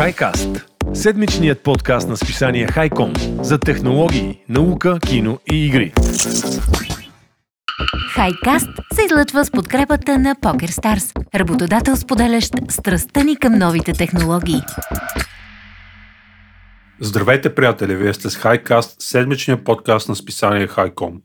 HiCast– 0.00 0.62
седмичният 0.94 1.62
подкаст 1.62 2.08
на 2.08 2.16
списание 2.16 2.66
Хайком 2.66 3.12
за 3.42 3.58
технологии, 3.58 4.38
наука, 4.48 4.98
кино 5.06 5.38
и 5.52 5.66
игри. 5.66 5.92
Хайкаст 8.14 8.68
се 8.94 9.04
излъчва 9.04 9.44
с 9.44 9.50
подкрепата 9.50 10.18
на 10.18 10.34
PokerStars, 10.34 11.34
работодател 11.34 11.96
споделящ 11.96 12.54
страстта 12.68 13.24
ни 13.24 13.36
към 13.36 13.58
новите 13.58 13.92
технологии. 13.92 14.60
Здравейте, 17.02 17.54
приятели! 17.54 17.96
Вие 17.96 18.14
сте 18.14 18.30
с 18.30 18.36
Хайкаст, 18.36 18.96
седмичния 18.98 19.64
подкаст 19.64 20.08
на 20.08 20.16
списание 20.16 20.66
Хайком. 20.66 21.20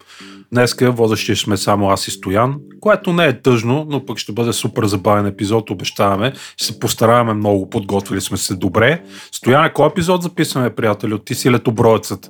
Днеска 0.52 0.92
водещи 0.92 1.36
сме 1.36 1.58
само 1.58 1.90
аз 1.90 2.08
и 2.08 2.12
Стоян, 2.12 2.56
което 2.82 3.14
не 3.14 3.26
е 3.26 3.42
тъжно, 3.42 3.86
но 3.90 4.06
пък 4.06 4.18
ще 4.18 4.32
бъде 4.32 4.54
супер 4.54 4.86
забавен 4.86 5.26
епизод, 5.26 5.70
обещаваме. 5.70 6.34
Ще 6.58 6.66
се 6.66 6.80
постараваме 6.80 7.34
много, 7.34 7.70
подготвили 7.70 8.22
сме 8.22 8.38
се 8.38 8.56
добре. 8.56 9.04
Стоян, 9.32 9.72
кой 9.74 9.88
епизод 9.88 10.24
записваме, 10.24 10.76
приятели? 10.76 11.14
От 11.14 11.26
ти 11.26 11.36
си 11.36 11.52
летоброецът. 11.52 12.30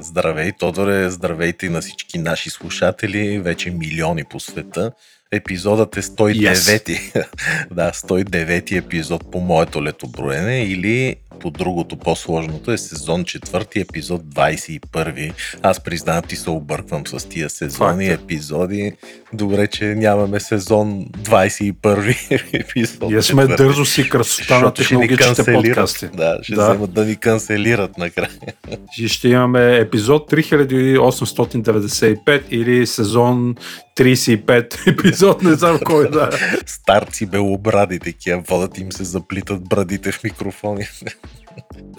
Здравей, 0.00 0.52
Тодоре, 0.58 1.10
здравейте 1.10 1.70
на 1.70 1.80
всички 1.80 2.18
наши 2.18 2.50
слушатели, 2.50 3.38
вече 3.38 3.70
милиони 3.70 4.24
по 4.30 4.40
света. 4.40 4.92
Епизодът 5.32 5.96
е 5.96 6.02
109. 6.02 6.52
Yes. 6.54 7.26
да, 7.74 7.90
109 7.92 8.78
епизод 8.78 9.30
по 9.30 9.40
моето 9.40 9.84
летоброене 9.84 10.64
или 10.64 11.16
по 11.40 11.50
другото 11.50 11.96
по-сложното 11.96 12.72
е 12.72 12.78
сезон 12.78 13.24
4, 13.24 13.80
епизод 13.80 14.22
21. 14.22 15.32
Аз 15.62 15.84
признавам, 15.84 16.22
ти 16.22 16.36
се 16.36 16.50
обърквам 16.50 17.06
с 17.06 17.28
тия 17.28 17.50
сезони, 17.50 18.08
Факт. 18.08 18.22
епизоди. 18.22 18.92
Добре, 19.32 19.66
че 19.66 19.84
нямаме 19.84 20.40
сезон 20.40 21.06
21 21.06 22.44
епизод. 22.60 23.10
Ние 23.10 23.22
сме 23.22 23.46
дързо 23.46 23.84
си 23.84 24.08
красота 24.08 24.60
на 24.60 24.74
технологичните 24.74 25.52
подкасти. 25.52 26.08
Да, 26.14 26.38
ще 26.42 26.54
да. 26.54 26.70
вземат 26.70 26.92
да 26.92 27.04
ни 27.04 27.16
канцелират 27.16 27.98
накрая. 27.98 28.30
И 28.98 29.08
ще 29.08 29.28
имаме 29.28 29.76
епизод 29.76 30.30
3895 30.30 32.42
или 32.50 32.86
сезон 32.86 33.54
35 33.96 34.86
епизод, 34.86 35.42
не 35.42 35.54
знам 35.54 35.78
кой 35.84 36.10
да. 36.10 36.30
Старци 36.66 37.26
белобради 37.26 37.98
такива, 37.98 38.42
водят 38.48 38.78
им 38.78 38.92
се 38.92 39.04
заплитат 39.04 39.68
брадите 39.68 40.12
в 40.12 40.24
микрофони. 40.24 40.86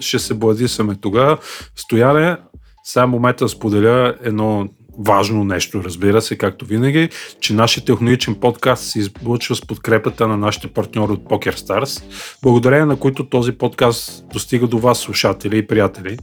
Ще 0.00 0.18
се 0.18 0.34
бладисаме 0.34 0.94
тогава. 0.94 1.38
Стояне, 1.76 2.36
сега 2.84 3.06
момента 3.06 3.48
споделя 3.48 4.14
едно 4.22 4.68
важно 4.98 5.44
нещо, 5.44 5.84
разбира 5.84 6.22
се, 6.22 6.38
както 6.38 6.64
винаги, 6.64 7.08
че 7.40 7.54
нашия 7.54 7.84
технологичен 7.84 8.34
подкаст 8.34 8.84
се 8.84 8.98
излъчва 8.98 9.56
с 9.56 9.66
подкрепата 9.66 10.28
на 10.28 10.36
нашите 10.36 10.68
партньори 10.68 11.12
от 11.12 11.24
PokerStars, 11.24 12.02
благодарение 12.42 12.86
на 12.86 12.96
които 12.96 13.28
този 13.28 13.52
подкаст 13.52 14.24
достига 14.32 14.66
до 14.66 14.78
вас, 14.78 14.98
слушатели 14.98 15.58
и 15.58 15.66
приятели. 15.66 16.18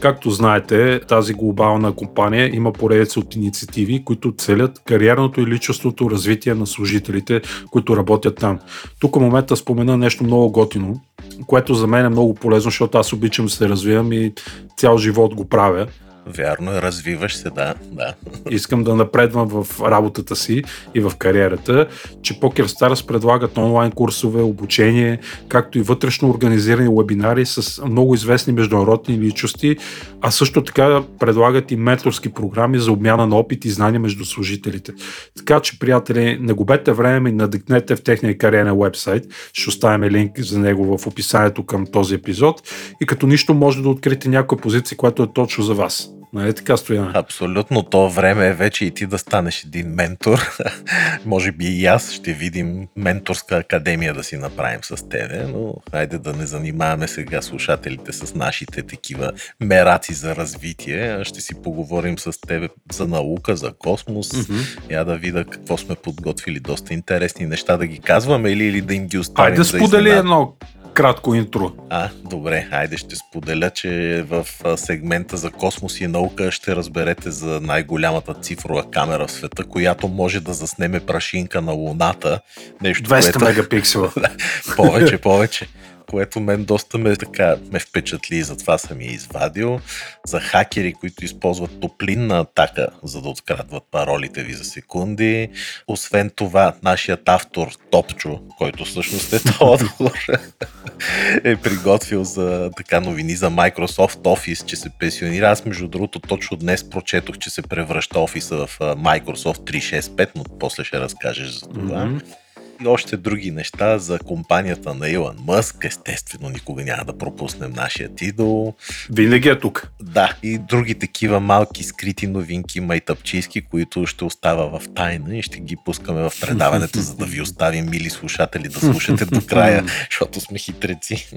Както 0.00 0.30
знаете, 0.30 1.00
тази 1.08 1.34
глобална 1.34 1.92
компания 1.92 2.56
има 2.56 2.72
поредица 2.72 3.20
от 3.20 3.34
инициативи, 3.34 4.04
които 4.04 4.34
целят 4.38 4.82
кариерното 4.84 5.40
и 5.40 5.46
личностното 5.46 6.10
развитие 6.10 6.54
на 6.54 6.66
служителите, 6.66 7.40
които 7.70 7.96
работят 7.96 8.36
там. 8.36 8.58
Тук 9.00 9.16
в 9.16 9.20
момента 9.20 9.56
спомена 9.56 9.96
нещо 9.96 10.24
много 10.24 10.52
готино, 10.52 11.00
което 11.46 11.74
за 11.74 11.86
мен 11.86 12.06
е 12.06 12.08
много 12.08 12.34
полезно, 12.34 12.70
защото 12.70 12.98
аз 12.98 13.12
обичам 13.12 13.46
да 13.46 13.52
се 13.52 13.68
развивам 13.68 14.12
и 14.12 14.32
цял 14.76 14.98
живот 14.98 15.34
го 15.34 15.48
правя. 15.48 15.86
Вярно 16.26 16.72
е, 16.72 16.82
развиваш 16.82 17.36
се, 17.36 17.50
да, 17.50 17.74
да. 17.92 18.14
Искам 18.50 18.84
да 18.84 18.94
напредвам 18.94 19.48
в 19.48 19.80
работата 19.80 20.36
си 20.36 20.62
и 20.94 21.00
в 21.00 21.12
кариерата, 21.18 21.86
че 22.22 22.34
Poker 22.34 22.66
Stars 22.66 23.06
предлагат 23.06 23.58
онлайн 23.58 23.90
курсове, 23.90 24.42
обучение, 24.42 25.18
както 25.48 25.78
и 25.78 25.82
вътрешно 25.82 26.30
организирани 26.30 26.88
вебинари 26.98 27.46
с 27.46 27.84
много 27.86 28.14
известни 28.14 28.52
международни 28.52 29.18
личности, 29.18 29.76
а 30.20 30.30
също 30.30 30.64
така 30.64 31.02
предлагат 31.20 31.70
и 31.70 31.76
менторски 31.76 32.28
програми 32.28 32.78
за 32.78 32.92
обмяна 32.92 33.26
на 33.26 33.36
опит 33.36 33.64
и 33.64 33.70
знания 33.70 34.00
между 34.00 34.24
служителите. 34.24 34.92
Така 35.36 35.60
че, 35.60 35.78
приятели, 35.78 36.38
не 36.40 36.52
губете 36.52 36.92
време 36.92 37.30
и 37.30 37.32
надъкнете 37.32 37.96
в 37.96 38.02
техния 38.02 38.38
кариерен 38.38 38.78
вебсайт. 38.80 39.24
Ще 39.52 39.68
оставим 39.68 40.10
линк 40.10 40.40
за 40.40 40.58
него 40.58 40.98
в 40.98 41.06
описанието 41.06 41.66
към 41.66 41.86
този 41.86 42.14
епизод 42.14 42.62
и 43.00 43.06
като 43.06 43.26
нищо 43.26 43.54
може 43.54 43.82
да 43.82 43.88
откриете 43.88 44.28
някоя 44.28 44.60
позиция, 44.60 44.96
която 44.96 45.22
е 45.22 45.32
точно 45.34 45.64
за 45.64 45.74
вас. 45.74 46.13
Нали 46.34 46.54
така 46.54 46.76
стоя? 46.76 47.10
Абсолютно. 47.14 47.82
То 47.82 48.10
време 48.10 48.46
е 48.46 48.52
вече 48.52 48.84
и 48.84 48.90
ти 48.90 49.06
да 49.06 49.18
станеш 49.18 49.64
един 49.64 49.88
ментор. 49.88 50.56
Може 51.26 51.52
би 51.52 51.64
и 51.64 51.86
аз 51.86 52.12
ще 52.12 52.32
видим 52.32 52.88
менторска 52.96 53.56
академия 53.56 54.14
да 54.14 54.24
си 54.24 54.36
направим 54.36 54.80
с 54.82 55.08
тебе, 55.08 55.46
но 55.52 55.74
хайде 55.90 56.18
да 56.18 56.32
не 56.32 56.46
занимаваме 56.46 57.08
сега 57.08 57.42
слушателите 57.42 58.12
с 58.12 58.34
нашите 58.34 58.82
такива 58.82 59.32
мераци 59.60 60.14
за 60.14 60.36
развитие. 60.36 61.24
Ще 61.24 61.40
си 61.40 61.54
поговорим 61.62 62.18
с 62.18 62.40
тебе 62.40 62.68
за 62.92 63.06
наука, 63.06 63.56
за 63.56 63.72
космос. 63.78 64.28
Mm-hmm. 64.28 64.90
Я 64.90 65.04
да 65.04 65.16
видя 65.16 65.44
какво 65.44 65.78
сме 65.78 65.94
подготвили. 65.94 66.60
Доста 66.60 66.94
интересни 66.94 67.46
неща 67.46 67.76
да 67.76 67.86
ги 67.86 67.98
казваме 67.98 68.50
или, 68.50 68.64
или 68.64 68.80
да 68.80 68.94
им 68.94 69.06
ги 69.06 69.18
оставим. 69.18 69.52
Айде 69.52 69.64
сподели 69.64 70.10
едно 70.10 70.54
кратко 70.94 71.34
интро. 71.34 71.72
А, 71.90 72.08
добре, 72.30 72.66
хайде 72.70 72.96
ще 72.96 73.16
споделя, 73.16 73.70
че 73.70 74.24
в 74.28 74.46
сегмента 74.76 75.36
за 75.36 75.50
космос 75.50 76.00
и 76.00 76.06
наука 76.06 76.50
ще 76.50 76.76
разберете 76.76 77.30
за 77.30 77.60
най-голямата 77.60 78.34
цифрова 78.34 78.90
камера 78.90 79.26
в 79.26 79.32
света, 79.32 79.64
която 79.64 80.08
може 80.08 80.40
да 80.40 80.52
заснеме 80.52 81.00
прашинка 81.00 81.62
на 81.62 81.72
Луната. 81.72 82.40
Нещо, 82.82 83.10
200 83.10 83.22
което... 83.22 83.44
мегапиксела. 83.44 84.12
повече, 84.76 85.18
повече 85.18 85.68
което 86.10 86.40
мен 86.40 86.64
доста 86.64 86.98
ме, 86.98 87.16
така, 87.16 87.56
ме 87.72 87.78
впечатли 87.78 88.36
и 88.36 88.42
затова 88.42 88.78
съм 88.78 89.00
я 89.00 89.10
извадил. 89.10 89.80
За 90.26 90.40
хакери, 90.40 90.92
които 90.92 91.24
използват 91.24 91.80
топлинна 91.80 92.40
атака, 92.40 92.88
за 93.02 93.22
да 93.22 93.28
открадват 93.28 93.82
паролите 93.90 94.42
ви 94.42 94.52
за 94.52 94.64
секунди. 94.64 95.48
Освен 95.88 96.30
това, 96.36 96.74
нашият 96.82 97.28
автор 97.28 97.68
Топчо, 97.90 98.40
който 98.58 98.84
всъщност 98.84 99.32
е 99.32 99.40
Тодор, 99.58 100.26
е 101.44 101.56
приготвил 101.56 102.24
за 102.24 102.70
така 102.76 103.00
новини 103.00 103.34
за 103.34 103.50
Microsoft 103.50 104.18
Office, 104.18 104.64
че 104.64 104.76
се 104.76 104.90
пенсионира. 104.90 105.50
Аз 105.50 105.64
между 105.64 105.88
другото 105.88 106.20
точно 106.20 106.56
днес 106.56 106.90
прочетох, 106.90 107.38
че 107.38 107.50
се 107.50 107.62
превръща 107.62 108.20
офиса 108.20 108.66
в 108.66 108.78
Microsoft 108.78 109.58
365, 109.58 110.28
но 110.34 110.44
после 110.60 110.84
ще 110.84 111.00
разкажеш 111.00 111.48
за 111.48 111.66
това. 111.66 112.06
Mm-hmm 112.06 112.34
и 112.82 112.86
още 112.86 113.16
други 113.16 113.50
неща 113.50 113.98
за 113.98 114.18
компанията 114.18 114.94
на 114.94 115.08
Илон 115.08 115.36
Мъск. 115.46 115.84
Естествено, 115.84 116.48
никога 116.48 116.84
няма 116.84 117.04
да 117.04 117.18
пропуснем 117.18 117.72
нашия 117.72 118.10
идол. 118.20 118.74
Винаги 119.10 119.48
е 119.48 119.58
тук. 119.58 119.90
Да, 120.02 120.36
и 120.42 120.58
други 120.58 120.94
такива 120.94 121.40
малки 121.40 121.84
скрити 121.84 122.26
новинки, 122.26 122.80
майтъпчийски, 122.80 123.60
които 123.60 124.06
ще 124.06 124.24
остава 124.24 124.78
в 124.78 124.88
тайна 124.94 125.36
и 125.36 125.42
ще 125.42 125.58
ги 125.60 125.76
пускаме 125.84 126.22
в 126.22 126.32
предаването, 126.40 127.00
за 127.00 127.16
да 127.16 127.24
ви 127.24 127.40
оставим, 127.40 127.90
мили 127.90 128.10
слушатели, 128.10 128.68
да 128.68 128.80
слушате 128.80 129.24
до 129.24 129.46
края, 129.46 129.84
защото 130.10 130.40
сме 130.40 130.58
хитреци. 130.58 131.28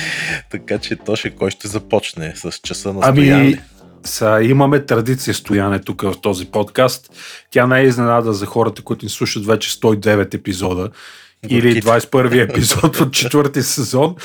така 0.50 0.78
че 0.78 0.96
Тоше, 0.96 1.30
кой 1.30 1.50
ще 1.50 1.68
започне 1.68 2.32
с 2.36 2.52
часа 2.52 2.92
на 2.92 3.00
ами, 3.02 3.20
стояне? 3.20 3.58
Са, 4.04 4.40
имаме 4.42 4.86
традиция 4.86 5.34
стояне 5.34 5.78
тук 5.78 6.02
в 6.02 6.14
този 6.20 6.46
подкаст. 6.46 7.10
Тя 7.50 7.66
не 7.66 7.80
е 7.80 7.84
изненада 7.84 8.32
за 8.32 8.46
хората, 8.46 8.82
които 8.82 9.04
ни 9.04 9.10
слушат 9.10 9.46
вече 9.46 9.70
109 9.70 10.34
епизода 10.34 10.90
или 11.48 11.82
21 11.82 12.50
епизод 12.50 13.00
от 13.00 13.12
четвърти 13.12 13.62
сезон. 13.62 14.16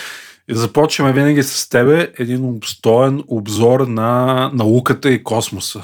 Започваме 0.52 1.14
винаги 1.14 1.44
с 1.44 1.70
тебе 1.70 2.12
един 2.20 2.46
обстоен 2.46 3.24
обзор 3.28 3.80
на 3.80 4.52
науката 4.54 5.10
и 5.10 5.24
космоса. 5.24 5.84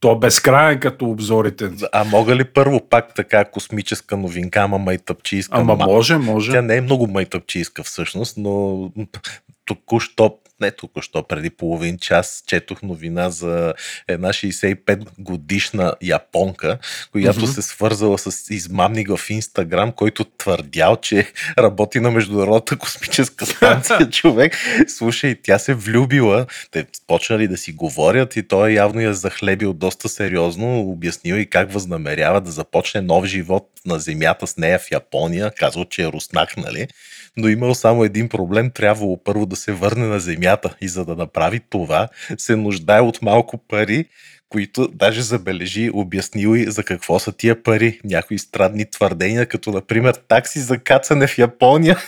То 0.00 0.12
е 0.12 0.18
безкрайен 0.18 0.80
като 0.80 1.10
обзорите. 1.10 1.70
А 1.92 2.04
мога 2.04 2.36
ли 2.36 2.44
първо 2.44 2.88
пак 2.88 3.14
така 3.14 3.44
космическа 3.44 4.16
новинка, 4.16 4.60
ама 4.60 4.78
майтъпчийска? 4.78 5.58
Ама 5.58 5.76
може, 5.76 6.18
може. 6.18 6.52
Тя 6.52 6.62
не 6.62 6.76
е 6.76 6.80
много 6.80 7.06
майтъпчийска 7.06 7.82
всъщност, 7.82 8.36
но 8.36 8.90
току-що 9.64 10.38
не 10.60 10.70
току-що, 10.70 11.22
преди 11.22 11.50
половин 11.50 11.98
час 11.98 12.44
четох 12.46 12.82
новина 12.82 13.30
за 13.30 13.74
една 14.08 14.28
65 14.28 15.06
годишна 15.18 15.94
японка, 16.02 16.78
която 17.12 17.40
mm-hmm. 17.40 17.54
се 17.54 17.62
свързала 17.62 18.18
с 18.18 18.50
измамник 18.50 19.16
в 19.16 19.30
Инстаграм, 19.30 19.92
който 19.92 20.24
твърдял, 20.24 20.96
че 20.96 21.32
работи 21.58 22.00
на 22.00 22.10
Международната 22.10 22.76
космическа 22.76 23.46
станция 23.56 24.10
човек. 24.10 24.56
Слушай, 24.88 25.36
тя 25.42 25.58
се 25.58 25.74
влюбила, 25.74 26.46
те 26.70 26.86
почнали 27.06 27.48
да 27.48 27.56
си 27.56 27.72
говорят 27.72 28.36
и 28.36 28.48
той 28.48 28.70
явно 28.70 29.00
я 29.00 29.14
захлебил 29.14 29.72
доста 29.72 30.08
сериозно, 30.08 30.80
обяснил 30.80 31.34
и 31.34 31.46
как 31.46 31.72
възнамерява 31.72 32.40
да 32.40 32.50
започне 32.50 33.00
нов 33.00 33.24
живот 33.24 33.70
на 33.86 33.98
Земята 33.98 34.46
с 34.46 34.56
нея 34.56 34.78
в 34.78 34.90
Япония. 34.90 35.52
Казал, 35.56 35.84
че 35.84 36.02
е 36.02 36.12
руснак, 36.12 36.56
нали? 36.56 36.88
Но 37.36 37.48
имал 37.48 37.74
само 37.74 38.04
един 38.04 38.28
проблем. 38.28 38.70
Трябвало 38.70 39.24
първо 39.24 39.46
да 39.46 39.56
се 39.56 39.72
върне 39.72 40.06
на 40.06 40.20
земята 40.20 40.76
и 40.80 40.88
за 40.88 41.04
да 41.04 41.16
направи 41.16 41.60
това, 41.70 42.08
се 42.38 42.56
нуждае 42.56 43.00
от 43.00 43.22
малко 43.22 43.58
пари, 43.58 44.04
които 44.48 44.88
даже 44.88 45.22
забележи, 45.22 45.90
обяснил 45.94 46.56
и 46.56 46.70
за 46.70 46.84
какво 46.84 47.18
са 47.18 47.32
тия 47.32 47.62
пари. 47.62 48.00
Някои 48.04 48.38
странни 48.38 48.90
твърдения, 48.90 49.46
като 49.46 49.70
например 49.70 50.14
такси 50.28 50.60
за 50.60 50.78
кацане 50.78 51.26
в 51.26 51.38
Япония 51.38 51.98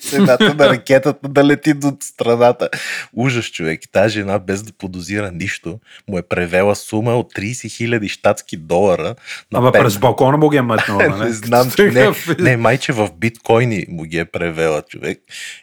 цената 0.00 0.54
на 0.54 0.68
ракетата 0.70 1.28
да 1.28 1.44
лети 1.44 1.74
до 1.74 1.96
страната. 2.00 2.68
Ужас, 3.12 3.46
човек. 3.46 3.84
И 3.84 3.92
тази 3.92 4.12
жена, 4.14 4.38
без 4.38 4.62
да 4.62 4.72
подозира 4.72 5.30
нищо, 5.32 5.78
му 6.08 6.18
е 6.18 6.22
превела 6.22 6.76
сума 6.76 7.14
от 7.16 7.34
30 7.34 7.70
хиляди 7.76 8.08
щатски 8.08 8.56
долара. 8.56 9.14
На 9.52 9.58
Ама 9.58 9.72
пет- 9.72 9.82
през 9.82 9.98
балкона 9.98 10.36
му 10.36 10.48
ги 10.48 10.56
е 10.56 10.62
метнала, 10.62 11.08
не 11.18 11.24
не? 11.24 11.32
знам, 11.32 11.70
че 11.70 11.82
не, 11.82 12.08
не, 12.38 12.56
майче 12.56 12.92
в 12.92 13.08
биткоини 13.18 13.86
му 13.88 14.02
ги 14.02 14.18
е 14.18 14.24
превела 14.24 14.82
човек. 14.82 15.18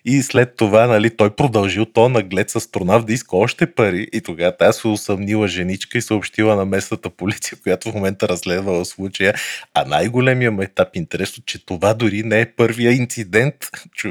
И 0.06 0.22
след 0.22 0.56
това, 0.56 0.88
нали, 0.88 1.10
той 1.10 1.30
продължил 1.30 1.86
то 1.86 2.10
наглед 2.10 2.50
с 2.50 2.56
астронавт 2.56 3.06
да 3.06 3.14
иска 3.14 3.36
още 3.38 3.66
пари 3.66 4.08
и 4.14 4.22
тогава 4.22 4.54
тя 4.60 4.72
се 4.72 4.88
усъмнила 4.88 5.48
женичка 5.48 5.98
и 5.98 6.02
съобщила 6.02 6.56
на 6.56 6.66
местната 6.66 7.10
полиция, 7.10 7.58
която 7.64 7.92
в 7.92 7.94
момента 7.94 8.28
разследвала 8.28 8.86
случая. 8.86 9.34
А 9.74 9.86
най-големия 9.86 10.52
майтап 10.52 10.96
интересно, 10.96 11.44
че 11.46 11.66
това 11.66 11.94
дори 11.94 12.24
не 12.24 12.42
е 12.42 12.46
първия 12.46 12.92
инцидент, 12.92 13.56
човек, 13.96 14.11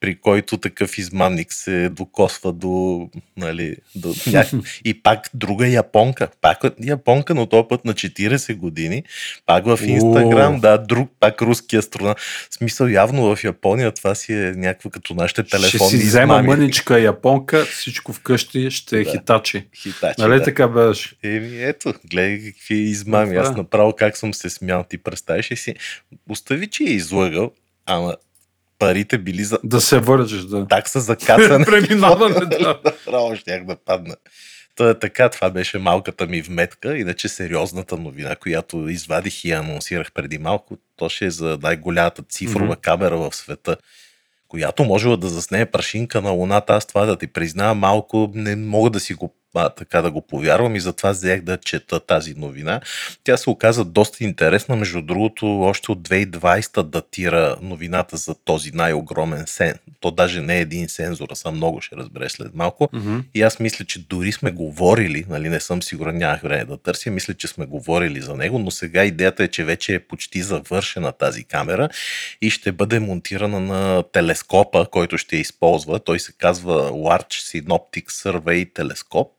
при 0.00 0.20
който 0.20 0.56
такъв 0.56 0.98
измамник 0.98 1.52
се 1.52 1.88
докосва 1.88 2.52
до, 2.52 3.08
нали, 3.36 3.76
до. 3.94 4.14
И 4.84 5.02
пак 5.02 5.30
друга 5.34 5.68
японка. 5.68 6.28
Пак 6.40 6.58
японка, 6.82 7.34
но 7.34 7.46
този 7.46 7.68
път 7.68 7.84
на 7.84 7.94
40 7.94 8.56
години. 8.56 9.02
Пак 9.46 9.64
в 9.66 9.78
Инстаграм, 9.82 10.60
да, 10.60 10.78
друг, 10.78 11.10
пак 11.20 11.42
руски 11.42 11.76
астронавт. 11.76 12.18
Смисъл, 12.50 12.86
явно 12.86 13.36
в 13.36 13.44
Япония 13.44 13.92
това 13.92 14.14
си 14.14 14.32
е 14.32 14.52
някаква 14.56 14.90
като 14.90 15.14
нашите 15.14 15.42
Ще 15.42 15.50
телефонни 15.56 15.90
си 15.90 16.06
взема 16.06 16.42
мъничка 16.42 17.00
японка, 17.00 17.64
всичко 17.64 18.12
вкъщи 18.12 18.70
ще 18.70 19.00
е 19.00 19.04
Да. 19.04 19.10
хитачи. 19.10 19.66
Хитачи, 19.82 20.14
Нали 20.20 20.38
да. 20.38 20.42
така 20.42 20.68
беше? 20.68 21.14
Еми, 21.22 21.62
ето, 21.62 21.94
гледай 22.10 22.40
какви 22.44 22.74
измами. 22.74 23.36
Аз 23.36 23.50
Да. 23.50 23.56
направо 23.56 23.92
как 23.98 24.16
съм 24.16 24.34
се 24.34 24.50
смял. 24.50 24.84
Ти 24.88 24.98
представиш 24.98 25.50
ли 25.52 25.56
си? 25.56 25.74
Остави, 26.28 26.66
че 26.66 26.84
е 26.84 26.86
излъгал, 26.86 27.52
ама 27.86 28.16
парите 28.78 29.18
били 29.18 29.44
за 29.44 29.58
Да 29.64 29.80
се 29.80 29.98
вържеш, 29.98 30.40
да. 30.40 30.66
такса 30.68 31.00
за 31.00 31.16
кацане. 31.16 31.64
Преминаване, 31.66 32.46
да. 32.46 32.80
Право 33.06 33.36
щях 33.36 33.64
да 33.64 33.76
падна. 33.76 34.16
Та 34.76 34.90
е 34.90 34.98
така, 34.98 35.28
това 35.28 35.50
беше 35.50 35.78
малката 35.78 36.26
ми 36.26 36.42
вметка, 36.42 36.98
иначе 36.98 37.28
сериозната 37.28 37.96
новина, 37.96 38.36
която 38.36 38.88
извадих 38.88 39.44
и 39.44 39.52
анонсирах 39.52 40.12
преди 40.12 40.38
малко, 40.38 40.78
то 40.96 41.08
ще 41.08 41.26
е 41.26 41.30
за 41.30 41.58
най-голямата 41.62 42.22
цифрова 42.22 42.76
mm-hmm. 42.76 42.80
камера 42.80 43.16
в 43.18 43.34
света, 43.34 43.76
която 44.48 44.84
можела 44.84 45.16
да 45.16 45.28
заснее 45.28 45.66
прашинка 45.66 46.22
на 46.22 46.30
Луната. 46.30 46.74
Аз 46.74 46.86
това 46.86 47.06
да 47.06 47.18
ти 47.18 47.26
признавам, 47.26 47.78
малко 47.78 48.30
не 48.34 48.56
мога 48.56 48.90
да 48.90 49.00
си 49.00 49.14
го 49.14 49.34
а, 49.54 49.68
така 49.68 50.02
да 50.02 50.10
го 50.10 50.26
повярвам 50.26 50.76
и 50.76 50.80
затова 50.80 51.10
взех 51.10 51.40
да 51.42 51.56
чета 51.56 52.00
тази 52.00 52.34
новина. 52.34 52.80
Тя 53.24 53.36
се 53.36 53.50
оказа 53.50 53.84
доста 53.84 54.24
интересна. 54.24 54.76
Между 54.76 55.02
другото, 55.02 55.60
още 55.60 55.92
от 55.92 56.08
2020 56.08 56.82
датира 56.82 57.56
новината 57.62 58.16
за 58.16 58.34
този 58.34 58.70
най-огромен 58.70 59.44
сен. 59.46 59.74
То 60.00 60.10
даже 60.10 60.40
не 60.40 60.56
е 60.56 60.60
един 60.60 60.88
сензор, 60.88 61.28
а 61.30 61.34
са 61.34 61.50
много, 61.50 61.80
ще 61.80 61.96
разбереш 61.96 62.32
след 62.32 62.54
малко. 62.54 62.88
Мгм. 62.92 63.18
И 63.34 63.42
аз 63.42 63.60
мисля, 63.60 63.84
че 63.84 63.98
дори 63.98 64.32
сме 64.32 64.50
говорили, 64.50 65.24
нали, 65.28 65.48
не 65.48 65.60
съм 65.60 65.82
сигурен, 65.82 66.18
нямах 66.18 66.42
време 66.42 66.64
да 66.64 66.76
търся, 66.76 67.10
мисля, 67.10 67.34
че 67.34 67.48
сме 67.48 67.66
говорили 67.66 68.20
за 68.20 68.34
него, 68.34 68.58
но 68.58 68.70
сега 68.70 69.04
идеята 69.04 69.44
е, 69.44 69.48
че 69.48 69.64
вече 69.64 69.94
е 69.94 70.00
почти 70.00 70.42
завършена 70.42 71.12
тази 71.12 71.44
камера 71.44 71.88
и 72.42 72.50
ще 72.50 72.72
бъде 72.72 73.00
монтирана 73.00 73.60
на 73.60 74.02
телескопа, 74.12 74.86
който 74.90 75.18
ще 75.18 75.36
използва. 75.36 75.98
Той 75.98 76.20
се 76.20 76.32
казва 76.32 76.90
Large 76.90 77.62
Synoptic 77.62 78.06
Survey 78.06 78.74
телескоп 78.74 79.38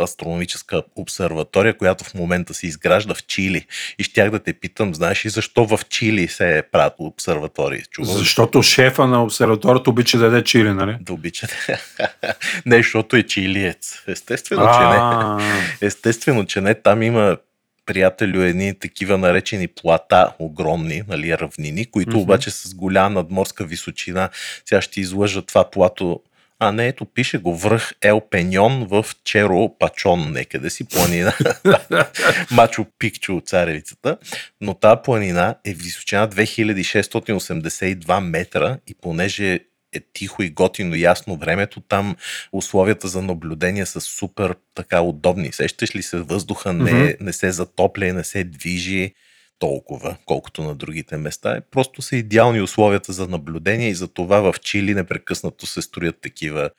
астрономическа 0.00 0.82
обсерватория, 0.96 1.76
която 1.76 2.04
в 2.04 2.14
момента 2.14 2.54
се 2.54 2.66
изгражда 2.66 3.14
в 3.14 3.26
Чили. 3.26 3.66
И 3.98 4.04
щях 4.04 4.30
да 4.30 4.38
те 4.38 4.52
питам, 4.52 4.94
знаеш 4.94 5.26
ли 5.26 5.28
защо 5.30 5.64
в 5.64 5.80
Чили 5.88 6.28
се 6.28 6.58
е 6.58 6.62
правят 6.62 6.94
обсерватории? 6.98 7.82
Чувал 7.90 8.14
ли 8.14 8.18
Защото 8.18 8.62
шефа 8.62 9.06
на 9.06 9.22
обсерваторията 9.22 9.90
обича 9.90 10.18
да 10.18 10.24
яде 10.24 10.44
чили, 10.44 10.72
нали? 10.72 10.96
да 11.00 11.12
обичате. 11.12 11.54
не, 12.66 12.76
защото 12.76 13.16
е 13.16 13.22
чилиец. 13.22 14.02
Естествено, 14.06 14.68
че 14.74 14.80
не. 14.88 15.62
Естествено, 15.86 16.46
че 16.46 16.60
не. 16.60 16.74
Там 16.74 17.02
има 17.02 17.36
приятелю 17.86 18.40
едни 18.40 18.78
такива 18.78 19.18
наречени 19.18 19.68
плата, 19.68 20.32
огромни, 20.38 21.02
нали, 21.08 21.38
равнини, 21.38 21.90
които 21.90 22.10
Мгм. 22.10 22.18
обаче 22.18 22.50
с 22.50 22.74
голяма 22.74 23.10
надморска 23.10 23.64
височина. 23.64 24.28
Сега 24.64 24.82
ще 24.82 25.00
излъжа 25.00 25.42
това 25.42 25.70
плато. 25.70 26.20
А 26.62 26.72
не, 26.72 26.88
ето 26.88 27.04
пише 27.04 27.38
го 27.38 27.56
връх 27.56 27.92
Ел 28.02 28.20
Пеньон 28.30 28.86
в 28.90 29.06
Черо 29.24 29.78
Пачон, 29.78 30.32
некъде 30.32 30.70
си 30.70 30.88
планина. 30.88 31.32
Мачо 32.50 32.86
Пикчо 32.98 33.36
от 33.36 33.48
царевицата. 33.48 34.16
Но 34.60 34.74
тази 34.74 35.00
планина 35.04 35.54
е 35.64 35.74
височина 35.74 36.28
2682 36.28 38.20
метра 38.20 38.78
и 38.86 38.94
понеже 38.94 39.60
е 39.92 40.00
тихо 40.12 40.42
и 40.42 40.50
готино 40.50 40.94
ясно 40.94 41.36
времето, 41.36 41.80
там 41.80 42.16
условията 42.52 43.08
за 43.08 43.22
наблюдение 43.22 43.86
са 43.86 44.00
супер 44.00 44.54
така 44.74 45.00
удобни. 45.00 45.52
Сещаш 45.52 45.96
ли 45.96 46.02
се, 46.02 46.16
въздуха 46.16 46.72
не, 46.72 47.16
не 47.20 47.32
се 47.32 47.52
затопля 47.52 48.12
не 48.12 48.24
се 48.24 48.44
движи 48.44 49.14
толкова, 49.58 50.16
колкото 50.24 50.62
на 50.62 50.74
другите 50.74 51.16
места. 51.16 51.56
Е, 51.56 51.60
Просто 51.60 52.02
са 52.02 52.16
идеални 52.16 52.60
условията 52.60 53.12
за 53.12 53.28
наблюдение 53.28 53.88
и 53.88 53.94
за 53.94 54.08
това 54.08 54.40
в 54.40 54.60
Чили 54.60 54.94
непрекъснато 54.94 55.66
се 55.66 55.82
строят 55.82 56.20
такива 56.20 56.70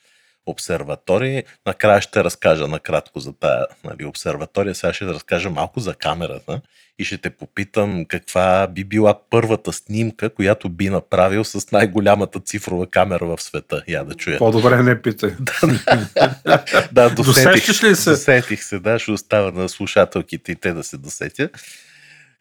обсерватории. 0.46 1.44
Накрая 1.66 2.02
ще 2.02 2.24
разкажа 2.24 2.68
накратко 2.68 3.20
за 3.20 3.34
тази 3.34 3.64
нали, 3.84 4.06
обсерватория. 4.06 4.76
Сега 4.76 4.94
ще 4.94 5.06
разкажа 5.06 5.50
малко 5.50 5.80
за 5.80 5.94
камерата 5.94 6.62
и 7.00 7.04
ще 7.04 7.18
те 7.18 7.30
попитам 7.30 8.06
каква 8.06 8.68
би 8.68 8.84
била 8.84 9.20
първата 9.30 9.74
снимка, 9.74 10.30
която 10.30 10.70
би 10.70 10.90
направил 10.90 11.44
с 11.44 11.72
най-голямата 11.72 12.40
цифрова 12.40 12.88
камера 12.88 13.26
в 13.26 13.42
света. 13.42 13.84
Я 13.88 14.04
да 14.04 14.16
чуя. 14.16 14.38
по-добре 14.38 14.84
не 14.84 15.02
питай. 15.02 15.32
да, 16.92 17.10
досетих, 17.10 17.84
ли 17.84 17.96
се? 17.96 18.10
Досетих 18.10 18.64
се, 18.64 18.80
да, 18.80 19.00
ще 19.00 19.12
остава 19.12 19.52
на 19.52 19.70
слушателките 19.70 20.52
и 20.52 20.56
те 20.56 20.74
да 20.74 20.84
се 20.84 20.98
досетят. 20.98 21.52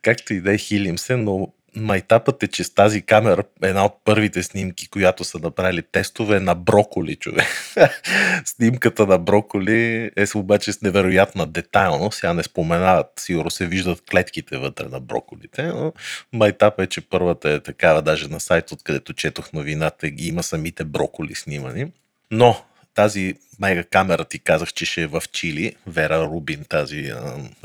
Както 0.02 0.34
и 0.34 0.40
да 0.40 0.54
е, 0.54 0.58
хилим 0.58 0.98
се, 0.98 1.16
но 1.16 1.48
майтапът 1.76 2.42
е, 2.42 2.48
че 2.48 2.64
с 2.64 2.74
тази 2.74 3.02
камера, 3.02 3.42
една 3.62 3.84
от 3.84 3.94
първите 4.04 4.42
снимки, 4.42 4.88
която 4.88 5.24
са 5.24 5.38
направили 5.38 5.82
тестове, 5.82 6.36
е 6.36 6.40
на 6.40 6.54
броколи, 6.54 7.16
човек. 7.16 7.46
Снимката 8.44 9.06
на 9.06 9.18
броколи 9.18 10.10
е 10.16 10.26
обаче 10.34 10.72
с 10.72 10.82
невероятна 10.82 11.46
детайлност. 11.46 12.18
Сега 12.18 12.32
не 12.32 12.42
споменават, 12.42 13.06
сигурно 13.18 13.50
се 13.50 13.66
виждат 13.66 14.02
клетките 14.10 14.56
вътре 14.56 14.88
на 14.88 15.00
броколите, 15.00 15.62
но 15.62 15.92
майтап 16.32 16.80
е, 16.80 16.86
че 16.86 17.00
първата 17.00 17.50
е 17.50 17.60
такава, 17.60 18.02
даже 18.02 18.28
на 18.28 18.40
сайт, 18.40 18.72
откъдето 18.72 19.12
четох 19.12 19.52
новината, 19.52 20.10
ги 20.10 20.28
има 20.28 20.42
самите 20.42 20.84
броколи 20.84 21.34
снимани. 21.34 21.92
Но 22.30 22.64
тази 22.94 23.34
мега 23.60 23.84
камера 23.84 24.24
ти 24.24 24.38
казах, 24.38 24.72
че 24.72 24.84
ще 24.84 25.02
е 25.02 25.06
в 25.06 25.22
Чили, 25.32 25.76
Вера 25.86 26.24
Рубин, 26.24 26.64
тази 26.68 27.12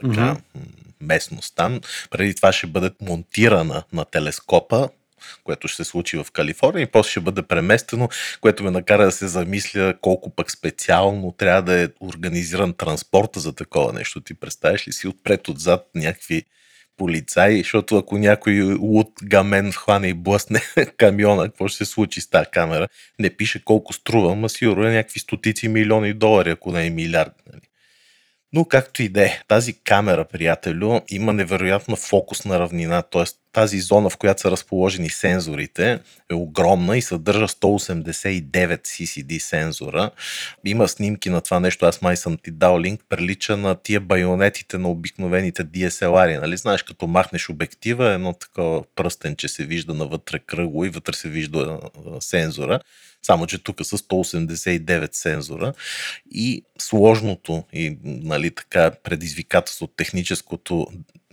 така, 0.02 0.38
Мгм. 0.54 0.64
Местност 1.02 1.56
там. 1.56 1.82
Преди 2.12 2.36
това 2.36 2.54
ще 2.54 2.68
бъде 2.68 2.92
монтирана 3.02 3.84
на 3.94 4.06
телескопа, 4.06 4.90
което 5.44 5.68
ще 5.68 5.84
се 5.84 5.90
случи 5.90 6.18
в 6.18 6.26
Калифорния 6.34 6.84
и 6.84 6.92
после 6.92 7.12
ще 7.12 7.20
бъде 7.20 7.42
преместено, 7.42 8.10
което 8.42 8.64
ме 8.64 8.72
накара 8.72 9.06
да 9.06 9.12
се 9.12 9.28
замисля 9.28 9.94
колко 10.02 10.30
пък 10.30 10.52
специално 10.52 11.32
трябва 11.38 11.62
да 11.62 11.84
е 11.84 11.88
организиран 12.00 12.74
транспорта 12.74 13.40
за 13.40 13.54
такова 13.56 13.94
нещо. 13.94 14.22
Ти 14.22 14.34
представяш 14.34 14.88
ли 14.88 14.92
си 14.92 15.08
отпред 15.08 15.48
отзад 15.48 15.86
някакви 15.96 16.44
полицаи, 16.98 17.58
защото 17.58 17.98
ако 17.98 18.18
някой 18.18 18.62
луд 18.62 19.08
гамен 19.24 19.72
хване 19.72 20.08
и 20.08 20.14
блъсне 20.14 20.62
камиона, 20.98 21.44
какво 21.44 21.68
ще 21.68 21.86
се 21.86 21.92
случи 21.92 22.22
с 22.22 22.30
тази 22.30 22.50
камера? 22.52 22.88
Не 23.20 23.30
пише 23.30 23.64
колко 23.64 23.94
струва, 23.94 24.36
ма 24.36 24.50
сигурно 24.50 24.88
е 24.88 24.92
някакви 24.92 25.20
стотици 25.20 25.68
милиони 25.68 26.14
долари, 26.14 26.50
ако 26.50 26.72
не 26.72 26.86
е 26.86 26.90
милиард. 26.90 27.34
Нали? 27.54 27.62
Но 28.54 28.66
както 28.66 29.04
и 29.04 29.10
да 29.10 29.26
е, 29.26 29.42
тази 29.48 29.74
камера, 29.74 30.26
приятелю, 30.26 31.02
има 31.10 31.34
невероятна 31.34 31.96
фокусна 31.96 32.60
равнина, 32.60 33.02
т.е. 33.02 33.24
тази 33.58 33.80
зона, 33.80 34.10
в 34.10 34.18
която 34.18 34.42
са 34.42 34.52
разположени 34.52 35.10
сензорите, 35.10 36.00
е 36.32 36.34
огромна 36.34 36.98
и 36.98 37.02
съдържа 37.02 37.48
189 37.48 38.82
CCD 38.82 39.40
сензора. 39.40 40.12
Има 40.66 40.88
снимки 40.88 41.30
на 41.30 41.42
това 41.42 41.60
нещо, 41.60 41.86
аз 41.86 42.02
май 42.02 42.18
съм 42.18 42.38
ти 42.44 42.52
дал 42.52 42.82
линк, 42.82 43.02
прилича 43.10 43.58
на 43.58 43.76
тия 43.76 44.00
байонетите 44.00 44.78
на 44.78 44.90
обикновените 44.90 45.66
DSLR, 45.66 46.42
нали? 46.42 46.58
Знаеш, 46.58 46.84
като 46.84 47.08
махнеш 47.08 47.50
обектива, 47.50 48.14
едно 48.14 48.34
такова 48.34 48.84
пръстенче 48.96 49.48
се 49.48 49.66
вижда 49.66 49.94
навътре 49.94 50.40
кръгло 50.40 50.86
и 50.86 50.90
вътре 50.90 51.14
се 51.14 51.30
вижда 51.30 51.80
сензора. 52.20 52.80
Само, 53.22 53.48
че 53.48 53.64
тук 53.64 53.86
са 53.86 53.98
189 53.98 55.10
сензора 55.12 55.74
и 56.32 56.64
сложното 56.80 57.64
и 57.74 57.98
нали, 58.04 58.52
така 58.52 58.92
предизвикателство 59.04 59.88
техническото 59.88 60.88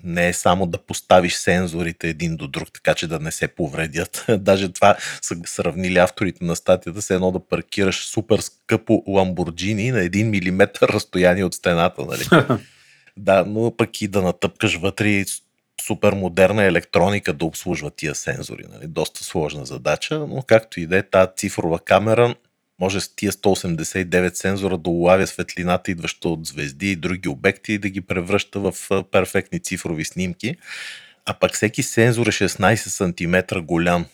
не 0.05 0.29
е 0.29 0.33
само 0.33 0.67
да 0.67 0.79
поставиш 0.79 1.35
сензорите 1.35 2.09
един 2.09 2.37
до 2.37 2.49
друг, 2.49 2.73
така 2.73 2.95
че 2.95 3.07
да 3.07 3.19
не 3.19 3.33
се 3.33 3.49
повредят. 3.49 4.25
Даже 4.39 4.73
това 4.73 4.97
са 5.23 5.37
сравнили 5.47 5.99
авторите 5.99 6.45
на 6.45 6.57
статията 6.57 7.03
с 7.03 7.11
едно 7.11 7.31
да 7.31 7.49
паркираш 7.49 8.07
супер 8.07 8.39
скъпо 8.39 9.03
Ламборджини 9.07 9.91
на 9.91 9.99
1 9.99 10.51
мм 10.51 10.69
разстояние 10.83 11.45
от 11.45 11.55
стената. 11.55 12.03
Нали? 12.05 12.49
да, 13.17 13.45
но 13.47 13.77
пък 13.77 14.03
и 14.03 14.09
да 14.09 14.23
натъпкаш 14.23 14.77
вътре 14.77 15.25
супер 15.87 16.13
модерна 16.13 16.65
електроника 16.65 17.33
да 17.33 17.45
обслужва 17.45 17.91
тия 17.91 18.15
сензори. 18.15 18.65
Нали? 18.73 18.87
Доста 18.87 19.25
сложна 19.25 19.67
задача, 19.67 20.19
но 20.19 20.43
както 20.43 20.81
и 20.81 20.87
да 20.87 20.99
е, 20.99 21.03
тази 21.03 21.31
цифрова 21.37 21.79
камера 21.79 22.35
може 22.85 23.01
с 23.01 23.15
тия 23.17 23.33
189 23.33 24.35
сензора 24.35 24.79
да 24.79 24.91
улавя 24.91 25.27
светлината, 25.27 25.91
идваща 25.91 26.29
от 26.29 26.47
звезди 26.47 26.91
и 26.91 26.97
други 26.97 27.29
обекти 27.29 27.73
и 27.73 27.79
да 27.79 27.89
ги 27.89 28.01
превръща 28.01 28.61
в 28.61 28.75
перфектни 29.11 29.61
цифрови 29.61 30.05
снимки. 30.05 30.57
А 31.27 31.35
пък 31.35 31.53
всеки 31.55 31.83
сензор 31.83 32.27
е 32.27 32.31
16 32.31 32.75
см 32.77 33.61
голям. 33.61 34.07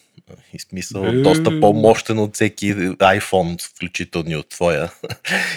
И 0.52 0.58
смисъл, 0.58 1.04
Е. 1.04 1.12
доста 1.12 1.60
по-мощен 1.60 2.18
от 2.18 2.34
всеки 2.34 2.74
iPhone, 2.96 3.68
включително 3.74 4.30
и 4.30 4.36
от 4.36 4.48
твоя. 4.48 4.90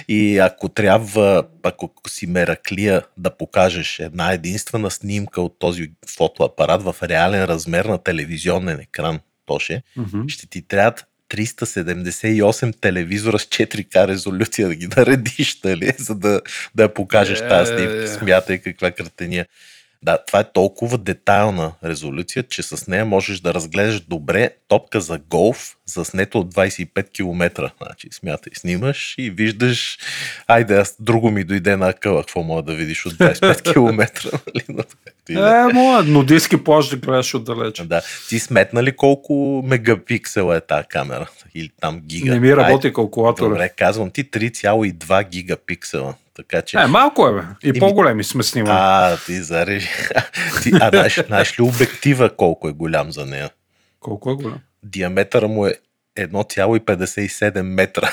И 0.08 0.38
ако 0.38 0.70
трябва, 0.70 1.43
ако 1.63 1.91
си 2.08 2.27
мераклия 2.27 3.01
да 3.17 3.38
покажеш 3.38 4.00
една 4.00 4.32
единствена 4.32 4.91
снимка 4.91 5.41
от 5.41 5.60
този 5.60 5.91
фотоапарат 6.17 6.84
в 6.84 6.96
реален 7.03 7.46
размер 7.46 7.86
на 7.86 7.98
телевизионен 7.98 8.79
екран, 8.79 9.20
Тоше, 9.46 9.84
Мгм. 9.96 10.22
ще 10.27 10.48
ти 10.48 10.62
трябват 10.67 11.05
378 11.34 12.82
телевизора 12.82 13.40
с 13.40 13.46
4К 13.46 14.08
резолюция 14.08 14.68
да 14.68 14.75
ги 14.75 14.88
наредиш, 14.88 15.60
нали, 15.63 15.94
за 16.00 16.16
да, 16.16 16.42
да 16.75 16.84
я 16.84 16.94
покажеш 16.94 17.40
Е, 17.42 17.48
тази 17.48 17.74
снимка. 17.74 18.04
е. 18.04 18.08
Смятай 18.08 18.58
каква 18.58 18.92
картиния. 18.92 19.46
Да, 20.03 20.17
това 20.27 20.39
е 20.39 20.51
толкова 20.53 20.98
детайлна 20.98 21.74
резолюция, 21.83 22.43
че 22.43 22.63
с 22.63 22.88
нея 22.88 23.05
можеш 23.05 23.39
да 23.39 23.53
разгледаш 23.53 24.00
добре 24.00 24.50
топка 24.67 25.01
за 25.01 25.19
голф, 25.29 25.75
заснето 25.86 26.39
от 26.39 26.53
25 26.53 27.12
км. 27.12 27.72
Значи, 27.81 28.07
смятай, 28.12 28.53
снимаш 28.55 29.15
и 29.17 29.29
виждаш, 29.29 29.98
айде, 30.48 30.77
аз 30.77 30.95
друго 31.00 31.31
ми 31.31 31.43
дойде 31.43 31.77
на 31.77 31.89
акъла, 31.89 32.22
какво 32.22 32.43
мога 32.43 32.62
да 32.62 32.74
видиш 32.74 33.05
от 33.05 33.13
25 33.13 33.74
км. 33.74 34.07
Нали? 34.48 34.63
Но, 34.69 34.83
е. 35.29 35.74
Моя 35.74 36.03
нудистски 36.03 36.63
плаж 36.63 36.89
да 36.89 36.98
гледаш 36.98 37.36
отдалеч. 37.36 37.81
Да. 37.81 38.01
Ти 38.29 38.39
сметна 38.39 38.83
ли 38.83 38.95
колко 38.95 39.63
мегапиксела 39.65 40.57
е 40.57 40.62
тази 40.62 40.88
камера? 40.89 41.29
Или 41.55 41.69
там 41.81 42.01
гига? 42.05 42.33
Не 42.33 42.39
ми 42.39 42.55
работи 42.55 42.93
калкулатора. 42.93 43.50
Добре, 43.50 43.69
казвам 43.77 44.12
ти 44.12 44.29
3,2 44.31 45.29
гигапиксела. 45.29 46.15
Така 46.36 46.62
че... 46.62 46.78
Е, 46.78 46.88
малко 46.88 47.28
е, 47.28 47.34
бе. 47.34 47.42
И 47.63 47.70
Еми- 47.70 47.80
по-големи 47.80 48.24
сме 48.24 48.44
снимали. 48.44 48.78
а, 48.80 49.18
ти 49.25 49.42
зарежи. 49.42 49.90
ти, 50.63 50.72
а 50.82 50.90
знаеш, 50.90 51.24
знаеш 51.28 51.60
ли 51.60 51.63
обектива 51.63 52.36
колко 52.36 52.70
е 52.70 52.72
голям 52.72 53.12
за 53.12 53.25
нея? 53.25 53.50
Колко 54.00 54.32
е 54.32 54.34
голям? 54.34 54.60
Диаметъра 54.84 55.48
му 55.48 55.68
е 55.68 55.74
1,57 56.18 57.62
метра. 57.62 58.10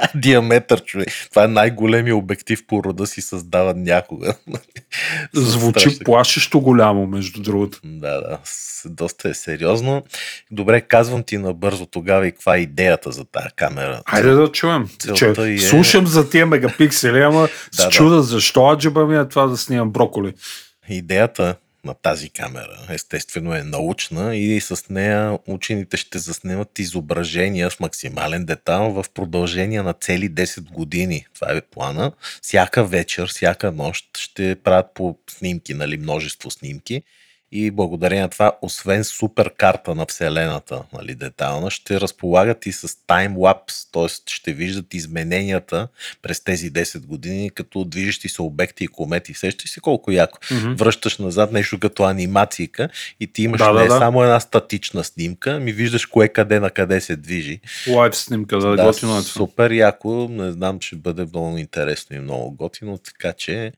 Диаметър, 0.14 0.84
човек. 0.84 1.08
Това 1.30 1.44
е 1.44 1.48
най-големия 1.48 2.16
обектив 2.16 2.66
по 2.66 2.84
рода 2.84 3.06
си 3.06 3.20
създаван 3.20 3.82
някога. 3.82 4.34
Звучи 5.32 5.80
Страшно. 5.80 6.04
плашещо 6.04 6.60
голямо, 6.60 7.06
между 7.06 7.42
другото. 7.42 7.80
Да, 7.84 8.20
да, 8.20 8.38
доста 8.86 9.28
е 9.28 9.34
сериозно. 9.34 10.02
Добре, 10.50 10.80
казвам 10.80 11.22
ти 11.22 11.38
набързо 11.38 11.86
тогава 11.86 12.26
и 12.26 12.32
каква 12.32 12.56
е 12.56 12.60
идеята 12.60 13.12
за 13.12 13.24
тази 13.24 13.48
камера. 13.56 14.02
Хайде 14.08 14.30
да 14.30 14.52
чуем. 14.52 14.88
Че, 15.14 15.32
е- 15.38 15.58
Слушам 15.58 16.06
за 16.06 16.30
тия 16.30 16.46
мегапиксели, 16.46 17.20
ама 17.20 17.40
Да, 17.42 17.48
с 17.72 17.76
да. 17.84 17.90
чуда 17.90 18.22
защо 18.22 18.70
аджиба 18.72 19.06
ми 19.06 19.16
е 19.16 19.28
това 19.28 19.46
да 19.46 19.56
снимам 19.56 19.90
броколи. 19.90 20.32
Идеята 20.88 21.54
на 21.86 21.94
тази 21.94 22.30
камера 22.30 22.78
естествено 22.88 23.54
е 23.54 23.62
научна 23.62 24.36
и 24.36 24.60
с 24.60 24.84
нея 24.90 25.38
учените 25.46 25.96
ще 25.96 26.18
заснемат 26.18 26.78
изображения 26.78 27.70
в 27.70 27.80
максимален 27.80 28.44
детайл 28.44 28.90
в 28.90 29.04
продължение 29.14 29.82
на 29.82 29.92
цели 29.92 30.30
10 30.30 30.72
години. 30.72 31.26
Това 31.34 31.52
е 31.52 31.60
плана. 31.60 32.12
Всяка 32.42 32.84
вечер, 32.84 33.28
всяка 33.28 33.72
нощ 33.72 34.18
ще 34.18 34.56
правят 34.64 34.86
по 34.94 35.18
снимки, 35.30 35.74
нали, 35.74 35.96
множество 35.96 36.50
снимки. 36.50 37.02
И 37.52 37.70
благодарение 37.70 38.22
на 38.22 38.28
това, 38.28 38.52
освен 38.62 39.04
супер 39.04 39.50
карта 39.54 39.94
на 39.94 40.06
Вселената, 40.06 40.82
нали, 40.92 41.14
детайлна, 41.14 41.70
ще 41.70 42.00
разполагат 42.00 42.66
и 42.66 42.72
с 42.72 43.06
таймлапс, 43.06 43.90
т.е. 43.90 44.08
ще 44.26 44.52
виждат 44.52 44.94
измененията 44.94 45.88
през 46.22 46.44
тези 46.44 46.72
10 46.72 47.06
години, 47.06 47.50
като 47.50 47.84
движещи 47.84 48.28
се 48.28 48.42
обекти 48.42 48.84
и 48.84 48.88
комети. 48.88 49.34
Сещаш 49.34 49.70
си 49.70 49.80
колко 49.80 50.10
яко. 50.10 50.38
Мгм. 50.50 50.72
Връщаш 50.72 51.18
назад 51.18 51.52
нещо 51.52 51.80
като 51.80 52.04
анимацийка 52.04 52.88
и 53.20 53.26
ти 53.32 53.42
имаш 53.42 53.58
Да, 53.58 53.72
да, 53.72 53.80
не 53.80 53.88
да. 53.88 53.98
само 53.98 54.22
една 54.22 54.40
статична 54.40 55.04
снимка, 55.04 55.60
ми 55.60 55.72
виждаш 55.72 56.06
кое 56.06 56.28
къде 56.28 56.60
на 56.60 56.70
къде 56.70 57.00
се 57.00 57.16
движи. 57.16 57.60
Лайв 57.88 58.16
снимка, 58.16 58.58
да, 58.58 58.76
Да, 58.76 58.84
готино 58.84 59.18
е 59.18 59.22
супер 59.22 59.70
яко. 59.70 60.28
Не 60.30 60.52
знам, 60.52 60.78
ще 60.80 60.96
бъде 60.96 61.26
много 61.32 61.58
интересно 61.58 62.16
и 62.16 62.20
много 62.20 62.50
готино, 62.50 62.98
така 62.98 63.32
че 63.32 63.72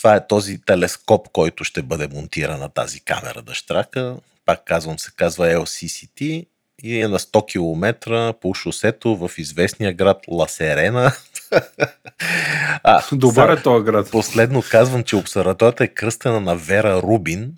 това 0.00 0.16
е 0.16 0.26
този 0.26 0.58
телескоп, 0.58 1.28
който 1.32 1.64
ще 1.64 1.82
бъде 1.82 2.08
монтиран 2.08 2.60
на 2.60 2.68
тази 2.68 3.00
камера 3.00 3.42
дъщрака. 3.42 4.16
Пак 4.46 4.64
казвам, 4.64 4.98
се 4.98 5.10
казва 5.16 5.46
LCCT 5.46 6.46
и 6.82 7.00
е 7.00 7.08
на 7.08 7.18
100 7.18 7.46
км 7.46 8.34
по 8.40 8.54
шосето 8.54 9.16
в 9.16 9.30
известния 9.38 9.92
град 9.92 10.18
Ласерена. 10.28 11.12
а, 12.82 13.02
Добър 13.12 13.56
е 13.56 13.62
този 13.62 13.84
град. 13.84 14.10
Последно 14.10 14.62
казвам, 14.70 15.04
че 15.04 15.16
обсерваторията 15.16 15.84
е 15.84 15.88
кръстена 15.88 16.40
на 16.40 16.56
Вера 16.56 17.02
Рубин, 17.02 17.52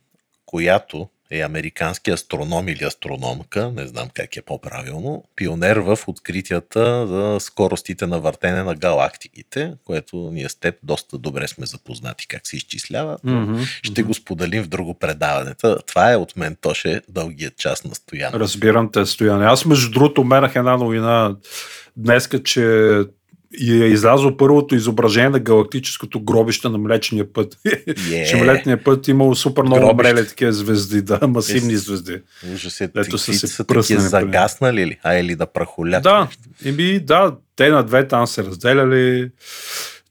която 0.46 1.08
е 1.32 1.40
американски 1.40 2.10
астроном 2.10 2.68
или 2.68 2.84
астрономка, 2.84 3.72
не 3.76 3.86
знам 3.86 4.08
как 4.14 4.36
е 4.36 4.42
по-правилно, 4.42 5.24
пионер 5.36 5.76
в 5.76 5.98
откритията 6.06 7.06
за 7.06 7.36
скоростите 7.40 8.06
на 8.06 8.20
въртене 8.20 8.62
на 8.62 8.74
галактиките, 8.74 9.72
което 9.84 10.16
ние 10.16 10.48
с 10.48 10.54
теб 10.54 10.74
доста 10.82 11.18
добре 11.18 11.48
сме 11.48 11.66
запознати 11.66 12.28
как 12.28 12.46
се 12.46 12.56
изчислява. 12.56 13.18
Мгм, 13.24 13.60
Ще 13.82 14.02
го 14.02 14.14
споделим 14.14 14.62
в 14.62 14.68
друго 14.68 14.94
предаване. 14.94 15.54
Това 15.86 16.12
е 16.12 16.16
от 16.16 16.36
мен, 16.36 16.56
Тоше, 16.60 17.00
дългият 17.08 17.56
час 17.56 17.84
на 17.84 17.94
стоян. 17.94 18.32
Разбирам 18.34 18.92
те, 18.92 19.06
Стояне. 19.06 19.44
Аз, 19.44 19.64
между 19.64 19.90
другото, 19.90 20.24
мерах 20.24 20.56
една 20.56 20.76
новина 20.76 21.36
днеска, 21.96 22.42
че 22.42 22.94
и 23.58 23.82
е 23.82 23.86
излязло 23.86 24.36
първото 24.36 24.74
изображение 24.74 25.28
на 25.28 25.38
галактическото 25.38 26.20
гробище 26.20 26.68
на 26.68 26.78
Млечния 26.78 27.32
път. 27.32 27.58
Е. 28.12 28.24
Че 28.24 28.36
Млечния 28.36 28.84
път 28.84 29.08
имало 29.08 29.34
супер 29.34 29.62
много 29.62 29.86
Гробище. 29.86 30.14
брели 30.14 30.28
такива 30.28 30.52
звезди, 30.52 31.02
да, 31.02 31.28
масивни 31.28 31.72
Е, 31.72 31.76
звезди. 31.76 32.18
Ужас 32.54 32.80
е, 32.80 32.90
Ето 32.96 33.18
са 33.18 33.34
се 33.34 33.66
пръснали, 33.66 34.00
загаснали 34.00 34.86
ли? 34.86 34.98
А 35.02 35.14
или 35.14 35.36
да 35.36 35.46
прахолят? 35.46 36.02
Да, 36.02 36.28
еми, 36.64 37.00
да, 37.00 37.36
те 37.56 37.68
на 37.68 37.82
две 37.82 38.08
там 38.08 38.26
се 38.26 38.44
разделяли. 38.44 39.30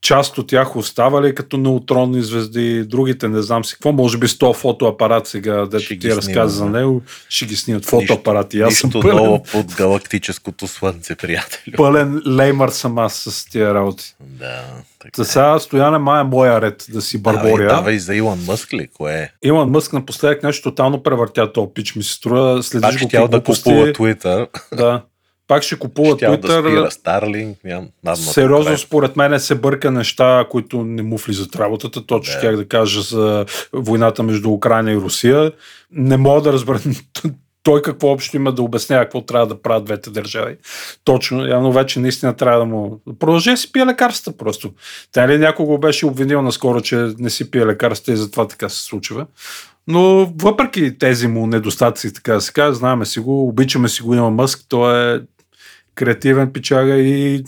Част 0.01 0.38
от 0.38 0.48
тях 0.48 0.75
оставали 0.75 1.36
като 1.36 1.58
неутронни 1.58 2.22
звезди, 2.22 2.84
другите 2.84 3.27
не 3.27 3.41
знам 3.41 3.65
си 3.65 3.74
какво. 3.74 3.91
Може 3.91 4.17
би 4.17 4.27
с 4.27 4.38
този 4.38 4.60
фотоапарат 4.60 5.27
сега, 5.27 5.65
дето 5.65 5.84
Ще 5.84 5.88
ти 5.93 5.96
ги 5.96 6.15
разказа 6.15 6.55
за 6.55 6.65
него, 6.65 7.01
ще 7.29 7.46
ги 7.46 7.55
снимат 7.55 7.86
фотоапарати. 7.86 8.62
Аз 8.62 8.75
съм 8.75 8.88
Нищо 8.88 9.00
пълен, 9.00 9.15
ново 9.15 9.43
под 9.43 9.75
галактическото 9.75 10.67
слънце, 10.67 11.15
приятелю. 11.15 11.75
пълен 11.77 12.22
леймър 12.27 12.70
съм 12.70 12.98
аз 12.98 13.13
с 13.13 13.46
тия 13.46 13.74
работи. 13.74 14.15
Да, 14.20 14.63
така. 15.00 15.24
За 15.24 15.25
сега 15.25 15.60
стояне 15.60 15.98
май 15.98 16.22
е 16.22 16.24
моя 16.24 16.62
ред 16.62 16.86
да 16.89 17.01
си 17.01 17.22
Давай, 17.22 17.41
бърборя. 17.41 17.67
давай 17.67 18.00
за 18.00 18.15
Илон 18.15 18.39
Мъск 18.48 18.74
ли? 18.74 18.88
Кое 18.93 19.13
е? 19.13 19.48
Илон 19.48 19.70
Мъск 19.70 19.93
напоследък 19.93 20.43
нещо 20.43 20.70
тотално 20.70 21.03
превъртя 21.03 21.53
този 21.53 21.67
пич, 21.74 21.96
ми 21.96 22.03
се 22.03 22.13
струва. 22.13 22.55
Пак 22.55 22.65
Следиш 22.65 22.91
го 22.91 22.98
ще 22.98 23.08
тял 23.08 23.24
какви 23.24 23.38
да 23.38 23.43
купува 23.43 23.86
Twitter. 23.93 24.48
Да. 24.75 25.01
Пак 25.48 25.63
ще 25.63 25.79
купува 25.79 26.15
да 26.15 26.25
Twitter. 26.27 26.60
спира 26.62 26.91
Starlink. 26.91 27.55
Надната 28.03 28.21
Сериозно, 28.24 28.65
край. 28.65 28.77
според 28.77 29.15
мен 29.15 29.39
се 29.39 29.55
бърка 29.55 29.91
неща, 29.91 30.45
които 30.50 30.83
не 30.83 31.01
му 31.01 31.17
влизат 31.17 31.55
работата. 31.55 32.05
Точно 32.05 32.33
Да. 32.33 32.38
щях 32.39 32.55
да 32.55 32.67
кажа 32.67 33.01
за 33.01 33.45
войната 33.74 34.24
между 34.24 34.50
Украина 34.50 34.91
и 34.91 34.95
Русия. 34.95 35.51
Не 35.91 36.17
мога 36.17 36.41
да 36.41 36.53
разбера 36.53 36.79
той 37.63 37.81
какво 37.81 38.07
общо 38.07 38.35
има 38.35 38.51
да 38.51 38.61
обяснява 38.61 39.03
какво 39.03 39.21
трябва 39.21 39.47
да 39.47 39.61
правят 39.61 39.85
двете 39.85 40.09
държави. 40.09 40.57
Точно, 41.03 41.47
явно 41.47 41.71
вече 41.71 41.99
наистина 41.99 42.35
трябва 42.35 42.59
да 42.59 42.65
му... 42.65 43.01
Продължи 43.19 43.51
да 43.51 43.57
си 43.57 43.71
пие 43.71 43.85
лекарства 43.85 44.37
просто. 44.37 44.71
Тя 45.11 45.27
ли 45.27 45.37
някой 45.37 45.65
го 45.65 45.77
беше 45.77 46.05
обвинил 46.05 46.41
наскоро, 46.41 46.81
че 46.81 46.95
не 47.19 47.29
си 47.29 47.51
пие 47.51 47.65
лекарства 47.65 48.13
и 48.13 48.17
затова 48.17 48.47
така 48.47 48.69
се 48.69 48.83
случва. 48.83 49.25
Но 49.87 50.33
въпреки 50.35 50.97
тези 50.97 51.27
му 51.27 51.47
недостатъци, 51.47 52.13
така 52.13 52.33
да 52.33 52.41
се 52.41 52.53
каже, 52.53 52.73
знаеме 52.73 53.05
си 53.05 53.19
го, 53.19 53.47
обичаме 53.47 53.89
си 53.89 54.01
го, 54.01 54.13
има 54.13 54.29
Мъск, 54.29 54.65
той 54.69 55.15
е 55.15 55.19
креативен 55.95 56.53
пичага 56.53 56.97
и 56.97 57.43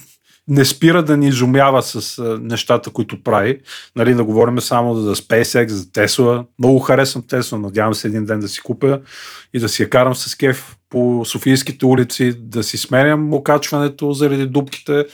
не 0.48 0.66
спира 0.66 1.04
да 1.04 1.18
ни 1.18 1.28
изумява 1.28 1.84
с 1.84 2.24
нещата, 2.42 2.90
които 2.90 3.24
прави. 3.24 3.60
Нали, 3.96 4.14
да 4.14 4.24
говорим 4.24 4.62
само 4.62 4.96
за 4.96 5.16
SpaceX, 5.16 5.68
за 5.68 5.86
Tesla. 5.86 6.46
Много 6.60 6.80
харесвам 6.80 7.24
Tesla, 7.24 7.58
надявам 7.58 7.94
се 7.94 8.08
един 8.08 8.26
ден 8.26 8.40
да 8.40 8.48
си 8.48 8.62
купя 8.62 9.00
и 9.54 9.60
да 9.60 9.70
си 9.70 9.84
я 9.84 9.90
карам 9.90 10.16
с 10.16 10.36
кеф 10.36 10.76
по 10.90 11.26
Софийските 11.26 11.86
улици, 11.86 12.34
да 12.40 12.64
си 12.64 12.78
сменям 12.78 13.34
окачването 13.34 14.14
заради 14.14 14.46
дупките 14.46 15.06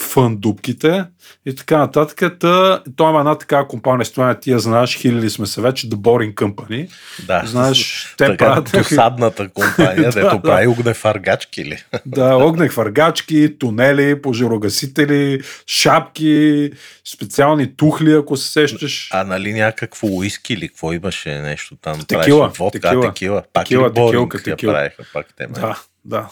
фън 0.00 0.36
дупките 0.36 1.04
и 1.46 1.54
така 1.54 1.78
нататък. 1.78 2.38
Та, 2.40 2.82
той 2.96 3.10
има 3.10 3.18
една 3.18 3.34
такава 3.34 3.68
компания, 3.68 4.04
стояне, 4.04 4.40
ти 4.40 4.50
я 4.50 4.58
знаеш, 4.58 4.96
хилили 4.96 5.30
сме 5.30 5.46
се 5.46 5.60
вече, 5.60 5.88
The 5.88 5.94
Boring 5.94 6.34
Company. 6.34 6.88
Да, 7.26 7.42
Знаеш, 7.46 8.14
те 8.18 8.26
така, 8.26 8.36
правят 8.36 8.70
досадната 8.74 9.48
компания, 9.48 10.02
Да, 10.04 10.10
дето 10.12 10.36
да. 10.36 10.42
прави 10.42 10.66
огнефаргачки 10.66 11.64
ли? 11.64 11.84
Да, 12.06 12.36
огнехвъргачки, 12.36 13.58
тунели, 13.58 14.22
пожарогасители, 14.22 15.40
шапки, 15.66 16.70
специални 17.06 17.76
тухли, 17.76 18.12
ако 18.12 18.36
се 18.36 18.48
сещаш. 18.50 19.08
А 19.12 19.24
нали 19.24 19.52
някакво 19.52 20.06
уиски 20.08 20.52
или 20.52 20.68
какво 20.68 20.92
имаше 20.92 21.30
нещо 21.30 21.76
там? 21.76 22.00
Текила, 22.00 22.38
Правеше 22.40 22.58
водка, 22.58 22.80
текила. 22.80 23.02
текила. 23.04 23.42
Пак 23.52 23.64
Текила, 23.64 23.86
или 23.86 23.92
боринг 23.92 24.32
текилка, 24.32 24.50
я 24.50 24.56
текила. 24.56 24.72
правеха 24.72 25.02
пак 25.12 25.26
те. 25.36 25.46
май. 25.46 25.60
Да, 25.60 25.76
да. 26.04 26.28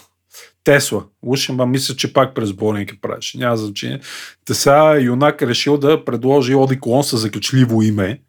Тесла. 0.67 1.03
Уж, 1.25 1.49
ама 1.49 1.65
мисля, 1.65 1.95
че 1.95 2.13
пак 2.13 2.35
през 2.35 2.53
Боринг 2.53 2.93
правиш. 3.01 3.33
Няма 3.33 3.57
значение. 3.57 3.99
Те 4.45 4.53
сега 4.53 4.99
юнак 4.99 5.41
е 5.41 5.47
решил 5.47 5.77
да 5.77 6.05
предложи 6.05 6.55
Одиколон 6.55 7.03
с 7.03 7.17
закачливо 7.17 7.81
име. 7.81 8.19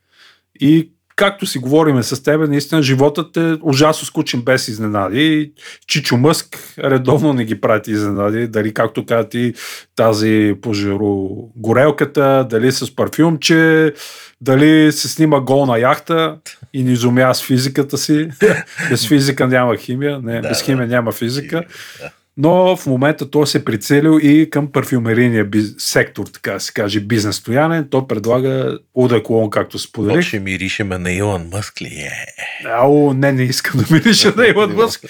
И 0.60 0.92
както 1.16 1.46
си 1.46 1.58
говориме 1.58 2.02
с 2.02 2.22
тебе, 2.22 2.46
наистина 2.46 2.82
животът 2.82 3.36
е 3.36 3.56
ужасно 3.62 4.06
скучен 4.06 4.42
без 4.42 4.68
изненади. 4.68 5.52
Чичо 5.86 6.16
Мъск 6.16 6.74
редовно 6.78 7.32
не 7.32 7.44
ги 7.44 7.60
прати 7.60 7.90
изненади. 7.90 8.46
Дали, 8.46 8.74
както 8.74 9.06
каза 9.06 9.28
ти, 9.28 9.54
тази 9.96 10.54
пожарогорелката, 10.62 12.46
дали 12.50 12.72
с 12.72 12.96
парфюмче, 12.96 13.92
дали 14.40 14.92
се 14.92 15.08
снима 15.08 15.40
гол 15.40 15.66
на 15.66 15.78
яхта 15.78 16.36
и 16.72 16.82
ни 16.82 16.92
изумя 16.92 17.34
с 17.34 17.42
физиката 17.42 17.98
си. 17.98 18.28
без 18.90 19.08
физика 19.08 19.46
няма 19.46 19.76
химия. 19.76 20.20
Не, 20.22 20.40
Да, 20.40 20.48
без 20.48 20.58
да. 20.58 20.64
химия 20.64 20.86
няма 20.86 21.12
физика. 21.12 21.64
Да. 22.00 22.10
Но 22.40 22.76
в 22.76 22.86
момента 22.86 23.30
той 23.30 23.46
се 23.46 23.58
е 23.58 23.64
прицелил 23.64 24.18
и 24.22 24.50
към 24.50 24.72
парфюмерийния 24.72 25.44
биз... 25.44 25.74
сектор, 25.78 26.26
така 26.26 26.52
да 26.52 26.60
се 26.60 26.72
каже, 26.72 27.00
бизнес 27.00 27.36
стоянен. 27.36 27.88
Той 27.90 28.06
предлага 28.06 28.78
Удеклон, 28.94 29.50
както 29.50 29.78
споделих. 29.78 30.16
Вече 30.16 30.40
миришеме 30.40 30.98
на 30.98 31.12
Илон 31.12 31.48
Мъск 31.52 31.82
ли 31.82 31.86
е? 31.86 32.26
Ау, 32.64 33.14
не, 33.14 33.32
не 33.32 33.42
искам 33.42 33.80
да 33.80 33.94
мириша 33.94 34.32
на 34.36 34.46
Илон 34.46 34.74
Мъск. 34.74 35.04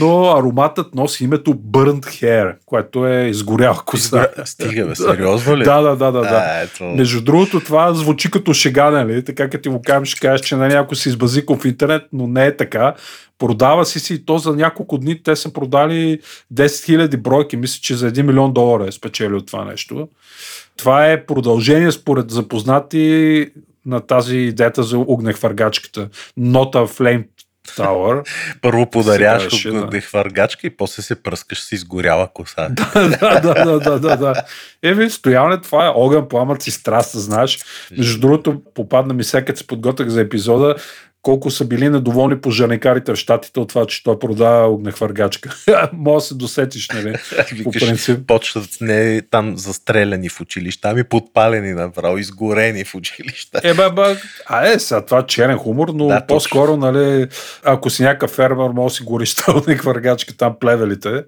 Но 0.00 0.36
ароматът 0.36 0.94
носи 0.94 1.24
името 1.24 1.54
Burnt 1.54 2.04
Hair, 2.04 2.54
което 2.66 3.06
е 3.06 3.22
изгорял 3.22 3.82
коса. 3.86 4.28
Стига 4.44 4.86
бе, 4.86 4.94
сериозно 4.94 5.56
ли? 5.56 5.64
Да, 5.68 5.80
да, 5.80 5.96
да, 5.96 6.12
да. 6.12 6.20
да. 6.20 6.60
Ето. 6.62 6.84
Между 6.84 7.20
другото, 7.20 7.60
това 7.60 7.94
звучи 7.94 8.30
като 8.30 8.52
шега, 8.52 8.90
нали? 8.90 9.24
Така 9.24 9.50
като 9.50 9.62
ти 9.62 9.68
го 9.68 9.82
кажем, 9.82 10.04
ще 10.04 10.20
кажеш, 10.20 10.46
че 10.46 10.56
на 10.56 10.68
някой 10.68 10.96
си 10.96 11.08
избазикал 11.08 11.56
в 11.56 11.64
интернет, 11.64 12.02
но 12.12 12.26
не 12.26 12.46
е 12.46 12.56
така. 12.56 12.94
Продава 13.38 13.84
си 13.84 14.00
си 14.00 14.14
и 14.14 14.24
то 14.24 14.38
за 14.38 14.52
няколко 14.52 14.98
дни 14.98 15.22
те 15.22 15.36
са 15.36 15.52
продали 15.52 16.20
10 16.54 16.66
000 16.66 17.16
бройки. 17.16 17.56
Мисля, 17.56 17.80
че 17.82 17.94
за 17.94 18.12
1 18.12 18.22
милион 18.22 18.52
долара 18.52 18.86
е 18.86 18.92
спечелил 18.92 19.40
това 19.40 19.64
нещо. 19.64 20.08
Това 20.76 21.06
е 21.06 21.26
продължение 21.26 21.92
според 21.92 22.30
запознати 22.30 23.46
на 23.86 24.00
тази 24.00 24.36
идеята 24.36 24.82
за 24.82 24.98
огнехвъргачката. 24.98 26.08
Нота 26.36 26.78
Flame 26.78 27.24
Tower. 27.76 28.28
Първо 28.62 28.90
подаряваш 28.90 29.42
казваше, 29.42 29.70
да. 29.70 30.00
хвъргачка 30.00 30.66
и 30.66 30.76
после 30.76 31.02
се 31.02 31.22
пръскаш 31.22 31.60
с 31.60 31.72
изгоряла 31.72 32.28
коса. 32.34 32.68
да, 32.70 33.08
да, 33.08 33.40
да, 33.40 33.80
да, 33.80 34.00
да, 34.00 34.16
да. 34.16 34.34
Еми, 34.82 35.10
стояне, 35.10 35.60
това 35.60 35.86
е 35.86 35.92
огън, 35.94 36.28
пламъци 36.28 36.68
и 36.68 36.72
страст, 36.72 37.10
знаеш. 37.14 37.58
Между 37.98 38.20
другото, 38.20 38.62
попадна 38.74 39.14
ми 39.14 39.24
сега, 39.24 39.44
като 39.44 39.58
се 39.58 39.66
подготвях 39.66 40.08
за 40.08 40.20
епизода, 40.20 40.74
колко 41.22 41.50
са 41.50 41.64
били 41.64 41.88
недоволни 41.88 42.40
пожарникарите 42.40 43.12
в 43.12 43.16
щатите 43.16 43.60
от 43.60 43.68
това, 43.68 43.86
че 43.86 44.02
той 44.02 44.18
продава 44.18 44.68
огнехвъргачка. 44.68 45.56
Може 45.92 46.14
да 46.14 46.20
се 46.20 46.34
досетиш, 46.34 46.88
нали? 46.88 47.14
По 47.64 47.70
принцип. 47.70 48.26
почват 48.26 48.68
не 48.80 49.22
там 49.30 49.56
застреляни 49.56 50.28
в 50.28 50.40
училища, 50.40 50.88
ами 50.88 51.04
подпалени 51.04 51.72
направо, 51.72 52.18
изгорени 52.18 52.84
в 52.84 52.94
училища. 52.94 53.60
Е, 53.64 53.74
бе, 53.74 53.90
бе, 53.90 54.16
а 54.46 54.68
е, 54.68 54.78
сега 54.78 55.04
това 55.04 55.18
е 55.18 55.26
черен 55.26 55.56
хумор, 55.56 55.88
но 55.94 56.06
Да, 56.06 56.26
по-скоро, 56.26 56.76
нали, 56.76 57.26
ако 57.64 57.90
си 57.90 58.02
някакъв 58.02 58.30
фермер, 58.30 58.68
може 58.68 58.92
да 58.92 58.96
си 58.96 59.02
гориш 59.02 59.36
огнехвъргачка 59.48 60.36
там 60.36 60.54
плевелите. 60.60 61.24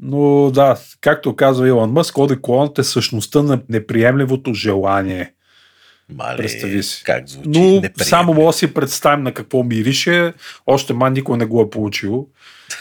Но 0.00 0.50
да, 0.50 0.76
както 1.00 1.36
казва 1.36 1.68
Илон 1.68 1.90
Мъск, 1.90 2.18
одеклонът 2.18 2.78
е 2.78 2.84
същността 2.84 3.42
на 3.42 3.60
неприемливото 3.68 4.54
желание. 4.54 5.32
Мале, 6.12 6.36
Представи 6.36 6.82
си. 6.82 7.02
как 7.04 7.28
звучи 7.28 7.48
Но 7.48 7.60
неприемливо. 7.60 8.04
само 8.04 8.34
мога 8.34 8.46
да 8.46 8.52
си 8.52 8.74
представим 8.74 9.24
на 9.24 9.34
какво 9.34 9.62
мирише. 9.62 10.32
Още 10.66 10.92
ман 10.92 11.12
никой 11.12 11.38
не 11.38 11.44
го 11.44 11.62
е 11.62 11.70
получил. 11.70 12.28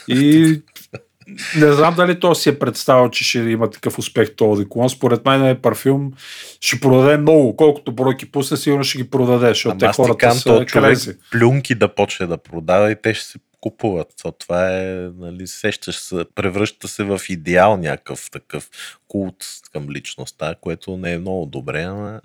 И 0.08 0.62
не 1.56 1.72
знам 1.72 1.96
дали 1.96 2.20
то 2.20 2.36
си 2.36 2.50
е 2.50 2.60
представил, 2.60 3.10
че 3.10 3.24
ще 3.24 3.40
има 3.40 3.70
такъв 3.70 4.00
успех 4.00 4.36
този 4.36 4.64
деклон. 4.64 4.90
Според 4.90 5.26
мен 5.26 5.46
е 5.46 5.62
парфюм 5.62 6.14
ще 6.62 6.80
продаде 6.80 7.18
много. 7.18 7.56
Колкото 7.56 7.92
бройки 7.92 8.32
пусне, 8.32 8.58
сигурно 8.58 8.84
ще 8.84 8.98
ги 8.98 9.10
продаде, 9.10 9.48
защото 9.48 9.78
те 9.78 9.88
хората 9.88 10.18
кам, 10.18 10.38
са 10.38 10.66
човек 10.66 11.00
плюнки 11.32 11.76
да 11.76 11.96
почне 11.96 12.28
да 12.28 12.38
продава 12.38 12.92
и 12.92 12.96
те 13.04 13.14
ще 13.14 13.26
се 13.26 13.40
купуват. 13.62 14.08
То 14.22 14.32
това 14.32 14.78
е, 14.78 15.10
нали, 15.18 15.48
сещаш 15.48 15.96
се, 15.96 16.26
превръща 16.36 16.88
се 16.88 17.04
в 17.04 17.22
идеал 17.30 17.78
някакъв 17.78 18.32
такъв 18.32 18.70
култ 19.08 19.36
към 19.74 19.90
личността, 19.90 20.56
което 20.62 20.98
не 20.98 21.14
е 21.14 21.20
много 21.20 21.46
добре, 21.46 21.82
ама 21.82 22.22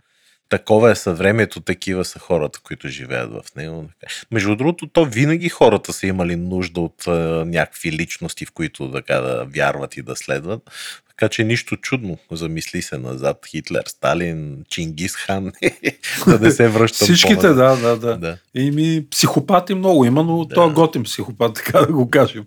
такова 0.48 0.90
е 0.90 0.94
съвремието, 0.94 1.60
такива 1.60 2.04
са 2.04 2.18
хората, 2.18 2.60
които 2.62 2.88
живеят 2.88 3.30
в 3.32 3.54
него. 3.56 3.84
Между 4.30 4.56
другото, 4.56 4.86
то 4.86 5.04
винаги 5.04 5.48
хората 5.48 5.92
са 5.92 6.06
имали 6.06 6.36
нужда 6.36 6.80
от 6.80 7.06
а, 7.06 7.44
някакви 7.46 7.92
личности, 7.92 8.46
в 8.46 8.52
които 8.52 8.92
така 8.92 9.14
да 9.14 9.44
вярват 9.44 9.96
и 9.96 10.02
да 10.02 10.16
следват. 10.16 10.70
Така 11.18 11.28
че 11.28 11.44
нищо 11.44 11.76
чудно, 11.76 12.18
замисли 12.30 12.82
се 12.82 12.98
назад. 12.98 13.46
Хитлер, 13.46 13.82
Сталин, 13.86 14.64
Чингис 14.68 15.16
хан, 15.16 15.52
да 16.26 16.38
не 16.38 16.50
се 16.50 16.68
връщам 16.68 17.04
Всичките, 17.04 17.48
да, 17.48 17.76
да, 17.76 17.96
да. 17.96 18.16
да. 18.16 18.38
Ими 18.54 19.06
психопати 19.10 19.74
много 19.74 20.04
има, 20.04 20.22
но 20.22 20.44
Да. 20.44 20.54
той 20.54 20.70
е 20.70 20.72
готин 20.72 21.02
психопат, 21.02 21.54
така 21.64 21.80
да 21.80 21.92
го 21.92 22.10
кажем. 22.10 22.44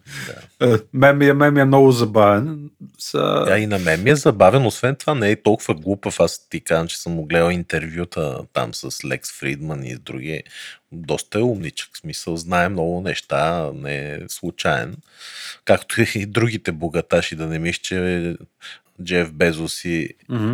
Да. 0.59 0.79
Мен, 0.93 1.17
ми 1.17 1.25
е, 1.25 1.61
е 1.61 1.65
много 1.65 1.91
забавен. 1.91 2.69
Са... 2.97 3.45
А 3.47 3.57
и 3.57 3.67
на 3.67 3.79
мен 3.79 4.03
ми 4.03 4.09
е 4.09 4.15
забавен, 4.15 4.65
освен 4.65 4.95
това 4.95 5.15
не 5.15 5.31
е 5.31 5.41
толкова 5.41 5.73
глупав. 5.73 6.19
Аз 6.19 6.47
ти 6.49 6.59
казвам, 6.59 6.87
че 6.87 7.01
съм 7.01 7.13
му 7.13 7.25
гледал 7.25 7.49
интервюта 7.49 8.39
там 8.53 8.73
с 8.73 9.05
Лекс 9.05 9.31
Фридман 9.39 9.83
и 9.83 9.95
с 9.95 9.99
други. 9.99 10.43
Доста 10.91 11.39
е 11.39 11.43
умничък, 11.43 11.89
в 11.93 11.97
смисъл 11.97 12.37
знае 12.37 12.69
много 12.69 13.01
неща, 13.01 13.69
не 13.73 14.11
е 14.11 14.19
случайен. 14.27 14.95
Както 15.65 16.01
и 16.15 16.25
другите 16.25 16.71
богаташи, 16.71 17.35
да 17.35 17.47
не 17.47 17.59
мисля, 17.59 17.79
че 17.81 18.35
Джеф 19.03 19.33
Безос 19.33 19.85
и, 19.85 20.09
Мгм. 20.29 20.53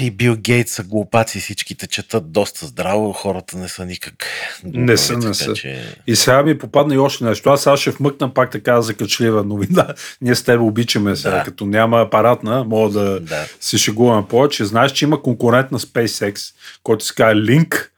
и 0.00 0.10
Бил 0.10 0.36
Гейтс 0.36 0.72
са 0.72 0.82
глупаци, 0.82 1.40
всичките 1.40 1.86
четат 1.86 2.32
доста 2.32 2.66
здраво, 2.66 3.12
хората 3.12 3.58
не 3.58 3.68
са 3.68 3.84
никак 3.84 4.24
глупави, 4.64 4.84
Не 4.84 4.96
са, 4.96 5.16
не 5.18 5.34
са. 5.34 5.52
Че... 5.52 5.96
И 6.06 6.16
сега 6.16 6.42
ми 6.42 6.58
попадна 6.58 6.94
и 6.94 6.98
още 6.98 7.24
нещо. 7.24 7.50
Аз 7.50 7.62
сега 7.62 7.76
ще 7.76 7.90
вмъкна 7.90 8.34
пак 8.34 8.50
така 8.50 8.80
закачлива 8.82 9.44
новина. 9.44 9.94
Ние 10.20 10.34
с 10.34 10.42
теб 10.42 10.60
обичаме 10.60 11.16
сега, 11.16 11.36
Да. 11.36 11.42
като 11.44 11.66
няма 11.66 12.00
апаратна, 12.00 12.64
мога 12.64 12.90
да, 13.00 13.20
Да. 13.20 13.46
се 13.60 13.78
шегуваме 13.78 14.28
повече. 14.28 14.64
Знаеш, 14.64 14.92
че 14.92 15.04
има 15.04 15.22
конкурент 15.22 15.72
на 15.72 15.78
SpaceX, 15.78 16.54
който 16.82 17.04
се 17.04 17.14
казва 17.14 17.34
Link. 17.34 17.88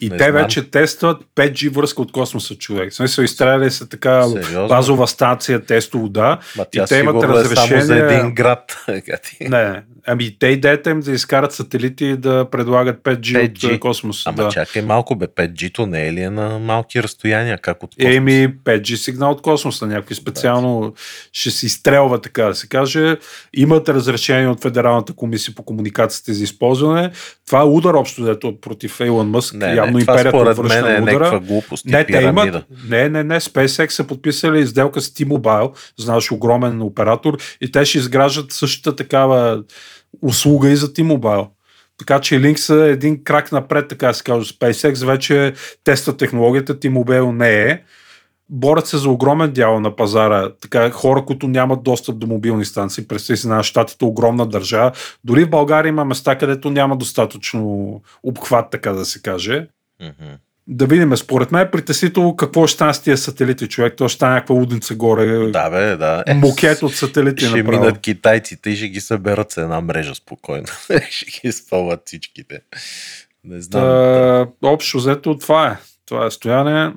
И 0.00 0.10
те 0.10 0.16
знам. 0.16 0.32
вече 0.32 0.70
тестват 0.70 1.22
5G 1.36 1.70
връзка 1.70 2.02
от 2.02 2.12
космоса, 2.12 2.54
човек. 2.54 2.92
В 2.92 2.94
смисъл, 2.94 3.22
изстреляли 3.22 3.70
са 3.70 3.88
така 3.88 4.22
Сериозно? 4.22 4.68
базова 4.68 5.06
станция, 5.06 5.64
тестово, 5.64 6.08
да. 6.08 6.38
Ма 6.56 6.66
и 6.72 6.82
те 6.88 6.98
имат 6.98 7.20
сигурно 7.20 7.40
е 7.40 7.44
само 7.44 7.48
за 7.48 7.74
разрешение. 7.74 8.16
един 8.16 8.34
град. 8.34 8.76
Не, 9.40 9.82
ами 10.06 10.38
те 10.38 10.46
идеята 10.46 10.90
им 10.90 11.00
да 11.00 11.12
изкарат 11.12 11.52
сателити 11.52 12.04
и 12.04 12.16
да 12.16 12.50
предлагат 12.50 13.02
5G, 13.02 13.18
5G. 13.18 13.66
от 13.66 13.72
е, 13.72 13.80
космоса. 13.80 14.22
Ама 14.28 14.42
да. 14.42 14.48
чакай 14.48 14.82
малко, 14.82 15.16
бе, 15.16 15.26
5G-то 15.26 15.86
не 15.86 16.08
е 16.08 16.12
ли 16.12 16.20
е 16.20 16.30
на 16.30 16.58
малки 16.58 17.02
разстояния, 17.02 17.58
как 17.58 17.82
от 17.82 17.90
космоса? 17.90 18.16
Еми, 18.16 18.54
5G 18.64 18.94
сигнал 18.94 19.30
от 19.30 19.42
космоса, 19.42 19.86
някой 19.86 20.16
специално 20.16 20.94
ще 21.32 21.50
се 21.50 21.66
изстрелва, 21.66 22.20
така 22.20 22.44
да 22.44 22.54
се 22.54 22.68
каже. 22.68 23.16
Имат 23.54 23.88
разрешение 23.88 24.48
от 24.48 24.62
Федералната 24.62 25.12
комисия 25.12 25.54
по 25.54 25.62
комуникациите 25.62 26.32
за 26.32 26.44
използване. 26.44 27.10
Това 27.46 27.60
е 27.60 27.64
удар 27.64 27.94
общо, 27.94 28.24
дето 28.24 28.60
против 28.60 29.00
Ейлон 29.00 29.30
Мъск. 29.30 29.54
Не, 29.66 29.74
Явно 29.74 29.98
не, 29.98 30.00
това 30.00 30.12
империята 30.12 30.38
според 30.38 30.56
връща 30.56 30.82
мен 30.82 30.96
е 30.96 31.00
някаква 31.00 31.40
глупост 31.40 31.86
Не, 31.86 32.04
те 32.04 32.22
имат. 32.22 32.64
Не, 32.88 33.08
не, 33.08 33.24
не. 33.24 33.40
SpaceX 33.40 33.88
са 33.88 34.04
подписали 34.04 34.66
сделка 34.66 35.00
с 35.00 35.10
T-Mobile, 35.10 35.70
знаеш, 35.98 36.32
огромен 36.32 36.82
оператор, 36.82 37.36
и 37.60 37.72
те 37.72 37.84
ще 37.84 37.98
изграждат 37.98 38.52
същата 38.52 38.96
такава 38.96 39.62
услуга 40.22 40.70
и 40.70 40.76
за 40.76 40.92
T-Mobile. 40.92 41.48
Така 41.98 42.20
че 42.20 42.34
Link 42.34 42.56
са 42.56 42.74
един 42.74 43.24
крак 43.24 43.52
напред, 43.52 43.88
така 43.88 44.12
се 44.12 44.24
каже. 44.24 44.52
SpaceX 44.52 45.06
вече 45.06 45.52
тества 45.84 46.16
технологията, 46.16 46.74
T-Mobile 46.74 47.32
не 47.32 47.62
е. 47.62 47.82
Борят 48.50 48.86
се 48.86 48.98
за 48.98 49.10
огромен 49.10 49.52
дял 49.52 49.80
на 49.80 49.96
пазара. 49.96 50.50
Така, 50.60 50.90
хора, 50.90 51.24
които 51.24 51.48
нямат 51.48 51.82
достъп 51.82 52.18
до 52.18 52.26
мобилни 52.26 52.64
станции. 52.64 53.08
Представи 53.08 53.36
си 53.36 53.48
на 53.48 53.62
щатите 53.62 54.04
огромна 54.04 54.46
държава. 54.46 54.92
Дори 55.24 55.44
в 55.44 55.50
България 55.50 55.88
има 55.88 56.04
места, 56.04 56.38
където 56.38 56.70
няма 56.70 56.96
достатъчно 56.96 58.02
обхват, 58.22 58.70
така 58.70 58.92
да 58.92 59.04
се 59.04 59.22
каже. 59.22 59.66
Да 60.66 60.86
видим, 60.86 61.16
според 61.16 61.52
мен 61.52 61.62
е 61.62 61.70
притеснително 61.70 62.36
какво 62.36 62.66
ще 62.66 62.74
стане 62.74 62.94
с 62.94 63.02
тия 63.02 63.18
сателити, 63.18 63.68
човек. 63.68 63.94
То 63.96 64.08
ще 64.08 64.16
стане 64.16 64.34
някаква 64.34 64.54
лудница 64.54 64.94
горе. 64.94 65.50
Да, 65.50 65.70
бе, 65.70 65.96
да. 65.96 66.24
Мукет 66.34 66.82
от 66.82 66.94
сателити 66.94 67.44
ще 67.44 67.62
направо. 67.62 67.80
минат 67.80 68.00
китайците 68.00 68.70
и 68.70 68.76
ще 68.76 68.88
ги 68.88 69.00
съберат 69.00 69.50
с 69.50 69.56
една 69.56 69.80
мрежа 69.80 70.14
спокойно. 70.14 70.66
ще 71.10 71.40
ги 71.40 71.52
спълват 71.52 72.02
всичките. 72.04 72.60
Не 73.44 73.60
знам. 73.60 73.82
Та, 73.82 74.46
общо 74.62 74.98
взето 74.98 75.38
това 75.38 75.66
е. 75.68 75.76
Това 76.06 76.26
е 76.26 76.30
стояне. 76.30 76.92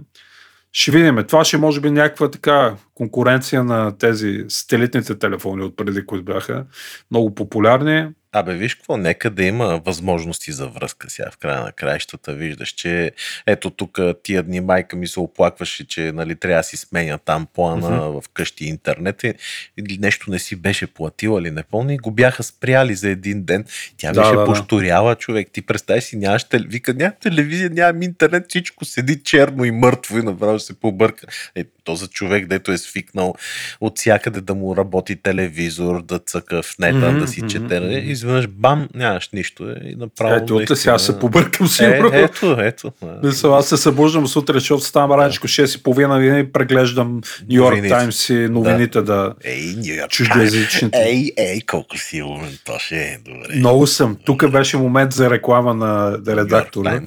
Ще 0.79 0.91
видим. 0.91 1.23
Това 1.27 1.43
ще 1.43 1.57
може 1.57 1.81
би 1.81 1.91
някаква 1.91 2.31
така 2.31 2.75
конкуренция 2.93 3.63
на 3.63 3.97
тези 3.97 4.45
сателитните 4.47 5.19
телефони 5.19 5.63
от 5.63 5.75
преди, 5.75 6.05
които 6.05 6.25
бяха 6.25 6.65
много 7.11 7.35
популярни. 7.35 8.07
Абе, 8.31 8.53
виж 8.53 8.75
какво, 8.75 8.97
нека 8.97 9.29
да 9.29 9.43
има 9.43 9.81
възможности 9.85 10.51
за 10.51 10.67
връзка 10.67 11.09
сега 11.09 11.31
в 11.31 11.37
края 11.37 11.61
на 11.61 11.71
краищата. 11.71 12.33
Виждаш, 12.33 12.69
че 12.69 13.11
ето 13.45 13.69
тук 13.69 13.99
тия 14.23 14.43
дни 14.43 14.59
майка 14.59 14.95
ми 14.95 15.07
се 15.07 15.19
оплакваше, 15.19 15.87
че 15.87 16.11
нали, 16.11 16.35
трябва 16.35 16.59
да 16.59 16.63
си 16.63 16.77
сменя 16.77 17.17
там 17.17 17.47
плана 17.53 17.89
mm-hmm. 17.89 18.21
в 18.21 18.29
къщи 18.29 18.65
интернет 18.65 19.23
и, 19.23 19.33
или 19.77 19.97
нещо 19.97 20.31
не 20.31 20.39
си 20.39 20.55
беше 20.55 20.87
платила 20.87 21.41
или 21.41 21.51
не 21.51 21.63
помня 21.63 21.93
и 21.93 21.97
го 21.97 22.11
бяха 22.11 22.43
спряли 22.43 22.95
за 22.95 23.09
един 23.09 23.43
ден. 23.43 23.65
Тя 23.97 24.11
Да, 24.11 24.21
беше 24.21 24.31
да, 24.31 24.39
да. 24.39 24.45
пошторяла 24.45 25.15
човек. 25.15 25.47
Ти 25.51 25.61
представи 25.61 26.01
си, 26.01 26.17
нямаш 26.17 26.43
тел... 26.43 26.61
Вика, 26.67 26.93
няма 26.93 27.11
телевизия, 27.11 27.69
нямам 27.69 28.01
интернет, 28.01 28.45
всичко 28.49 28.85
седи 28.85 29.23
черно 29.23 29.65
и 29.65 29.71
мъртво 29.71 30.17
и 30.17 30.21
направо 30.21 30.59
се 30.59 30.79
побърка. 30.79 31.27
Е, 31.55 31.63
то 31.83 31.95
за 31.95 32.07
човек, 32.07 32.47
дето 32.47 32.71
е 32.71 32.77
свикнал 32.77 33.35
от 33.81 33.97
всякъде 33.97 34.41
да 34.41 34.55
му 34.55 34.75
работи 34.75 35.15
телевизор, 35.15 36.03
да 36.03 36.19
цъка 36.19 36.63
в 36.63 36.79
нета, 36.79 37.11
Мгм, 37.11 37.19
да 37.19 37.27
си 37.27 37.39
мгм, 37.39 37.49
чете. 37.49 37.79
мгм. 37.79 37.89
Изведнъж 38.27 38.47
бам, 38.47 38.87
нямаш 38.95 39.29
нищо. 39.33 39.69
Е, 39.69 39.75
и 39.83 39.95
направо. 39.95 40.35
Ето, 40.35 40.55
наистина- 40.55 40.77
сега 40.77 40.99
се 40.99 41.19
побъркам 41.19 41.67
сигурно. 41.67 42.09
Е, 42.13 42.21
ето, 42.21 42.57
ето. 42.59 42.91
Мисля, 43.23 43.57
аз 43.57 43.67
се 43.67 43.77
събуждам 43.77 44.27
сутрин, 44.27 44.59
защото 44.59 44.83
ставам 44.83 45.19
раничко 45.19 45.47
6 45.47 45.79
и 45.79 45.83
половина 45.83 46.19
винаги 46.19 46.51
преглеждам 46.51 47.21
Нью 47.49 47.57
Йорк. 47.57 47.87
Таймс 47.89 48.29
и 48.29 48.33
новините 48.33 49.01
да. 49.01 49.33
Ей, 49.43 49.75
Нью 49.77 49.95
Йорк. 49.95 50.11
Чуждоязичните. 50.11 50.97
Ей, 50.97 51.31
ей, 51.37 51.61
колко 51.61 51.97
си 51.97 52.21
умен, 52.21 52.57
то 52.65 52.79
ще 52.79 52.95
е 52.95 53.17
добре. 53.25 53.55
Много 53.55 53.87
съм. 53.87 54.17
Тук 54.25 54.49
беше 54.51 54.77
момент 54.77 55.13
за 55.13 55.29
реклама 55.29 55.73
на 55.73 56.17
редактора. 56.27 56.99
Да. 56.99 57.01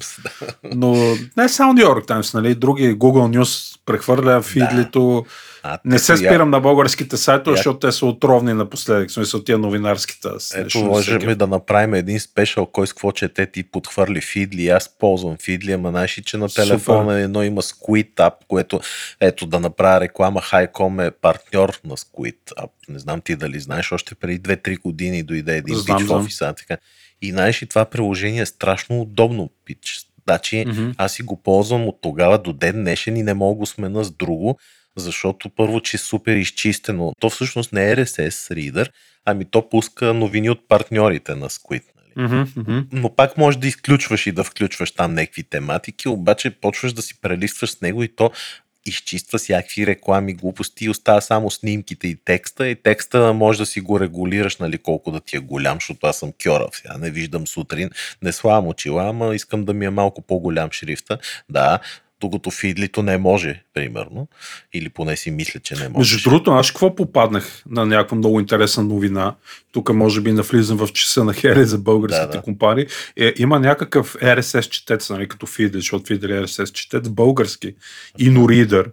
Но 0.75 1.15
не 1.37 1.49
само 1.49 1.73
Нью 1.73 1.81
Йорк 1.81 2.07
Таймс, 2.07 2.33
нали? 2.33 2.55
Други 2.55 2.95
Google 2.95 3.37
News 3.39 3.77
прехвърля 3.85 4.41
фидлито. 4.41 5.25
А, 5.63 5.79
Не 5.85 5.99
се 5.99 6.13
ето, 6.13 6.23
я- 6.23 6.29
спирам 6.29 6.49
на 6.49 6.59
българските 6.59 7.17
сайтове, 7.17 7.51
Я- 7.51 7.57
защото 7.57 7.79
те 7.79 7.91
са 7.91 8.05
отровни 8.05 8.53
напоследък. 8.53 9.11
Смисъл 9.11 9.43
тия 9.43 9.57
новинарските. 9.57 10.27
Ето, 10.55 10.79
можем 10.79 11.19
всеки. 11.19 11.35
да 11.35 11.47
направим 11.47 11.93
един 11.93 12.19
спешъл, 12.19 12.65
кой 12.65 12.87
с 12.87 12.93
какво 12.93 13.11
чете 13.11 13.45
ти 13.45 13.63
подхвърли 13.63 14.21
фидли. 14.21 14.67
Аз 14.67 14.89
ползвам 14.89 15.37
фидли, 15.37 15.71
ама 15.71 15.89
знаеш 15.89 16.21
че 16.21 16.37
на 16.37 16.49
Супер. 16.49 16.63
телефона 16.63 17.19
едно 17.19 17.43
има 17.43 17.61
Squid 17.61 18.13
App, 18.13 18.33
което, 18.47 18.79
ето 19.19 19.45
да 19.45 19.59
направя 19.59 20.01
реклама, 20.01 20.41
Highcom 20.41 21.07
е 21.07 21.11
партньор 21.11 21.79
на 21.83 21.97
Squid 21.97 22.37
App. 22.57 22.69
Не 22.89 22.99
знам 22.99 23.21
ти 23.21 23.35
дали 23.35 23.59
знаеш, 23.59 23.91
още 23.91 24.15
преди 24.15 24.39
2-3 24.39 24.77
години 24.77 25.23
дойде 25.23 25.57
един 25.57 25.75
Знам, 25.75 25.97
пич 25.97 26.07
в 26.07 26.11
офиса. 26.11 26.53
Така. 26.57 26.77
И 27.21 27.31
знаеш 27.31 27.63
ли, 27.63 27.67
това 27.67 27.85
приложение 27.85 28.41
е 28.41 28.45
страшно 28.45 29.01
удобно, 29.01 29.49
пич. 29.65 29.99
Значи, 30.27 30.65
Мгм. 30.67 30.89
аз 30.97 31.13
си 31.13 31.23
го 31.23 31.37
ползвам 31.37 31.87
от 31.87 31.99
тогава 32.01 32.37
до 32.37 32.53
ден 32.53 32.75
днешен 32.75 33.17
и 33.17 33.23
не 33.23 33.33
мога 33.33 33.57
го 33.57 33.65
смена 33.65 34.03
с 34.03 34.11
друго, 34.11 34.57
защото 34.95 35.49
първо, 35.49 35.81
че 35.81 35.97
е 35.97 35.99
супер 35.99 36.35
изчистено. 36.35 37.13
То 37.19 37.29
всъщност 37.29 37.73
не 37.73 37.91
е 37.91 37.95
RSS 37.95 38.53
reader, 38.53 38.89
ами 39.25 39.45
то 39.45 39.69
пуска 39.69 40.13
новини 40.13 40.49
от 40.49 40.67
партньорите 40.67 41.35
на 41.35 41.49
Squid. 41.49 41.83
Нали? 41.95 42.27
Мгм, 42.27 42.43
мгм. 42.55 42.79
Но 42.91 43.15
пак 43.15 43.37
можеш 43.37 43.59
да 43.59 43.67
изключваш 43.67 44.27
и 44.27 44.31
да 44.31 44.43
включваш 44.43 44.91
там 44.91 45.13
някакви 45.13 45.43
тематики, 45.43 46.07
обаче 46.07 46.49
почваш 46.49 46.93
да 46.93 47.01
си 47.01 47.21
прелистваш 47.21 47.69
с 47.71 47.81
него 47.81 48.03
и 48.03 48.15
то 48.15 48.31
изчиства 48.85 49.39
всякакви 49.39 49.87
реклами, 49.87 50.33
глупости 50.33 50.85
и 50.85 50.89
остава 50.89 51.21
само 51.21 51.51
снимките 51.51 52.07
и 52.07 52.15
текста. 52.25 52.67
И 52.67 52.75
текста 52.75 53.33
може 53.33 53.59
да 53.59 53.65
си 53.65 53.81
го 53.81 53.99
регулираш, 53.99 54.57
нали, 54.57 54.77
колко 54.77 55.11
да 55.11 55.19
ти 55.19 55.37
е 55.37 55.39
голям, 55.39 55.75
защото 55.77 56.07
аз 56.07 56.17
съм 56.17 56.31
кьора. 56.43 56.67
Сега 56.73 56.97
не 56.97 57.11
виждам 57.11 57.47
сутрин, 57.47 57.89
не 58.21 58.31
слагам 58.31 58.67
очила, 58.67 59.09
ама 59.09 59.35
искам 59.35 59.65
да 59.65 59.73
ми 59.73 59.85
е 59.85 59.89
малко 59.89 60.21
по-голям 60.21 60.71
шрифта. 60.71 61.17
Да, 61.49 61.79
докато 62.21 62.51
фидлито 62.51 63.01
не 63.03 63.17
може, 63.17 63.63
примерно. 63.73 64.27
Или 64.73 64.89
поне 64.89 65.17
си 65.17 65.31
мисля, 65.31 65.59
че 65.59 65.75
не 65.75 65.89
може. 65.89 66.13
Между 66.13 66.29
другото, 66.29 66.51
аз 66.51 66.71
какво 66.71 66.95
попаднах 66.95 67.63
на 67.69 67.85
някаква 67.85 68.17
много 68.17 68.39
интересна 68.39 68.83
новина. 68.83 69.35
Тук 69.71 69.93
може 69.93 70.21
би 70.21 70.31
навлизам 70.31 70.77
в 70.77 70.87
часа 70.93 71.23
на 71.23 71.33
Хери 71.33 71.65
за 71.65 71.77
българските 71.77 72.25
Да, 72.25 72.31
да. 72.31 72.41
компании. 72.41 72.85
Е, 73.17 73.33
има 73.37 73.59
някакъв 73.59 74.15
RSS 74.21 74.69
четец, 74.69 75.09
нали, 75.09 75.27
като 75.27 75.47
Feedly, 75.47 75.75
защото 75.75 76.13
Feedly 76.13 76.39
е 76.39 76.43
RSS 76.43 76.71
четец, 76.71 77.09
български. 77.09 77.75
InnoReader. 78.19 78.85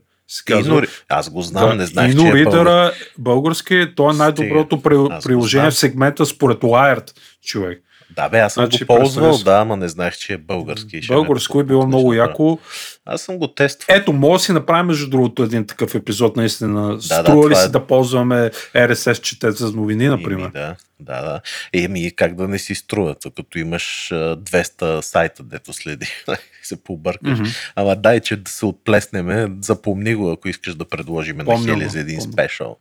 казва. 0.47 0.73
Инори... 0.73 0.87
Аз 1.09 1.31
го 1.31 1.43
знам, 1.43 1.79
не 1.79 1.87
знаех, 1.87 2.13
че 2.13 2.19
е 2.19 2.23
InnoReader 2.31 2.45
български. 2.65 3.05
български, 3.19 3.87
то 3.97 4.11
е 4.11 4.15
най-доброто 4.15 4.83
при, 4.83 4.95
приложение 5.25 5.71
знам. 5.71 5.71
в 5.71 5.79
сегмента 5.79 6.27
според 6.27 6.59
Wired, 6.59 7.11
човек. 7.45 7.83
Да, 8.19 8.29
бе, 8.29 8.39
аз 8.39 8.55
съм 8.55 8.65
Значи, 8.65 8.85
го 8.85 8.97
ползвал, 8.97 9.35
си. 9.35 9.45
да, 9.45 9.53
ама 9.53 9.77
не 9.77 9.89
знаех, 9.89 10.17
че 10.17 10.33
е 10.33 10.37
български. 10.39 10.97
Ме 10.97 11.17
Българско 11.17 11.61
е 11.61 11.65
било 11.65 11.87
много 11.87 12.11
да. 12.11 12.17
яко. 12.17 12.59
Аз 13.07 13.23
съм 13.23 13.39
го 13.39 13.49
тествал. 13.49 13.97
Ето, 13.97 14.13
може 14.13 14.41
да 14.41 14.45
си 14.45 14.53
направим 14.53 14.87
между 14.87 15.11
другото 15.11 15.43
един 15.43 15.67
такъв 15.67 15.95
епизод, 15.95 16.37
наистина. 16.37 16.95
да, 16.97 17.03
Струва 17.03 17.49
ли 17.49 17.53
това 17.53 17.63
си 17.63 17.67
е- 17.67 17.71
да 17.71 17.87
ползваме 17.87 18.51
RSS 18.75 19.21
четец 19.21 19.59
за 19.59 19.73
новини, 19.73 20.09
например? 20.09 20.43
Еми, 20.45 20.53
да, 20.53 20.77
да, 21.01 21.23
да. 21.23 21.41
Еми, 21.75 22.11
как 22.17 22.35
да 22.35 22.49
не 22.49 22.59
си 22.59 22.75
струва, 22.75 23.15
то 23.15 23.31
като 23.31 23.59
имаш 23.59 24.13
а, 24.13 24.37
200 24.37 25.01
сайта, 25.01 25.43
дето 25.43 25.73
следи, 25.73 26.07
се 26.63 26.83
побъркаш. 26.85 27.39
Мгм. 27.39 27.49
Ама 27.77 27.97
дай, 27.97 28.21
че 28.21 28.37
да 28.37 28.51
се 28.51 28.67
отплеснеме, 28.67 29.49
запомни 29.61 30.15
го, 30.15 30.31
ако 30.31 30.49
искаш 30.49 30.75
да 30.75 30.85
предложим 30.85 31.37
на 31.37 31.59
Хели 31.65 31.89
за 31.89 32.01
един 32.01 32.21
спешъл. 32.21 32.77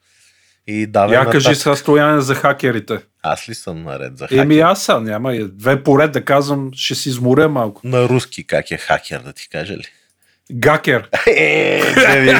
И 0.67 0.87
давай 0.87 1.15
Я 1.15 1.25
кажи 1.25 1.55
сега 1.55 1.75
стояне 1.75 2.21
за 2.21 2.35
хакерите. 2.35 2.99
Аз 3.23 3.49
ли 3.49 3.55
съм 3.55 3.83
наред 3.83 4.17
за 4.17 4.27
Еми 4.31 4.55
хакер? 4.55 4.71
аз 4.71 4.83
са, 4.83 4.99
няма. 5.01 5.33
Две 5.51 5.83
поред 5.83 6.11
да 6.11 6.25
казвам, 6.25 6.71
ще 6.75 6.95
си 6.95 7.09
изморя 7.09 7.49
малко. 7.49 7.81
На 7.83 8.09
руски 8.09 8.47
как 8.47 8.71
е 8.71 8.77
хакер, 8.77 9.19
да 9.19 9.33
ти 9.33 9.49
кажа 9.49 9.73
ли? 9.73 9.85
Гакер. 10.51 11.09
Е, 11.27 11.81
Деви, 11.95 12.35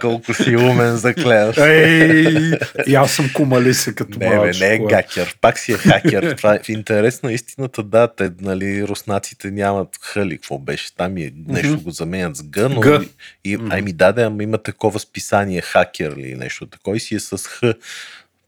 колко 0.00 0.34
си 0.34 0.56
умен 0.56 0.96
за 0.96 1.14
клева. 1.14 1.66
Ей, 1.66 2.52
и 2.86 2.94
аз 2.94 3.12
съм 3.12 3.30
кумалиса 3.34 3.94
като 3.94 4.18
Не, 4.18 4.40
бе, 4.40 4.50
не 4.60 4.74
е 4.74 4.78
гакер. 4.78 5.36
Пак 5.40 5.58
си 5.58 5.72
е 5.72 5.76
хакер. 5.76 6.34
Това 6.36 6.54
е 6.54 6.58
в 6.58 6.68
интерес 6.68 7.22
на 7.22 7.32
истината, 7.32 7.82
да, 7.82 8.08
те, 8.08 8.30
нали, 8.40 8.88
руснаците 8.88 9.50
нямат 9.50 9.88
хъли, 10.02 10.36
какво 10.36 10.58
беше. 10.58 10.94
Там 10.94 11.16
е 11.16 11.32
нещо 11.48 11.80
го 11.80 11.90
заменят 11.90 12.36
с 12.36 12.42
Г, 12.50 12.68
но 12.68 12.80
Г. 12.80 13.04
и, 13.44 13.58
ай 13.70 13.82
ми 13.82 13.92
даде, 13.92 14.22
ама 14.22 14.42
има 14.42 14.58
такова 14.58 14.98
списание 14.98 15.60
хакер 15.60 16.14
или 16.16 16.34
нещо 16.34 16.66
такова 16.66 16.96
и 16.96 17.00
си 17.00 17.14
е 17.14 17.20
с 17.20 17.38
Х. 17.48 17.62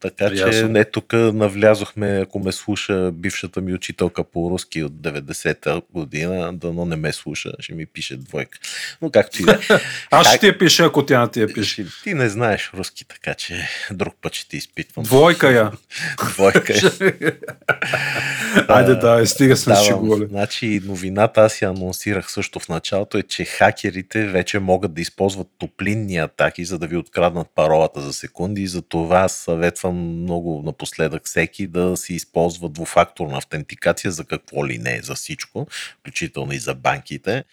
Така 0.04 0.30
че 0.30 0.42
Ясно. 0.42 0.68
не 0.68 0.84
тук 0.84 1.12
навлязохме, 1.12 2.20
ако 2.22 2.38
ме 2.38 2.52
слуша 2.52 3.10
бившата 3.12 3.60
ми 3.60 3.74
учителка 3.74 4.24
по 4.24 4.50
руски 4.50 4.82
от 4.82 4.92
90-та 4.92 5.80
година, 5.92 6.52
дано 6.52 6.84
не 6.84 6.96
ме 6.96 7.12
слуша, 7.12 7.52
ще 7.58 7.74
ми 7.74 7.86
пише 7.86 8.16
двойка. 8.16 8.58
Но 9.02 9.10
както 9.10 9.42
и 9.42 9.44
да 9.44 9.52
е. 9.52 9.56
Аз 10.10 10.28
ще 10.28 10.38
ти 10.38 10.46
я 10.46 10.58
пиша, 10.58 10.84
ако 10.84 11.06
тя 11.06 11.20
не 11.20 11.28
ти 11.28 11.40
я 11.40 11.52
пише. 11.52 11.86
Ти 12.02 12.14
не 12.14 12.28
знаеш 12.28 12.70
руски, 12.74 13.04
така 13.04 13.34
че 13.34 13.68
друг 13.90 14.14
път 14.22 14.34
ще 14.34 14.48
ти 14.48 14.56
изпитвам. 14.56 15.04
Двойка 15.04 15.50
я. 15.50 15.72
Двойка 16.34 16.72
е. 16.72 16.76
Айде 18.68 18.94
да, 18.94 19.26
стига 19.26 19.56
съм 19.56 19.72
Давам. 19.72 19.86
шегували. 19.86 20.26
Значи 20.26 20.80
новината, 20.84 21.40
аз 21.40 21.62
я 21.62 21.68
анонсирах 21.68 22.32
също 22.32 22.60
в 22.60 22.68
началото, 22.68 23.18
е, 23.18 23.22
че 23.22 23.44
хакерите 23.44 24.26
вече 24.26 24.58
могат 24.58 24.94
да 24.94 25.00
използват 25.00 25.48
топлинни 25.58 26.16
атаки, 26.16 26.64
за 26.64 26.78
да 26.78 26.86
ви 26.86 26.96
откраднат 26.96 27.46
паролата 27.54 28.00
за 28.00 28.12
секунди 28.12 28.62
и 28.62 28.66
за 28.66 28.82
това 28.82 29.28
съветвам 29.28 29.93
много 29.94 30.62
напоследък 30.66 31.26
всеки 31.26 31.66
да 31.66 31.96
си 31.96 32.14
използва 32.14 32.68
двуфакторна 32.68 33.38
автентикация 33.38 34.10
за 34.10 34.24
какво 34.24 34.66
ли 34.66 34.78
не, 34.78 35.00
за 35.02 35.14
всичко, 35.14 35.66
включително 36.00 36.52
и 36.52 36.58
за 36.58 36.74
банките. 36.74 37.44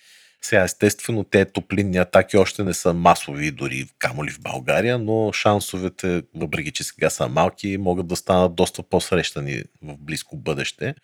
Сега, 0.41 0.63
естествено, 0.63 1.23
те 1.23 1.45
топлинни 1.45 1.97
атаки 1.97 2.37
още 2.37 2.63
не 2.63 2.73
са 2.73 2.93
масови, 2.93 3.51
дори 3.51 3.85
камо 3.99 4.25
ли 4.25 4.31
в 4.31 4.41
България, 4.41 4.99
но 4.99 5.31
шансовете, 5.33 6.23
въпреки 6.35 6.71
че 6.71 6.83
сега 6.83 7.09
са 7.09 7.27
малки, 7.27 7.77
могат 7.77 8.07
да 8.07 8.15
станат 8.15 8.55
доста 8.55 8.83
по-срещани 8.83 9.63
в 9.81 9.97
близко 9.97 10.37
бъдеще. 10.37 10.95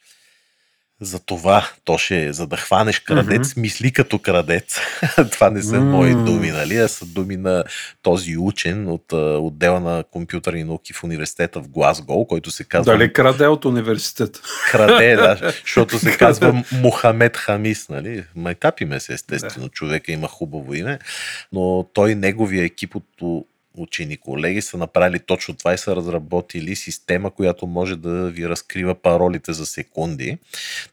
За 1.02 1.20
това, 1.20 1.70
то 1.84 1.98
ще 1.98 2.26
е, 2.26 2.34
за 2.34 2.48
да 2.48 2.58
хванеш 2.58 3.00
крадец, 3.00 3.52
Мгм. 3.52 3.62
мисли 3.62 3.92
като 3.92 4.20
крадец. 4.20 4.80
Това 5.32 5.50
не 5.50 5.62
са 5.64 5.80
М. 5.80 5.86
мои 5.86 6.16
думи, 6.16 6.52
нали? 6.52 6.78
А 6.78 6.88
са 6.88 7.06
думи 7.06 7.38
на 7.38 7.64
този 8.02 8.38
учен 8.38 8.88
от 8.88 9.14
отдела 9.14 9.80
на 9.80 10.04
компютърни 10.12 10.64
науки 10.64 10.94
в 10.94 11.04
университета 11.04 11.60
в 11.60 11.70
Глазгол, 11.70 12.26
който 12.26 12.52
се 12.52 12.64
казва 12.64 12.94
Дали 12.94 13.14
краде 13.14 13.48
от 13.48 13.66
университета? 13.66 14.42
краде, 14.72 15.16
да, 15.16 15.54
защото 15.64 16.00
се 16.00 16.18
казва 16.18 16.64
Мухамед 16.72 17.38
Хамис, 17.38 17.90
нали? 17.90 18.24
Майтапиме 18.36 19.00
се, 19.00 19.14
естествено, 19.14 19.70
човека 19.70 20.12
има 20.12 20.28
хубаво 20.28 20.74
име, 20.74 21.00
но 21.54 21.86
той, 21.94 22.16
неговия 22.16 22.64
екип 22.64 22.96
от 22.96 23.06
учени 23.78 24.18
колеги 24.18 24.62
са 24.62 24.78
направили 24.78 25.20
точно 25.20 25.56
това 25.56 25.74
и 25.74 25.78
са 25.78 25.96
разработили 25.96 26.76
система, 26.76 27.32
която 27.32 27.68
може 27.68 27.96
да 27.96 28.30
ви 28.30 28.50
разкрива 28.50 28.96
паролите 28.96 29.54
за 29.54 29.66
секунди. 29.66 30.38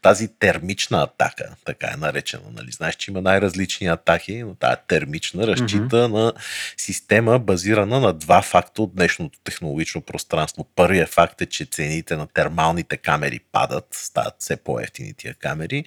Тази 0.01 0.27
термична 0.27 1.03
атака, 1.03 1.55
така 1.65 1.87
е 1.93 1.97
наречена, 1.97 2.43
нали? 2.53 2.71
знаеш, 2.71 2.95
че 2.95 3.11
има 3.11 3.21
най-различни 3.21 3.87
атаки, 3.87 4.43
но 4.43 4.55
тази 4.55 4.77
термична 4.87 5.47
разчита 5.47 5.95
mm-hmm. 5.95 6.11
на 6.11 6.33
система 6.77 7.39
базирана 7.39 7.99
на 7.99 8.13
два 8.13 8.41
факта 8.41 8.81
от 8.81 8.95
днешното 8.95 9.39
технологично 9.43 10.01
пространство. 10.01 10.67
Първият 10.75 11.09
факт 11.09 11.41
е, 11.41 11.45
че 11.45 11.65
цените 11.65 12.15
на 12.15 12.27
термалните 12.27 12.97
камери 12.97 13.39
падат, 13.51 13.87
стават 13.91 14.35
все 14.39 14.55
по-ефтини 14.55 15.13
тия 15.13 15.33
камери 15.33 15.85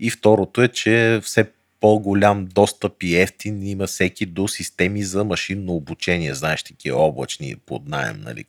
и 0.00 0.10
второто 0.10 0.62
е, 0.62 0.68
че 0.68 1.20
все 1.22 1.44
по-голям 1.80 2.46
достъп 2.46 3.02
и 3.02 3.16
ефтин 3.16 3.66
има 3.66 3.86
всеки 3.86 4.26
до 4.26 4.48
системи 4.48 5.02
за 5.02 5.24
машинно 5.24 5.74
обучение. 5.74 6.34
Знаеш, 6.34 6.62
такива 6.62 6.98
облачни 6.98 7.56
под 7.56 7.88
найем 7.88 8.20
нали, 8.20 8.44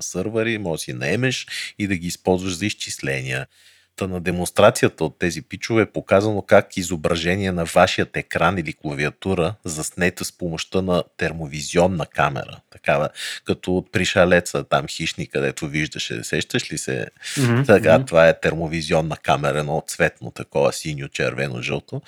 сървъри, 0.00 0.58
може 0.58 0.80
да 0.80 0.82
си 0.82 0.92
наемеш 0.92 1.46
и 1.78 1.86
да 1.86 1.96
ги 1.96 2.06
използваш 2.06 2.56
за 2.56 2.66
изчисления. 2.66 3.46
Та 3.96 4.06
на 4.06 4.20
демонстрацията 4.20 5.04
от 5.04 5.18
тези 5.18 5.42
пичове 5.42 5.82
е 5.82 5.86
показано 5.86 6.42
как 6.42 6.76
изображение 6.76 7.52
на 7.52 7.64
вашият 7.64 8.16
екран 8.16 8.58
или 8.58 8.72
клавиатура 8.72 9.54
заснета 9.64 10.24
с 10.24 10.32
помощта 10.32 10.82
на 10.82 11.04
термовизионна 11.16 12.06
камера. 12.06 12.60
Такава, 12.70 13.08
като 13.44 13.76
от 13.76 13.92
пришалеца 13.92 14.64
там 14.64 14.86
хищник, 14.86 15.32
където 15.32 15.66
виждаше. 15.66 16.24
Сещаш 16.24 16.72
ли 16.72 16.78
се? 16.78 17.06
Mm-hmm. 17.24 17.66
Така, 17.66 18.04
това 18.04 18.28
е 18.28 18.40
термовизионна 18.40 19.16
камера, 19.16 19.58
едно 19.58 19.82
цветно, 19.86 20.30
такова 20.30 20.72
синьо, 20.72 21.08
червено, 21.08 21.62
жълто. 21.62 22.02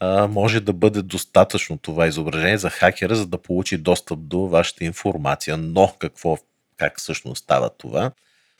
А, 0.00 0.26
може 0.26 0.60
да 0.60 0.72
бъде 0.72 1.02
достатъчно 1.02 1.78
това 1.78 2.06
изображение 2.06 2.58
за 2.58 2.70
хакера, 2.70 3.14
за 3.16 3.26
да 3.26 3.38
получи 3.38 3.78
достъп 3.78 4.18
до 4.18 4.38
вашата 4.38 4.84
информация. 4.84 5.56
Но 5.56 5.94
какво 5.98 6.38
как 6.76 6.98
всъщност 6.98 7.42
става 7.42 7.70
това? 7.70 8.10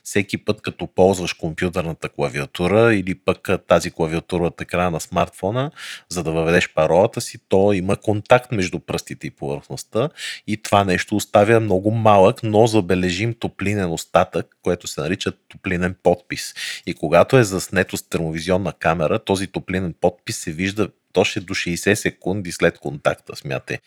Всеки 0.04 0.38
път 0.38 0.60
като 0.60 0.86
ползваш 0.86 1.32
компютърната 1.32 2.08
клавиатура 2.08 2.94
или 2.94 3.14
пък 3.14 3.48
тази 3.66 3.90
клавиатура 3.90 4.46
от 4.46 4.60
екрана 4.60 4.90
на 4.90 5.00
смартфона, 5.00 5.70
за 6.08 6.22
да 6.22 6.32
въведеш 6.32 6.74
паролата 6.74 7.20
си, 7.20 7.38
то 7.48 7.72
има 7.72 7.96
контакт 7.96 8.52
между 8.52 8.78
пръстите 8.78 9.26
и 9.26 9.30
повърхността 9.30 10.08
и 10.46 10.62
това 10.62 10.84
нещо 10.84 11.16
оставя 11.16 11.60
много 11.60 11.90
малък, 11.90 12.42
но 12.42 12.66
забележим 12.66 13.34
топлинен 13.34 13.92
остатък, 13.92 14.56
което 14.62 14.86
се 14.86 15.00
нарича 15.00 15.32
топлинен 15.48 15.96
подпис. 16.02 16.54
И 16.86 16.94
когато 16.94 17.38
е 17.38 17.44
заснето 17.44 17.96
с 17.96 18.08
термовизионна 18.08 18.72
камера, 18.72 19.18
този 19.18 19.46
топлинен 19.46 19.94
подпис 20.00 20.36
се 20.36 20.52
вижда 20.52 20.88
точно 21.12 21.42
до 21.42 21.54
60 21.54 21.94
секунди 21.94 22.52
след 22.52 22.78
контакта, 22.78 23.36
смяте 23.36 23.80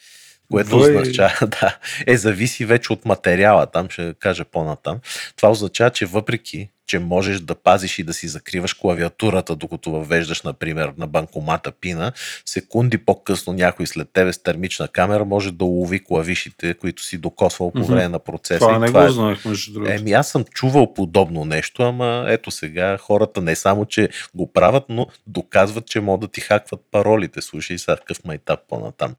което 0.51 0.69
Вой... 0.69 0.95
означава, 0.95 1.47
да, 1.61 1.77
е 2.07 2.17
зависи 2.17 2.65
вече 2.65 2.93
от 2.93 3.05
материала, 3.05 3.65
там 3.65 3.89
ще 3.89 4.13
кажа 4.19 4.45
по-натам. 4.45 4.99
Това 5.35 5.49
означава, 5.49 5.89
че 5.89 6.05
въпреки, 6.05 6.69
че 6.87 6.99
можеш 6.99 7.39
да 7.39 7.55
пазиш 7.55 7.99
и 7.99 8.03
да 8.03 8.13
си 8.13 8.27
закриваш 8.27 8.73
клавиатурата, 8.73 9.55
докато 9.55 9.91
въвеждаш, 9.91 10.41
например, 10.41 10.93
на 10.97 11.07
банкомата 11.07 11.71
пина, 11.71 12.11
секунди 12.45 12.97
по-късно 12.97 13.53
някой 13.53 13.87
след 13.87 14.09
тебе 14.13 14.33
с 14.33 14.43
термична 14.43 14.87
камера 14.87 15.25
може 15.25 15.51
да 15.51 15.65
улови 15.65 16.03
клавишите, 16.03 16.73
които 16.73 17.03
си 17.03 17.17
докосвал 17.17 17.71
по 17.71 17.85
време 17.85 18.01
mm-hmm. 18.01 18.07
на 18.07 18.19
процеса. 18.19 18.59
Това 18.59 18.79
не 18.79 18.87
това 18.87 19.01
го 19.01 19.07
е... 19.07 19.11
знаех, 19.11 19.45
между 19.45 19.73
другото. 19.73 19.91
Еми, 19.91 20.11
аз 20.11 20.29
съм 20.29 20.43
чувал 20.43 20.93
подобно 20.93 21.45
нещо, 21.45 21.83
ама 21.83 22.25
ето 22.27 22.51
сега 22.51 22.97
хората 22.97 23.41
не 23.41 23.55
само, 23.55 23.85
че 23.85 24.09
го 24.35 24.53
правят, 24.53 24.83
но 24.89 25.07
доказват, 25.27 25.87
че 25.87 25.99
могат 25.99 26.21
да 26.21 26.27
ти 26.27 26.41
хакват 26.41 26.81
паролите. 26.91 27.41
Слушай 27.41 27.77
сега 27.77 27.97
какъв 27.97 28.25
майтап 28.25 28.59
по-натам 28.69 29.15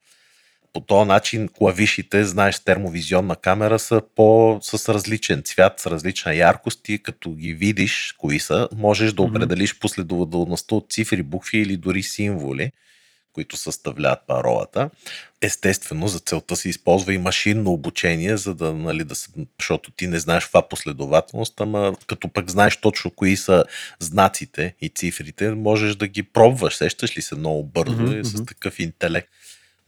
по 0.73 0.81
този 0.81 1.09
начин 1.09 1.49
клавишите, 1.49 2.25
знаеш, 2.25 2.61
термовизионна 2.61 3.37
камера 3.37 3.79
са 3.79 4.03
по, 4.17 4.59
с 4.63 4.95
различен 4.95 5.43
цвят, 5.43 5.81
с 5.81 5.87
различна 5.87 6.35
яркост 6.35 6.89
и 6.89 7.03
като 7.03 7.31
ги 7.31 7.55
видиш 7.55 8.15
кои 8.19 8.41
са, 8.41 8.69
можеш 8.77 9.13
да 9.13 9.23
определиш 9.23 9.79
последователността 9.79 10.75
от 10.75 10.93
цифри, 10.93 11.23
букви 11.23 11.59
или 11.59 11.77
дори 11.77 12.03
символи, 12.03 12.71
които 13.33 13.57
съставляват 13.57 14.19
паролата. 14.27 14.91
Естествено, 15.43 16.09
за 16.09 16.19
целта 16.19 16.57
се 16.57 16.69
използва 16.69 17.15
и 17.15 17.19
машинно 17.19 17.73
обучение, 17.73 18.37
за 18.37 18.55
да, 18.55 18.75
нали, 18.75 19.05
да 19.05 19.15
се, 19.15 19.29
защото 19.61 19.91
ти 19.91 20.07
не 20.07 20.19
знаеш 20.19 20.45
каква 20.45 20.69
последователност, 20.69 21.61
ама 21.61 21.95
като 22.07 22.29
пък 22.29 22.51
знаеш 22.51 22.77
точно 22.77 23.11
кои 23.11 23.37
са 23.37 23.65
знаците 24.01 24.75
и 24.81 24.89
цифрите, 24.89 25.51
можеш 25.51 25.95
да 25.95 26.07
ги 26.07 26.23
пробваш. 26.23 26.77
Сещаш 26.77 27.17
ли 27.17 27.23
се 27.23 27.35
много 27.35 27.65
бързо 27.65 27.97
mm-hmm. 27.97 28.21
и 28.21 28.25
с 28.25 28.45
такъв 28.45 28.79
интелект. 28.79 29.29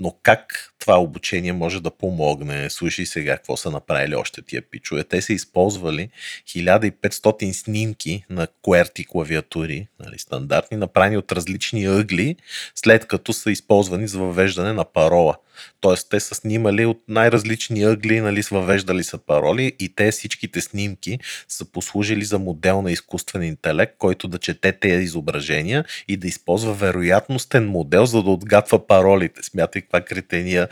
Но 0.00 0.16
как 0.22 0.72
това 0.78 1.00
обучение 1.00 1.52
може 1.52 1.82
да 1.82 1.90
помогне? 1.90 2.70
Слушай 2.70 3.06
сега 3.06 3.36
какво 3.36 3.56
са 3.56 3.70
направили 3.70 4.14
още 4.14 4.42
тия 4.42 4.62
пичове. 4.62 5.04
Те 5.04 5.22
са 5.22 5.32
използвали 5.32 6.08
1500 6.46 7.52
снимки 7.52 8.24
на 8.30 8.48
QWERTY 8.64 9.06
клавиатури, 9.06 9.86
нали, 10.00 10.18
стандартни, 10.18 10.76
направени 10.76 11.16
от 11.16 11.32
различни 11.32 11.86
ъгли, 11.86 12.36
след 12.74 13.06
като 13.06 13.32
са 13.32 13.50
използвани 13.50 14.08
за 14.08 14.18
въвеждане 14.18 14.72
на 14.72 14.84
парола. 14.84 15.36
Тоест, 15.80 16.10
те 16.10 16.20
са 16.20 16.34
снимали 16.34 16.86
от 16.86 17.02
най-различни 17.08 17.82
ъгли, 17.82 18.20
нали, 18.20 18.42
въвеждали 18.50 19.04
са 19.04 19.18
пароли 19.18 19.72
и 19.78 19.94
те 19.94 20.10
всичките 20.10 20.60
снимки 20.60 21.18
са 21.48 21.64
послужили 21.64 22.24
за 22.24 22.38
модел 22.38 22.82
на 22.82 22.92
изкуствен 22.92 23.42
интелект, 23.42 23.94
който 23.98 24.28
да 24.28 24.38
чете 24.38 24.72
тези 24.72 25.04
изображения 25.04 25.84
и 26.08 26.16
да 26.16 26.26
използва 26.26 26.74
вероятностен 26.74 27.68
модел, 27.68 28.06
за 28.06 28.22
да 28.22 28.30
отгатва 28.30 28.86
паролите. 28.86 29.42
Смятай 29.42 29.82
каква 29.90 30.00
кретения. 30.14 30.68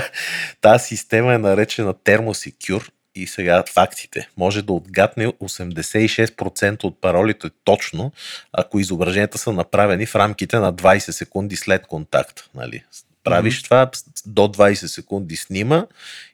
Тази 0.60 0.86
система 0.86 1.34
е 1.34 1.38
наречена 1.38 1.94
Thermosecure 1.94 2.88
и 3.14 3.26
сега 3.26 3.64
фактите. 3.72 4.28
Може 4.36 4.62
да 4.62 4.72
отгадне 4.72 5.26
86% 5.26 6.84
от 6.84 7.00
паролите 7.00 7.50
точно, 7.64 8.12
ако 8.52 8.78
изображенията 8.78 9.38
са 9.38 9.52
направени 9.52 10.06
в 10.06 10.16
рамките 10.16 10.58
на 10.58 10.74
20 10.74 10.98
секунди 10.98 11.56
след 11.56 11.86
контакт. 11.86 12.50
Нали? 12.54 12.84
Правиш 13.24 13.60
mm-hmm. 13.60 13.64
това, 13.64 13.90
до 14.26 14.42
20 14.42 14.74
секунди 14.74 15.36
снима 15.36 15.86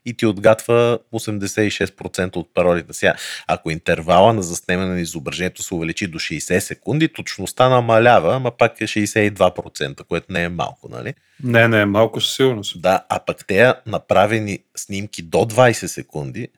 и 0.05 0.15
ти 0.15 0.27
отгатва 0.27 0.99
86% 1.13 2.37
от 2.37 2.55
паролите. 2.55 2.93
Сега, 2.93 3.15
ако 3.47 3.71
интервала 3.71 4.33
на 4.33 4.43
заснемане 4.43 4.95
на 4.95 5.01
изображението 5.01 5.63
се 5.63 5.75
увеличи 5.75 6.07
до 6.07 6.19
60 6.19 6.59
секунди, 6.59 7.09
точността 7.09 7.69
намалява, 7.69 8.37
ама 8.37 8.51
пак 8.51 8.81
е 8.81 8.87
62%, 8.87 10.05
което 10.05 10.33
не 10.33 10.43
е 10.43 10.49
малко, 10.49 10.89
нали? 10.89 11.15
Не, 11.43 11.69
не 11.69 11.81
е 11.81 11.87
малко 11.87 12.21
със 12.21 12.37
сигурност. 12.37 12.83
Да, 12.83 13.05
а 13.09 13.19
пък 13.19 13.47
те 13.47 13.75
направени 13.87 14.59
снимки 14.77 15.23
до 15.23 15.39
20 15.39 15.73
секунди 15.87 16.49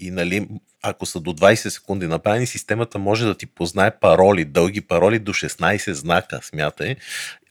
и 0.00 0.10
нали, 0.10 0.48
ако 0.82 1.06
са 1.06 1.20
до 1.20 1.32
20 1.32 1.54
секунди 1.68 2.06
направени, 2.06 2.46
системата 2.46 2.98
може 2.98 3.24
да 3.24 3.34
ти 3.34 3.46
познае 3.46 3.90
пароли, 3.90 4.44
дълги 4.44 4.80
пароли 4.80 5.18
до 5.18 5.32
16 5.32 5.92
знака, 5.92 6.40
смятай, 6.42 6.96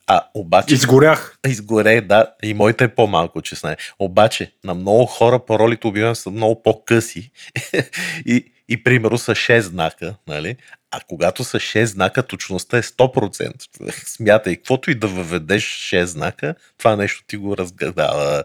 а, 0.08 0.22
обаче... 0.34 0.74
Изгорях. 0.74 1.38
Изгоре, 1.48 2.02
да. 2.02 2.34
И 2.44 2.54
моите 2.54 2.84
е 2.84 2.96
по-малко, 2.96 3.42
че 3.42 3.56
знае. 3.56 3.78
Обаче, 4.00 4.52
на 4.64 4.74
много 4.74 5.06
хора 5.06 5.46
паролите 5.46 5.88
обявено 5.88 6.16
са 6.16 6.30
много 6.30 6.64
по-къси. 6.64 7.32
и, 8.26 8.52
и 8.70 8.84
примерно 8.84 9.18
са 9.18 9.32
6 9.32 9.60
знака, 9.60 10.16
нали? 10.28 10.56
А 10.92 11.00
когато 11.08 11.44
са 11.44 11.58
6 11.58 11.84
знака, 11.84 12.24
точността 12.24 12.78
е 12.78 12.82
100%. 12.82 13.54
Смятай, 14.06 14.56
каквото 14.56 14.92
и 14.92 14.96
да 14.96 15.08
въведеш 15.08 15.64
6 15.64 16.04
знака, 16.04 16.56
това 16.78 16.96
нещо 16.96 17.24
ти 17.28 17.38
го 17.38 17.58
разгадава. 17.58 18.44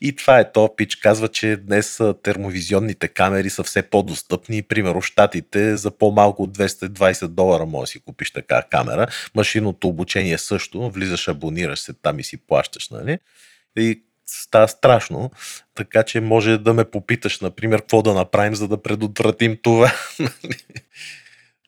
И 0.00 0.16
това 0.16 0.38
е 0.38 0.52
то 0.52 0.76
пич. 0.76 0.96
Казва, 0.96 1.28
че 1.28 1.56
днес 1.56 2.00
термовизионните 2.22 3.08
камери 3.08 3.50
са 3.50 3.62
все 3.62 3.82
по-достъпни. 3.82 4.62
Примерно, 4.62 5.02
щатите 5.02 5.76
за 5.76 5.90
по-малко 5.90 6.42
от 6.42 6.58
220 6.58 7.26
долара 7.26 7.66
може 7.66 7.80
да 7.82 7.86
си 7.86 8.00
купиш 8.00 8.30
така 8.30 8.62
камера. 8.70 9.06
Машинното 9.34 9.88
обучение 9.88 10.38
също. 10.38 10.90
Влизаш, 10.90 11.28
абонираш 11.28 11.78
се 11.78 11.92
там 11.92 12.18
и 12.18 12.24
си 12.24 12.36
плащаш, 12.36 12.88
нали? 12.88 13.18
И 13.76 14.02
става 14.26 14.68
страшно, 14.68 15.30
така 15.74 16.02
че 16.02 16.20
може 16.20 16.58
да 16.58 16.74
ме 16.74 16.84
попиташ, 16.84 17.40
например, 17.40 17.80
какво 17.80 18.02
да 18.02 18.14
направим, 18.14 18.54
за 18.54 18.68
да 18.68 18.82
предотвратим 18.82 19.58
това. 19.62 19.92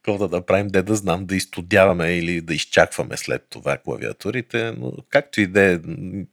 какво 0.02 0.28
да 0.28 0.36
направим, 0.36 0.68
де 0.68 0.82
да 0.82 0.94
знам, 0.94 1.26
да 1.26 1.36
изтодяваме 1.36 2.16
или 2.16 2.40
да 2.40 2.54
изчакваме 2.54 3.16
след 3.16 3.46
това 3.50 3.78
клавиатурите, 3.78 4.72
но 4.78 4.92
както 5.10 5.40
и 5.40 5.46
да 5.46 5.72
е, 5.72 5.78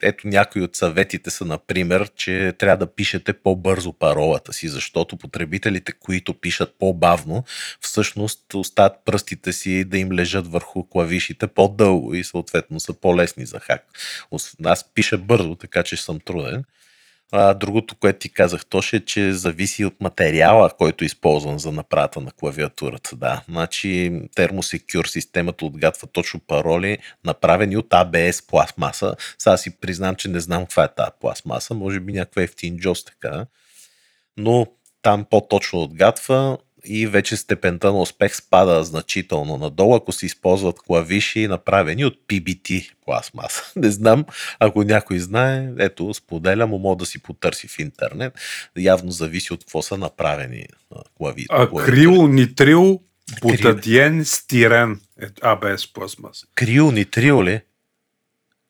ето 0.01 0.27
някои 0.27 0.62
от 0.62 0.75
съветите 0.75 1.29
са, 1.29 1.45
например, 1.45 2.12
че 2.15 2.53
трябва 2.58 2.77
да 2.77 2.93
пишете 2.93 3.34
по-бързо 3.34 3.93
паролата 3.93 4.53
си, 4.53 4.67
защото 4.67 5.17
потребителите, 5.17 5.91
които 5.91 6.34
пишат 6.34 6.75
по-бавно, 6.79 7.43
всъщност 7.82 8.53
остават 8.53 8.93
пръстите 9.05 9.53
си 9.53 9.84
да 9.84 9.97
им 9.97 10.12
лежат 10.12 10.47
върху 10.47 10.84
клавишите 10.84 11.47
по-дълго 11.47 12.13
и 12.13 12.23
съответно 12.23 12.79
са 12.79 12.93
по-лесни 12.93 13.45
за 13.45 13.60
хак. 13.60 13.86
Аз 14.63 14.93
пиша 14.93 15.17
бързо, 15.17 15.55
така 15.55 15.84
че 15.84 15.97
съм 15.97 16.19
труден 16.19 16.63
А, 17.31 17.53
другото, 17.53 17.95
което 17.95 18.19
ти 18.19 18.29
казах, 18.29 18.65
Тоше, 18.65 18.95
е, 18.95 18.99
че 18.99 19.33
зависи 19.33 19.85
от 19.85 20.01
материала, 20.01 20.69
който 20.77 21.03
е 21.03 21.05
използван 21.05 21.59
за 21.59 21.71
направата 21.71 22.21
на 22.21 22.31
клавиатурата. 22.31 23.15
Да. 23.15 23.43
Значи 23.49 24.21
термосекюр 24.35 25.05
системата 25.05 25.65
отгадва 25.65 26.07
точно 26.07 26.39
пароли, 26.39 26.97
направени 27.25 27.77
от 27.77 27.89
ABS 27.89 28.49
пластмаса. 28.49 29.15
Сега 29.37 29.57
си 29.57 29.79
признам, 29.79 30.15
че 30.15 30.29
не 30.29 30.39
знам 30.39 30.65
каква 30.65 30.83
е 30.83 30.93
тази 30.95 31.11
пластмаса. 31.21 31.73
Може 31.73 31.99
би 31.99 32.13
някаква 32.13 32.41
ефтин 32.41 32.77
джос 32.77 33.05
така. 33.05 33.45
Но 34.37 34.67
там 35.01 35.25
по-точно 35.29 35.81
отгадва 35.81 36.57
и 36.85 37.07
вече 37.07 37.37
степента 37.37 37.87
на 37.87 38.01
успех 38.01 38.35
спада 38.35 38.83
значително 38.83 39.57
надолу, 39.57 39.95
ако 39.95 40.11
се 40.11 40.25
използват 40.25 40.79
клавиши, 40.79 41.47
направени 41.47 42.05
от 42.05 42.19
PBT 42.27 42.91
пластмаса. 43.05 43.63
Не 43.75 43.91
знам, 43.91 44.25
ако 44.59 44.83
някой 44.83 45.19
знае, 45.19 45.69
ето, 45.79 46.13
споделям, 46.13 46.69
мога 46.69 46.95
да 46.95 47.05
си 47.05 47.19
потърси 47.19 47.67
в 47.67 47.79
интернет. 47.79 48.33
Явно 48.77 49.11
зависи 49.11 49.53
от 49.53 49.59
какво 49.59 49.81
са 49.81 49.97
направени 49.97 50.65
клави. 51.17 51.45
А, 51.49 51.69
крил, 51.85 52.27
нитрил, 52.27 53.01
бутадиен, 53.41 54.25
стирен. 54.25 55.01
Е, 55.21 55.55
без 55.61 55.93
пластмаса. 55.93 56.45
Крил, 56.55 56.91
нитрил 56.91 57.43
ли? 57.43 57.61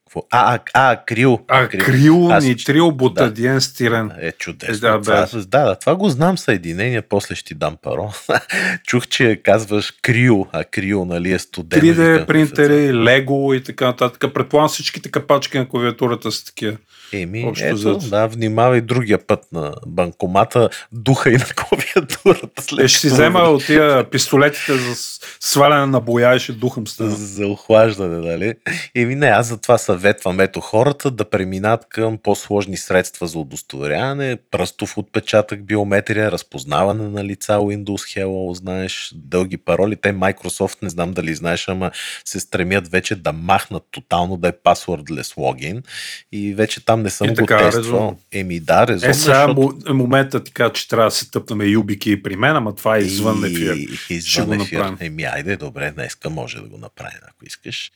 Какво? 0.10 0.28
А, 0.32 0.56
а, 0.56 0.60
а, 0.74 1.06
крил. 1.06 1.40
А, 1.48 1.68
крил, 1.68 1.86
крил 1.86 2.32
Аз... 2.32 2.44
нитрил, 2.44 2.92
бутадиен, 2.92 3.56
да. 3.56 3.62
стирен. 3.62 4.12
Е, 4.20 4.32
чудесно. 4.32 4.88
Е, 4.88 4.92
да, 4.92 5.02
това, 5.02 5.28
да, 5.34 5.46
да, 5.46 5.76
това 5.76 5.96
го 5.96 6.10
знам 6.10 6.38
съединение, 6.38 7.02
после 7.02 7.36
ще 7.36 7.48
ти 7.48 7.56
дам 7.56 7.78
паро. 7.82 8.12
Чух, 8.88 9.08
че 9.08 9.42
казваш 9.44 9.94
крил, 10.02 10.48
а 10.52 10.64
крил, 10.64 11.06
нали, 11.06 11.32
е 11.32 11.40
студен. 11.40 11.82
3D 11.82 12.26
принтери, 12.26 12.94
лего 12.94 13.54
и 13.54 13.64
така 13.64 13.86
нататък. 13.86 14.34
Предполагам 14.34 14.70
всичките 14.70 15.12
капачки 15.12 15.58
на 15.58 15.70
клавиатурата 15.70 16.32
са 16.32 16.46
такива. 16.46 16.78
Еми, 17.14 17.46
Общо 17.48 17.66
ето, 17.66 17.78
за... 17.78 18.10
да, 18.10 18.28
внимавай 18.28 18.82
другия 18.82 19.28
път 19.28 19.40
на 19.52 19.74
банкомата, 19.88 20.70
духа 20.92 21.30
и 21.30 21.34
на 21.34 21.46
клавиатурата. 21.56 22.62
След 22.62 22.86
е, 22.86 22.88
ще 22.88 23.00
си 23.00 23.08
взема 23.08 23.40
от 23.40 23.66
тия 23.66 24.10
пистолетите 24.10 24.74
за 24.74 24.96
сваляне 25.40 25.86
на 25.86 26.00
боя 26.00 26.36
и 26.36 26.40
ще 26.40 26.54
духам 26.54 26.88
с 26.88 27.10
За 27.10 27.48
охлаждане, 27.48 28.18
нали? 28.18 28.54
Еми 28.96 29.16
не, 29.16 29.28
аз 29.28 29.48
затова 29.48 29.78
съветвам 29.78 30.40
ето 30.40 30.60
хората 30.60 31.12
да 31.12 31.30
преминат 31.30 31.86
към 31.90 32.18
по-сложни 32.18 32.78
средства 32.78 33.28
за 33.28 33.40
удостоверяване, 33.40 34.38
пръстов 34.52 34.98
отпечатък, 34.98 35.66
биометрия, 35.66 36.32
разпознаване 36.32 37.10
на 37.10 37.24
лица, 37.24 37.54
Windows 37.54 38.20
Hello, 38.20 38.54
знаеш, 38.54 39.12
дълги 39.16 39.58
пароли. 39.58 39.96
Те 39.96 40.14
Microsoft, 40.14 40.84
не 40.84 40.90
знам 40.90 41.12
дали 41.12 41.36
знаеш, 41.36 41.68
ама 41.68 41.92
се 42.26 42.40
стремят 42.40 42.88
вече 42.88 43.16
да 43.16 43.32
махнат 43.32 43.84
тотално 43.92 44.38
да 44.38 44.48
е 44.48 44.52
passwordless 44.52 45.38
логин 45.38 45.84
и 46.32 46.54
вече 46.54 46.86
там 46.86 46.99
не 47.00 47.10
съм 47.10 47.28
и 47.28 47.30
го 47.30 47.36
така, 47.36 47.70
тествал. 47.70 48.18
Еми 48.32 48.60
да, 48.60 48.88
резон. 48.88 49.10
Е, 49.10 49.14
сега 49.14 49.48
защото... 49.48 49.94
момента 49.94 50.44
така, 50.44 50.70
че 50.70 50.88
трябва 50.88 51.08
да 51.08 51.12
се 51.12 51.32
тъпнаме 51.32 51.66
юбики 51.66 52.24
при 52.24 52.36
мен, 52.36 52.56
ама 52.56 52.76
това 52.76 52.98
е 52.98 53.00
извън 53.00 53.46
ефир. 53.46 53.78
Извън 54.10 54.62
ефир. 54.62 54.94
Еми 55.00 55.24
айде, 55.24 55.58
добре, 55.58 55.92
днеска 55.92 56.30
може 56.30 56.58
да 56.58 56.68
го 56.68 56.78
направим, 56.78 57.20
ако 57.24 57.46
искаш. 57.46 57.92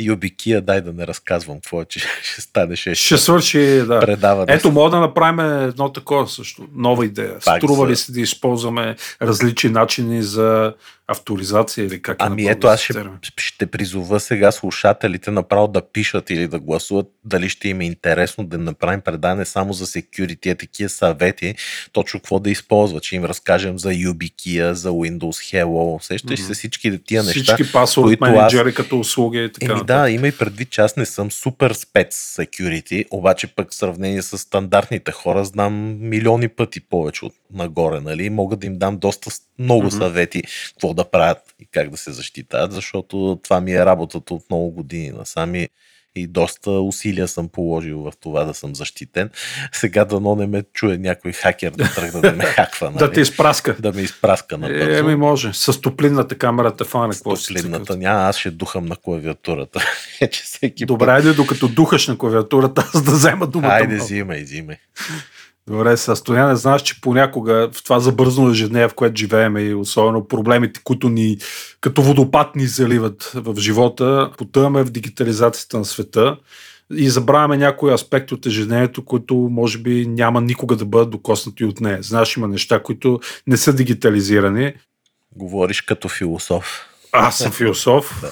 Юбикия, 0.00 0.60
дай 0.60 0.80
да 0.80 0.92
не 0.92 1.06
разказвам 1.06 1.56
какво 1.56 1.82
е, 1.82 1.84
че 1.84 2.00
ще 2.22 2.40
стане 2.40 2.76
6. 2.76 2.94
Ще 2.94 3.18
свърши, 3.18 3.58
да. 3.86 4.00
Предаване. 4.00 4.52
Ето, 4.52 4.72
мога 4.72 4.90
да 4.90 5.00
направим 5.00 5.40
едно 5.68 5.92
такова 5.92 6.28
също. 6.28 6.68
Нова 6.74 7.06
идея. 7.06 7.38
Пак 7.44 7.62
Струва 7.62 7.88
ли 7.88 7.96
се 7.96 8.12
да 8.12 8.20
използваме 8.20 8.96
различни 9.22 9.70
начини 9.70 10.22
за 10.22 10.74
авторизация 11.10 11.86
или 11.86 12.02
как 12.02 12.16
Ами 12.20 12.48
ето 12.48 12.66
аз 12.66 12.80
ще, 12.80 13.04
ще 13.36 13.66
призова 13.66 14.20
сега 14.20 14.52
слушателите 14.52 15.30
направо 15.30 15.68
да 15.68 15.82
пишат 15.92 16.30
или 16.30 16.48
да 16.48 16.58
гласуват 16.58 17.06
дали 17.24 17.48
ще 17.48 17.68
им 17.68 17.80
е 17.80 17.84
интересно 17.84 18.44
да 18.44 18.58
направим 18.58 19.00
предане 19.00 19.44
само 19.44 19.72
за 19.72 19.86
security, 19.86 20.46
е 20.46 20.54
такива 20.54 20.88
съвети, 20.88 21.54
точно 21.92 22.20
какво 22.20 22.38
да 22.38 22.50
използват, 22.50 23.02
че 23.02 23.16
им 23.16 23.24
разкажем 23.24 23.78
за 23.78 23.88
YubiKey, 23.88 24.72
за 24.72 24.88
Windows 24.88 25.64
Hello, 25.64 26.02
сещаш 26.02 26.40
mm-hmm. 26.40 26.46
се 26.46 26.54
всички 26.54 26.98
тия 27.04 27.22
всички 27.22 27.38
неща. 27.38 27.54
Всички 27.54 27.72
пасворд 27.72 28.20
менеджери 28.20 28.68
аз... 28.68 28.74
като 28.74 29.00
услуги 29.00 29.44
и 29.44 29.52
така. 29.52 29.72
Еми, 29.72 29.84
да, 29.84 30.10
има 30.10 30.28
и 30.28 30.32
предвид, 30.32 30.70
че 30.70 30.80
аз 30.80 30.96
не 30.96 31.06
съм 31.06 31.30
супер 31.30 31.72
спец 31.72 32.36
security, 32.38 33.04
обаче 33.10 33.46
пък 33.46 33.70
в 33.70 33.74
сравнение 33.74 34.22
с 34.22 34.38
стандартните 34.38 35.12
хора 35.12 35.44
знам 35.44 35.98
милиони 36.00 36.48
пъти 36.48 36.80
повече 36.80 37.24
от 37.24 37.34
нагоре, 37.52 38.00
нали? 38.00 38.30
Мога 38.30 38.56
да 38.56 38.66
им 38.66 38.78
дам 38.78 38.98
доста 38.98 39.30
много 39.58 39.84
mm-hmm. 39.84 39.98
съвети 39.98 40.42
какво 40.68 40.94
да 40.94 40.99
правят 41.04 41.54
и 41.60 41.66
как 41.72 41.90
да 41.90 41.96
се 41.96 42.12
защитават, 42.12 42.72
защото 42.72 43.40
това 43.42 43.60
ми 43.60 43.72
е 43.72 43.86
работата 43.86 44.34
от 44.34 44.42
много 44.50 44.70
години 44.70 45.10
насами 45.10 45.68
и 46.14 46.26
доста 46.26 46.70
усилия 46.70 47.28
съм 47.28 47.48
положил 47.48 47.98
в 47.98 48.12
това 48.20 48.44
да 48.44 48.54
съм 48.54 48.74
защитен. 48.74 49.30
Сега 49.72 50.04
дано 50.04 50.34
не 50.34 50.46
ме 50.46 50.62
чуе 50.72 50.98
някой 50.98 51.32
хакер 51.32 51.70
да 51.70 51.94
тръгне 51.94 52.20
да 52.20 52.32
ме 52.32 52.44
хаква. 52.44 52.90
Нали? 52.90 52.98
да 52.98 53.12
те 53.12 53.20
изпраска. 53.20 53.76
Да 53.80 53.92
ме 53.92 54.00
изпраска 54.00 54.58
на 54.58 54.68
Е, 54.68 54.98
Еми 54.98 55.16
може. 55.16 55.52
С 55.52 55.80
топлинната 55.80 56.38
камера 56.38 56.76
те 56.76 56.84
фане. 56.84 57.12
С 57.12 57.22
топлинната 57.22 57.96
няма, 57.96 58.20
аз 58.20 58.38
ще 58.38 58.50
духам 58.50 58.86
на 58.86 58.96
клавиатурата. 58.96 59.84
Добре, 60.80 61.06
път... 61.06 61.14
айде 61.14 61.32
докато 61.32 61.68
духаш 61.68 62.08
на 62.08 62.18
клавиатурата, 62.18 62.90
аз 62.94 63.02
да 63.02 63.10
взема 63.10 63.46
думата. 63.46 63.70
Айде, 63.70 63.96
взимай, 63.96 64.42
взимай. 64.42 64.76
Добре, 65.66 65.96
състояние, 65.96 66.56
знаеш, 66.56 66.82
че 66.82 67.00
понякога 67.00 67.70
в 67.72 67.84
това 67.84 68.00
забързано 68.00 68.50
ежедневие, 68.50 68.88
в 68.88 68.94
което 68.94 69.18
живеем 69.18 69.56
и 69.56 69.74
особено 69.74 70.28
проблемите, 70.28 70.80
които 70.84 71.08
ни 71.08 71.38
като 71.80 72.02
водопад 72.02 72.56
ни 72.56 72.66
заливат 72.66 73.32
в 73.34 73.60
живота, 73.60 74.30
потъваме 74.38 74.82
в 74.82 74.90
дигитализацията 74.90 75.78
на 75.78 75.84
света 75.84 76.36
и 76.92 77.10
забравяме 77.10 77.56
някои 77.56 77.92
аспекти 77.92 78.34
от 78.34 78.46
ежедневието, 78.46 79.04
които 79.04 79.34
може 79.34 79.78
би 79.78 80.06
няма 80.06 80.40
никога 80.40 80.76
да 80.76 80.84
бъдат 80.84 81.10
докоснати 81.10 81.64
от 81.64 81.80
нея. 81.80 81.98
Знаеш, 82.02 82.36
има 82.36 82.48
неща, 82.48 82.82
които 82.82 83.20
не 83.46 83.56
са 83.56 83.72
дигитализирани. 83.72 84.72
Говориш 85.36 85.80
като 85.80 86.08
философ. 86.08 86.86
Аз 87.12 87.38
съм 87.38 87.52
философ, 87.52 88.24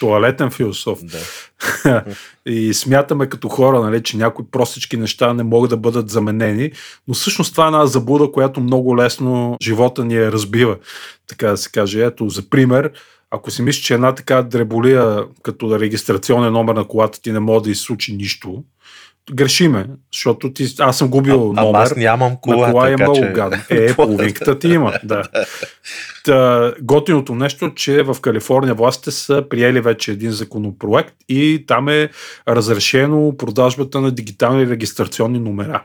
туалетен 0.00 0.50
философ. 0.50 0.98
Да. 1.02 1.18
и 2.46 2.74
смятаме 2.74 3.28
като 3.28 3.48
хора, 3.48 3.80
нали, 3.80 4.02
че 4.02 4.16
някои 4.16 4.44
простички 4.50 4.96
неща 4.96 5.34
не 5.34 5.42
могат 5.42 5.70
да 5.70 5.76
бъдат 5.76 6.10
заменени, 6.10 6.72
но 7.08 7.14
всъщност 7.14 7.52
това 7.52 7.64
е 7.64 7.66
една 7.66 7.86
забуда, 7.86 8.32
която 8.32 8.60
много 8.60 8.96
лесно 8.96 9.56
живота 9.62 10.04
ни 10.04 10.14
е 10.14 10.32
разбива. 10.32 10.76
Така 11.28 11.48
да 11.48 11.56
се 11.56 11.70
каже. 11.70 12.04
Ето, 12.04 12.28
за 12.28 12.50
пример, 12.50 12.90
ако 13.30 13.50
си 13.50 13.62
мислиш, 13.62 13.84
че 13.84 13.94
една 13.94 14.14
така 14.14 14.42
дреболия, 14.42 15.24
като 15.42 15.80
регистрационен 15.80 16.52
номер 16.52 16.74
на 16.74 16.84
колата 16.84 17.22
ти 17.22 17.32
не 17.32 17.40
може 17.40 17.64
да 17.64 17.70
изсучи 17.70 18.16
нищо, 18.16 18.64
грешиме, 19.32 19.86
защото 20.12 20.52
ти, 20.52 20.74
аз 20.78 20.98
съм 20.98 21.08
губил 21.08 21.54
а, 21.56 21.62
номер. 21.62 21.80
Аз 21.80 21.96
нямам 21.96 22.36
кола, 22.36 22.66
на 22.66 22.72
кола 22.72 22.90
е 22.90 22.96
много 22.96 23.14
че... 23.14 23.32
гадно. 23.32 23.58
Е, 23.70 23.94
половинката 23.96 24.58
ти 24.58 24.68
има, 24.68 24.92
да. 25.04 25.22
Та, 26.24 26.72
готиното 26.80 27.34
нещо, 27.34 27.74
че 27.74 28.02
в 28.02 28.16
Калифорния 28.20 28.74
властите 28.74 29.10
са 29.10 29.44
приели 29.50 29.80
вече 29.80 30.12
един 30.12 30.30
законопроект 30.30 31.14
и 31.28 31.64
там 31.66 31.88
е 31.88 32.10
разрешено 32.48 33.36
продажбата 33.36 34.00
на 34.00 34.10
дигитални 34.10 34.66
регистрационни 34.66 35.38
номера. 35.38 35.84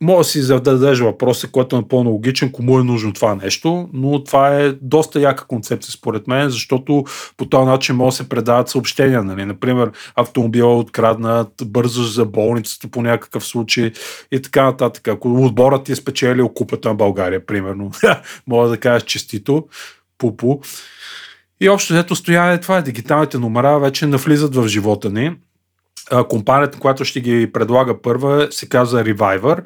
Може 0.00 0.18
да 0.18 0.24
си 0.24 0.42
зададеш 0.42 1.00
въпроса, 1.00 1.48
който 1.48 1.76
е 1.76 1.78
напълно 1.78 2.10
логичен, 2.10 2.52
кому 2.52 2.80
е 2.80 2.84
нужно 2.84 3.12
това 3.12 3.34
нещо, 3.34 3.88
но 3.92 4.24
това 4.24 4.60
е 4.60 4.72
доста 4.72 5.20
яка 5.20 5.46
концепция 5.46 5.92
според 5.92 6.28
мен, 6.28 6.50
защото 6.50 7.04
по 7.36 7.46
този 7.46 7.66
начин 7.66 7.96
може 7.96 8.14
да 8.14 8.16
се 8.16 8.28
предават 8.28 8.68
съобщения. 8.68 9.24
Нали? 9.24 9.44
Например, 9.44 9.90
автомобила 10.16 10.72
е 10.72 10.76
откраднат, 10.76 11.52
бързо 11.64 12.02
за 12.02 12.24
болницата 12.24 12.88
по 12.88 13.02
някакъв 13.02 13.44
случай 13.44 13.92
и 14.32 14.42
така 14.42 14.64
нататък. 14.64 15.08
Ако 15.08 15.44
отборът 15.44 15.84
ти 15.84 15.92
е 15.92 15.96
спечелил 15.96 16.48
купата 16.48 16.88
на 16.88 16.94
България, 16.94 17.46
примерно, 17.46 17.90
може 18.46 18.70
да 18.70 18.76
кажеш 18.76 19.02
честито, 19.02 19.66
пупу. 20.18 20.60
И 21.60 21.68
общо 21.68 21.96
ето 21.96 22.14
стояние, 22.14 22.60
това 22.60 22.78
е 22.78 22.82
дигиталните 22.82 23.38
номера 23.38 23.78
вече 23.78 24.06
навлизат 24.06 24.54
в 24.54 24.68
живота 24.68 25.10
ни. 25.10 25.32
Компанията, 26.28 26.78
която 26.78 27.04
ще 27.04 27.20
ги 27.20 27.52
предлага 27.52 28.02
първа, 28.02 28.48
се 28.50 28.68
казва 28.68 29.04
Reviver 29.04 29.64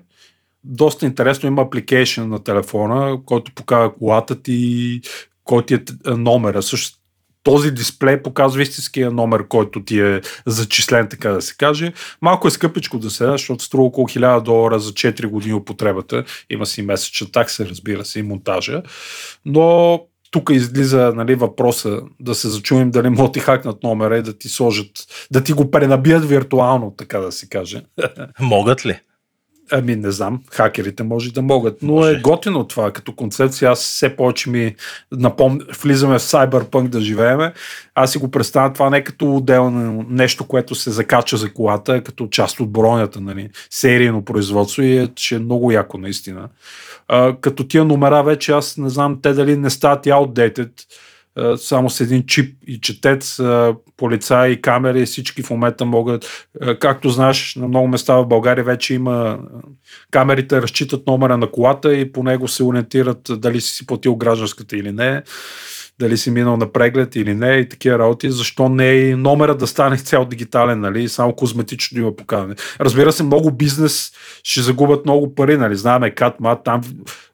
доста 0.65 1.07
интересно 1.07 1.47
има 1.47 1.63
апликейшн 1.63 2.23
на 2.23 2.45
телефона, 2.45 3.19
който 3.27 3.53
показва 3.55 3.95
колата 3.95 4.43
ти, 4.43 5.01
който 5.45 5.75
е 5.75 5.81
номера. 6.07 6.63
Също 6.63 6.99
този 7.43 7.71
дисплей 7.71 8.23
показва 8.23 8.63
истинския 8.63 9.11
номер, 9.11 9.49
който 9.49 9.85
ти 9.85 10.01
е 10.01 10.21
зачислен, 10.47 11.09
така 11.09 11.31
да 11.31 11.43
се 11.43 11.55
каже. 11.57 11.93
Малко 12.23 12.49
е 12.49 12.51
скъпичко 12.51 12.99
да 12.99 13.11
се, 13.11 13.27
защото 13.27 13.65
струва 13.65 13.85
около 13.85 14.09
1000 14.09 14.43
долара 14.43 14.79
за 14.79 14.93
4 14.93 15.27
години 15.27 15.55
употребата. 15.55 16.25
Има 16.51 16.67
си 16.67 16.83
месечна 16.83 17.31
такса, 17.33 17.69
разбира 17.69 18.05
се, 18.05 18.19
и 18.19 18.23
монтажа. 18.23 18.83
Но 19.45 20.01
тук 20.31 20.51
излиза 20.53 21.13
нали, 21.17 21.35
въпроса 21.35 22.01
да 22.21 22.35
се 22.35 22.49
зачуем 22.49 22.91
дали 22.91 23.09
могат 23.09 23.33
ти 23.33 23.41
хакнат 23.41 23.83
номера 23.83 24.19
и 24.19 24.23
да 24.23 24.39
ти 24.39 24.49
сложат, 24.49 24.91
да 25.31 25.45
ти 25.45 25.53
го 25.53 25.71
пренабият 25.71 26.25
виртуално, 26.25 26.95
така 26.99 27.19
да 27.19 27.33
се 27.33 27.49
каже. 27.49 27.83
Могат 28.41 28.87
ли? 28.87 29.01
Ами 29.71 29.97
не 29.97 30.11
знам, 30.11 30.41
хакерите 30.51 31.03
може 31.03 31.33
да 31.33 31.43
могат, 31.43 31.83
но 31.83 31.93
може. 31.93 32.13
е 32.13 32.21
готино 32.21 32.65
това 32.65 32.91
като 32.93 33.13
концепция. 33.13 33.71
Аз 33.71 33.81
все 33.81 34.17
повече 34.17 34.51
ми 34.51 34.75
напомня, 35.13 35.65
влизаме 35.83 36.19
в 36.19 36.23
Cyberpunk 36.23 36.89
да 36.89 37.01
живееме. 37.01 37.53
Аз 37.95 38.13
си 38.13 38.19
го 38.19 38.31
представя 38.31 38.73
това 38.73 38.91
не 38.91 39.05
като 39.05 39.37
отделно 39.37 40.07
нещо, 40.09 40.45
което 40.45 40.75
се 40.75 40.91
закача 40.91 41.37
за 41.37 41.53
колата, 41.53 41.93
а 41.95 42.03
като 42.03 42.27
част 42.27 42.61
от 42.61 42.73
бронята, 42.73 43.21
нали? 43.21 43.51
серийно 43.71 44.25
производство 44.25 44.83
и 44.83 44.97
е, 44.97 45.09
че 45.15 45.35
е 45.35 45.39
много 45.39 45.73
яко 45.73 45.99
наистина. 45.99 46.49
А, 47.09 47.37
като 47.41 47.65
тия 47.65 47.85
номера 47.85 48.23
вече 48.23 48.53
аз 48.53 48.77
не 48.77 48.91
знам 48.91 49.19
те 49.23 49.33
дали 49.33 49.57
не 49.57 49.71
стават 49.71 50.07
и 50.07 50.11
outdated, 50.11 50.71
само 51.57 51.91
с 51.91 52.01
един 52.01 52.27
чип 52.27 52.57
и 52.67 52.81
четец, 52.81 53.41
полицаи, 53.97 54.61
камери, 54.61 55.07
всички 55.07 55.43
в 55.43 55.51
момента 55.51 55.85
могат. 55.85 56.49
Както 56.81 57.09
знаеш, 57.09 57.57
на 57.57 57.69
много 57.69 57.89
места 57.89 58.15
в 58.15 58.27
България 58.27 58.65
вече 58.65 58.95
има 58.95 59.39
камерите 60.11 60.63
разчитат 60.63 61.07
номера 61.07 61.39
на 61.39 61.51
колата 61.51 61.95
и 61.95 62.13
по 62.13 62.23
него 62.23 62.49
се 62.49 62.65
ориентират 62.65 63.21
дали 63.31 63.61
си 63.61 63.87
платил 63.87 64.17
гражданската 64.17 64.77
или 64.77 64.93
не 64.93 65.23
дали 66.01 66.17
си 66.17 66.31
минал 66.31 66.57
на 66.57 66.73
преглед 66.73 67.17
или 67.17 67.35
не 67.35 67.53
и 67.53 67.69
такива 67.69 67.99
работи, 67.99 68.31
защо 68.31 68.69
не 68.69 68.93
и 68.93 69.15
номера 69.15 69.57
да 69.57 69.67
стане 69.67 69.97
цял 69.97 70.25
дигитален, 70.25 70.81
нали, 70.81 71.09
само 71.09 71.35
козметично 71.35 72.01
има 72.01 72.17
показане. 72.17 72.55
Разбира 72.81 73.13
се, 73.13 73.23
много 73.23 73.51
бизнес 73.51 74.13
ще 74.45 74.61
загубят 74.61 75.05
много 75.05 75.35
пари, 75.35 75.57
нали, 75.57 75.77
знаеме 75.77 76.11
Катма, 76.11 76.63
там 76.63 76.81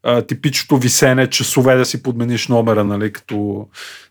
а, 0.02 0.22
типичното 0.22 0.76
висене, 0.76 1.30
часове 1.30 1.74
да 1.74 1.84
си 1.84 2.02
подмениш 2.02 2.48
номера, 2.48 2.84
нали, 2.84 3.12
като 3.12 3.66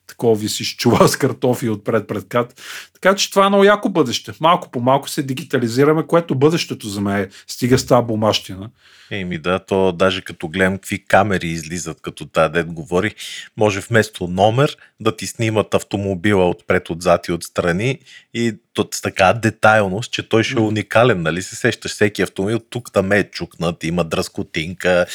такова 0.07 0.35
висиш 0.35 0.75
чува 0.75 1.07
с 1.07 1.17
картофи 1.17 1.69
отпред 1.69 2.07
пред 2.07 2.27
кат. 2.27 2.61
Така 2.93 3.15
че 3.15 3.29
това 3.29 3.45
е 3.45 3.49
много 3.49 3.63
яко 3.63 3.89
бъдеще. 3.89 4.31
Малко 4.39 4.71
по 4.71 4.79
малко 4.79 5.09
се 5.09 5.23
дигитализираме, 5.23 6.07
което 6.07 6.35
бъдещето 6.35 6.87
за 6.87 7.01
мен 7.01 7.17
е. 7.17 7.29
Стига 7.47 7.79
с 7.79 7.85
тази 7.85 8.05
бумащина. 8.05 8.69
Еми 9.11 9.37
да, 9.37 9.59
то 9.59 9.91
даже 9.91 10.21
като 10.21 10.47
гледам 10.47 10.73
какви 10.73 11.05
камери 11.05 11.47
излизат, 11.47 12.01
като 12.01 12.25
тази 12.25 12.51
дед 12.51 12.67
говори, 12.67 13.15
може 13.57 13.79
вместо 13.79 14.27
номер 14.27 14.77
да 14.99 15.15
ти 15.15 15.27
снимат 15.27 15.73
автомобила 15.73 16.49
отпред, 16.49 16.89
отзад 16.89 17.27
и 17.27 17.31
отстрани 17.31 17.99
и 18.38 18.53
то 18.73 18.88
с 18.93 19.01
така 19.01 19.33
детайлност, 19.33 20.11
че 20.11 20.29
той 20.29 20.43
ще 20.43 20.59
е 20.59 20.61
уникален, 20.61 21.21
нали 21.21 21.41
се 21.41 21.55
сещаш 21.55 21.91
всеки 21.91 22.21
автомобил, 22.21 22.59
тук 22.59 22.91
там 22.93 23.11
е 23.11 23.23
чукнат, 23.23 23.83
има 23.83 24.03
дръскотинка, 24.03 25.05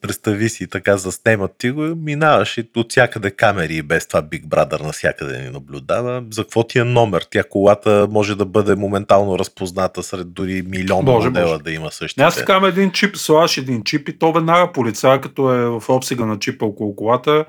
представи 0.00 0.48
си 0.48 0.66
така 0.66 0.96
заснемат 0.96 1.54
ти 1.58 1.70
го, 1.70 1.82
минаваш 1.82 2.58
и 2.58 2.68
от 2.76 2.90
всякъде 2.90 3.30
камери 3.30 3.76
и 3.76 3.82
без 3.82 4.06
това 4.06 4.22
Big 4.22 4.44
Brother 4.44 4.82
навсякъде 4.82 5.38
ни 5.38 5.50
наблюдава. 5.50 6.24
За 6.30 6.42
какво 6.42 6.66
ти 6.66 6.78
е 6.78 6.84
номер? 6.84 7.26
Тя 7.30 7.44
колата 7.44 8.06
може 8.10 8.34
да 8.34 8.44
бъде 8.44 8.74
моментално 8.74 9.38
разпозната 9.38 10.02
сред 10.02 10.32
дори 10.32 10.62
милион 10.62 11.04
може, 11.04 11.28
модела 11.28 11.50
може. 11.50 11.62
да 11.62 11.70
има 11.70 11.90
същите. 11.90 12.22
Аз 12.22 12.36
така 12.36 12.60
един 12.66 12.92
чип, 12.92 13.16
слаш 13.16 13.58
един 13.58 13.84
чип 13.84 14.08
и 14.08 14.18
то 14.18 14.32
веднага 14.32 14.72
полицая, 14.72 15.20
като 15.20 15.54
е 15.54 15.64
в 15.64 15.82
обсега 15.88 16.24
на 16.24 16.38
чипа 16.38 16.66
около 16.66 16.96
колата, 16.96 17.44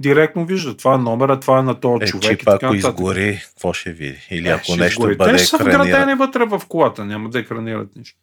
директно 0.00 0.46
вижда. 0.46 0.76
Това 0.76 0.94
е 0.94 0.98
номера, 0.98 1.40
това 1.40 1.58
е 1.58 1.62
на 1.62 1.80
този 1.80 2.04
е, 2.04 2.06
човек. 2.06 2.38
Чипа, 2.38 2.52
и 2.52 2.54
така, 2.54 2.66
ако 2.66 2.74
изгори, 2.74 3.40
какво 3.48 3.72
ще 3.72 3.92
види? 3.92 4.18
Или 4.30 4.48
е, 4.48 4.50
ако 4.50 4.76
нещо 4.76 4.84
изгори. 4.84 5.16
бъде 5.16 5.32
Те 5.32 5.38
ще 5.38 5.46
са 5.46 5.58
вградени 5.58 6.14
вътре 6.14 6.44
в 6.44 6.62
колата, 6.68 7.04
няма 7.04 7.30
да 7.30 7.38
екранират 7.38 7.96
нищо. 7.96 8.18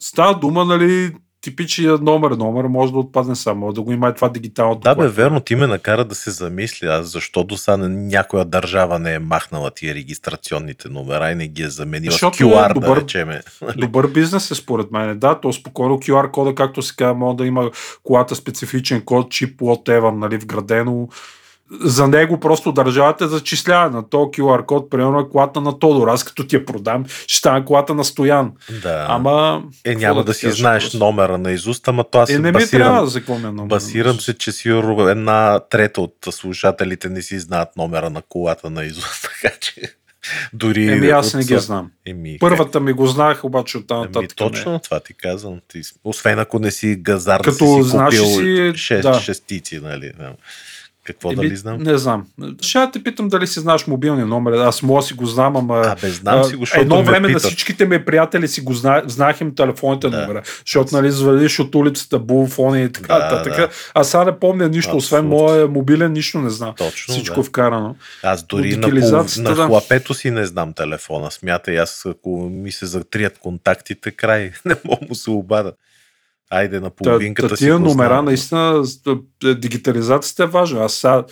Става 0.00 0.38
дума, 0.38 0.64
нали, 0.64 1.12
типичният 1.46 2.02
номер, 2.02 2.30
номер 2.30 2.64
може 2.64 2.92
да 2.92 2.98
отпадне 2.98 3.36
само, 3.36 3.72
да 3.72 3.82
го 3.82 3.92
има 3.92 4.08
и 4.08 4.14
това 4.14 4.28
дигитално. 4.28 4.74
Да, 4.74 4.94
бе, 4.94 5.08
верно, 5.08 5.40
ти 5.40 5.54
ме 5.54 5.66
накара 5.66 6.04
да 6.04 6.14
се 6.14 6.30
замисля, 6.30 6.86
аз 6.86 7.06
защо 7.12 7.44
до 7.44 7.56
сега 7.56 7.76
някоя 7.88 8.44
държава 8.44 8.98
не 8.98 9.14
е 9.14 9.18
махнала 9.18 9.70
тия 9.70 9.94
регистрационните 9.94 10.88
номера 10.88 11.30
и 11.30 11.34
не 11.34 11.48
ги 11.48 11.62
е 11.62 11.68
заменила 11.68 12.12
Защото 12.12 12.36
с 12.36 12.40
QR, 12.40 12.70
е 12.70 12.74
добър, 12.74 12.94
да 12.94 13.00
речеме. 13.00 13.40
Добър 13.76 14.06
бизнес 14.06 14.50
е 14.50 14.54
според 14.54 14.90
мен, 14.92 15.18
да, 15.18 15.40
то 15.40 15.52
спокойно 15.52 15.94
QR 15.94 16.30
кода, 16.30 16.54
както 16.54 16.82
се 16.82 16.96
казва, 16.96 17.14
може 17.14 17.36
да 17.36 17.46
има 17.46 17.70
колата 18.02 18.36
специфичен 18.36 19.00
код, 19.00 19.30
чип, 19.30 19.60
whatever, 19.60 20.10
нали, 20.10 20.36
вградено 20.36 21.08
за 21.70 22.08
него 22.08 22.40
просто 22.40 22.72
държавата 22.72 23.28
зачислява 23.28 23.90
на 23.90 24.08
то 24.08 24.16
QR 24.16 24.64
код, 24.64 24.90
примерно 24.90 25.20
е 25.20 25.28
колата 25.28 25.60
на 25.60 25.78
Тодор. 25.78 26.08
Аз 26.08 26.24
като 26.24 26.46
ти 26.46 26.56
я 26.56 26.66
продам, 26.66 27.04
ще 27.26 27.38
стане 27.38 27.64
колата 27.64 27.94
на 27.94 28.04
Стоян. 28.04 28.52
Да. 28.82 29.06
Ама... 29.08 29.62
Е, 29.84 29.94
няма 29.94 30.20
да, 30.20 30.24
да 30.24 30.34
си 30.34 30.50
знаеш 30.50 30.82
просто. 30.82 30.98
номера 30.98 31.38
на 31.38 31.52
изуст, 31.52 31.88
ама 31.88 32.04
това 32.04 32.26
е, 32.30 32.32
не 32.32 32.38
ми 32.38 32.52
басирам, 32.52 32.86
трябва 32.86 33.06
за 33.06 33.18
какво 33.18 33.34
ми 33.34 33.44
е 33.44 33.46
номер 33.46 33.66
Басирам 33.66 34.20
се, 34.20 34.38
че 34.38 34.52
сигурно 34.52 35.08
една 35.08 35.60
трета 35.70 36.00
от 36.00 36.14
слушателите 36.30 37.08
не 37.08 37.22
си 37.22 37.38
знаят 37.38 37.68
номера 37.76 38.10
на 38.10 38.22
колата 38.22 38.70
на 38.70 38.84
изуст, 38.84 39.28
така 39.42 39.56
че... 39.60 39.82
Дори 40.52 40.88
Еми 40.92 41.08
аз 41.08 41.34
не 41.34 41.44
ги 41.44 41.58
знам. 41.58 41.90
Еми, 42.06 42.36
Първата 42.40 42.80
ми 42.80 42.92
го 42.92 43.06
знаех, 43.06 43.44
обаче 43.44 43.78
от 43.78 43.90
нататък. 43.90 44.36
Точно 44.36 44.72
не. 44.72 44.80
това 44.80 45.00
ти 45.00 45.14
казвам. 45.14 45.60
Ти, 45.68 45.80
освен 46.04 46.38
ако 46.38 46.58
не 46.58 46.70
си 46.70 46.96
газар, 46.96 47.40
Като 47.40 47.76
да 47.76 47.84
си, 47.84 47.90
си 47.90 47.96
купил 47.96 48.24
си, 48.24 48.72
шест, 48.78 49.02
да. 49.02 49.20
шестици, 49.20 49.80
нали? 49.80 50.12
Какво 51.06 51.32
Еби, 51.32 51.36
дали 51.36 51.56
знам? 51.56 51.76
Не 51.82 51.98
знам. 51.98 52.26
Ще 52.60 52.90
те 52.92 53.02
питам 53.02 53.28
дали 53.28 53.46
си 53.46 53.60
знаеш 53.60 53.86
мобилния 53.86 54.26
номер. 54.26 54.52
Аз 54.52 54.82
мога 54.82 55.02
си 55.02 55.14
го 55.14 55.26
знам, 55.26 55.56
ама... 55.56 55.82
А, 55.84 55.94
бе, 56.00 56.10
знам 56.10 56.44
си 56.44 56.56
го, 56.56 56.64
Едно 56.74 57.02
време 57.02 57.28
на 57.28 57.38
всичките 57.38 57.86
ми 57.86 58.04
приятели 58.04 58.48
си 58.48 58.60
го 58.60 58.72
зна... 58.72 59.02
знаех 59.06 59.40
им 59.40 59.54
телефоните 59.54 60.08
да. 60.08 60.20
номера. 60.20 60.42
Защото, 60.66 60.94
нали, 60.96 61.10
звалиш 61.10 61.58
от 61.58 61.74
улицата, 61.74 62.18
булфони 62.18 62.84
и 62.84 62.92
така. 62.92 63.18
Да, 63.18 63.42
така. 63.42 63.56
Да. 63.56 63.68
Аз 63.94 64.10
сега 64.10 64.24
не 64.24 64.38
помня 64.38 64.68
нищо, 64.68 64.96
Абсолютно. 64.96 64.98
освен 64.98 65.26
моя 65.26 65.68
мобилен, 65.68 66.12
нищо 66.12 66.38
не 66.38 66.50
знам. 66.50 66.74
Точно, 66.78 67.14
Всичко 67.14 67.40
да. 67.40 67.42
вкарано. 67.42 67.96
Аз 68.22 68.42
дори 68.42 68.76
на, 68.76 68.90
пол... 68.90 69.24
на 69.42 69.54
да. 69.54 69.66
хлапето 69.66 70.14
си 70.14 70.30
не 70.30 70.46
знам 70.46 70.72
телефона. 70.72 71.30
Смятай, 71.30 71.78
аз 71.78 72.06
ако 72.06 72.48
ми 72.52 72.72
се 72.72 72.86
затрият 72.86 73.38
контактите, 73.38 74.10
край, 74.10 74.52
не 74.64 74.74
мога 74.84 75.06
му 75.08 75.14
се 75.14 75.30
обада. 75.30 75.72
Айде 76.50 76.80
на 76.80 76.90
половинката 76.90 77.48
та, 77.48 77.54
та, 77.54 77.58
тия 77.58 77.78
номера, 77.78 78.22
наистина, 78.22 78.84
дигитализацията 79.44 80.42
е 80.42 80.46
важна. 80.46 80.84
Аз 80.84 80.94
сега 80.94 81.24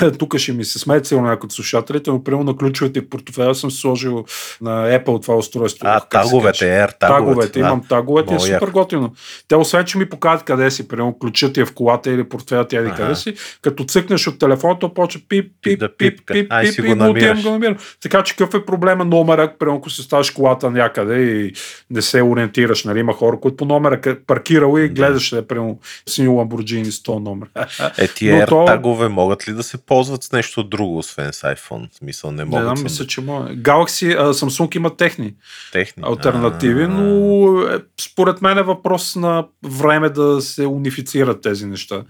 тук 0.18 0.38
ще 0.38 0.52
ми 0.52 0.64
се 0.64 0.78
смеят 0.78 1.06
сигурно 1.06 1.28
някои 1.28 1.46
от 1.46 1.52
слушателите, 1.52 2.10
но 2.10 2.24
примерно 2.24 2.44
на 2.44 2.56
ключовете 2.56 3.00
в 3.00 3.08
портфеля 3.08 3.54
съм 3.54 3.70
сложил 3.70 4.24
на 4.60 4.98
Apple 4.98 5.22
това 5.22 5.36
устройство. 5.36 5.88
А, 5.88 6.00
таговете, 6.00 6.64
Air, 6.64 6.98
таговете. 6.98 6.98
таговете. 6.98 7.58
Имам 7.58 7.82
таговете 7.88 8.34
е 8.34 8.38
супер 8.38 8.68
готино. 8.68 9.12
Те 9.48 9.56
освен, 9.56 9.84
че 9.84 9.98
ми 9.98 10.08
показват 10.08 10.44
къде 10.44 10.70
си, 10.70 10.88
примерно 10.88 11.18
ключът 11.18 11.56
е 11.56 11.64
в 11.64 11.74
колата 11.74 12.10
или 12.10 12.24
портфеля 12.24 12.68
ти 12.68 12.76
е 12.76 12.92
къде 12.96 13.14
си, 13.14 13.34
като 13.62 13.84
цъкнеш 13.84 14.26
от 14.26 14.38
телефона, 14.38 14.78
то 14.78 14.94
почва 14.94 15.20
пип, 15.28 15.52
пип, 15.62 15.80
да 15.80 15.96
пип, 15.96 16.18
пип, 16.18 16.26
пип, 16.26 16.46
Ай, 16.52 16.66
пип, 16.66 16.76
пип, 16.76 16.86
го 16.86 16.94
намираш. 16.94 17.42
го 17.42 17.50
намирам. 17.50 17.76
Така 18.02 18.22
че 18.22 18.36
какъв 18.36 18.60
е 18.60 18.64
проблема 18.64 19.04
номера, 19.04 19.52
примерно 19.58 19.78
ако 19.78 19.90
си 19.90 20.02
ставаш 20.02 20.30
колата 20.30 20.70
някъде 20.70 21.22
и 21.22 21.52
не 21.90 22.02
се 22.02 22.22
ориентираш, 22.22 22.84
нали? 22.84 23.00
Има 23.00 23.12
хора, 23.12 23.40
които 23.40 23.56
по 23.56 23.64
номера 23.64 24.16
паркирал 24.26 24.78
и 24.78 24.88
гледаш, 24.88 25.30
да. 25.30 25.46
примерно, 25.46 25.78
синьо 26.08 26.32
Lamborghini 26.32 26.84
100 26.84 27.18
номер. 27.18 27.48
Е, 27.98 28.08
тия 28.08 28.46
то... 28.46 28.64
тагове 28.64 29.08
могат 29.08 29.48
ли 29.48 29.52
да 29.52 29.62
се 29.62 29.78
ползват 29.86 30.22
с 30.22 30.32
нещо 30.32 30.62
друго, 30.64 30.98
освен 30.98 31.32
с 31.32 31.42
iPhone? 31.42 31.92
В 31.92 31.94
смисъл 31.94 32.32
не 32.32 32.44
могат. 32.44 32.68
Не, 32.68 32.74
да, 32.74 32.82
мисля, 32.82 33.06
че 33.06 33.20
може. 33.20 33.52
Galaxy, 33.52 34.16
а, 34.18 34.34
Samsung 34.34 34.76
има 34.76 34.96
техни, 34.96 35.34
техни. 35.72 36.02
альтернативи, 36.06 36.82
А-а-а. 36.82 36.94
но 36.94 37.60
е, 37.60 37.78
според 38.00 38.42
мен 38.42 38.58
е 38.58 38.62
въпрос 38.62 39.16
на 39.16 39.46
време 39.62 40.10
да 40.10 40.40
се 40.40 40.66
унифицират 40.66 41.42
тези 41.42 41.66
неща 41.66 42.04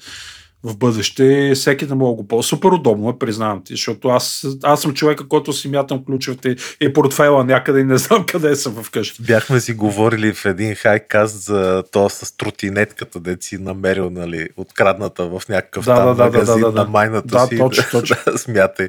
в 0.65 0.77
бъдеще 0.77 1.53
всеки 1.55 1.87
да 1.87 1.95
мога 1.95 2.17
го 2.17 2.29
ползва. 2.29 2.43
Супер 2.43 2.69
удобно 2.69 3.11
е, 3.11 3.19
признавам 3.19 3.63
ти, 3.65 3.73
защото 3.73 4.09
аз, 4.09 4.47
аз 4.63 4.83
съм 4.83 4.95
човека, 4.95 5.29
който 5.29 5.53
си 5.53 5.69
мятам 5.69 6.05
ключовете 6.05 6.57
и 6.81 6.93
портфела 6.93 7.45
някъде 7.45 7.81
и 7.81 7.85
не 7.85 7.99
знам 7.99 8.27
къде 8.33 8.57
съм 8.57 8.75
вкъщи. 8.83 9.23
Бяхме 9.23 9.61
си 9.61 9.75
говорили 9.75 10.33
в 10.33 10.45
един 10.45 10.75
хайкаст 10.75 11.43
за 11.43 11.85
то 11.93 12.09
с 12.09 12.37
тротинетката, 12.37 13.21
де 13.21 13.37
си 13.41 13.59
намерил, 13.59 14.11
нали, 14.11 14.49
открадната 14.57 15.27
в 15.27 15.43
някакъв 15.49 15.85
да, 15.85 15.95
там 15.95 16.17
да, 16.17 16.25
магазин 16.25 16.55
да, 16.55 16.61
да, 16.61 16.73
да, 16.73 16.85
на 16.85 16.91
майната 16.91 17.29
да, 17.29 17.47
си. 17.47 17.59
Точно, 17.59 17.85
точно. 17.91 18.17
смятай. 18.37 18.89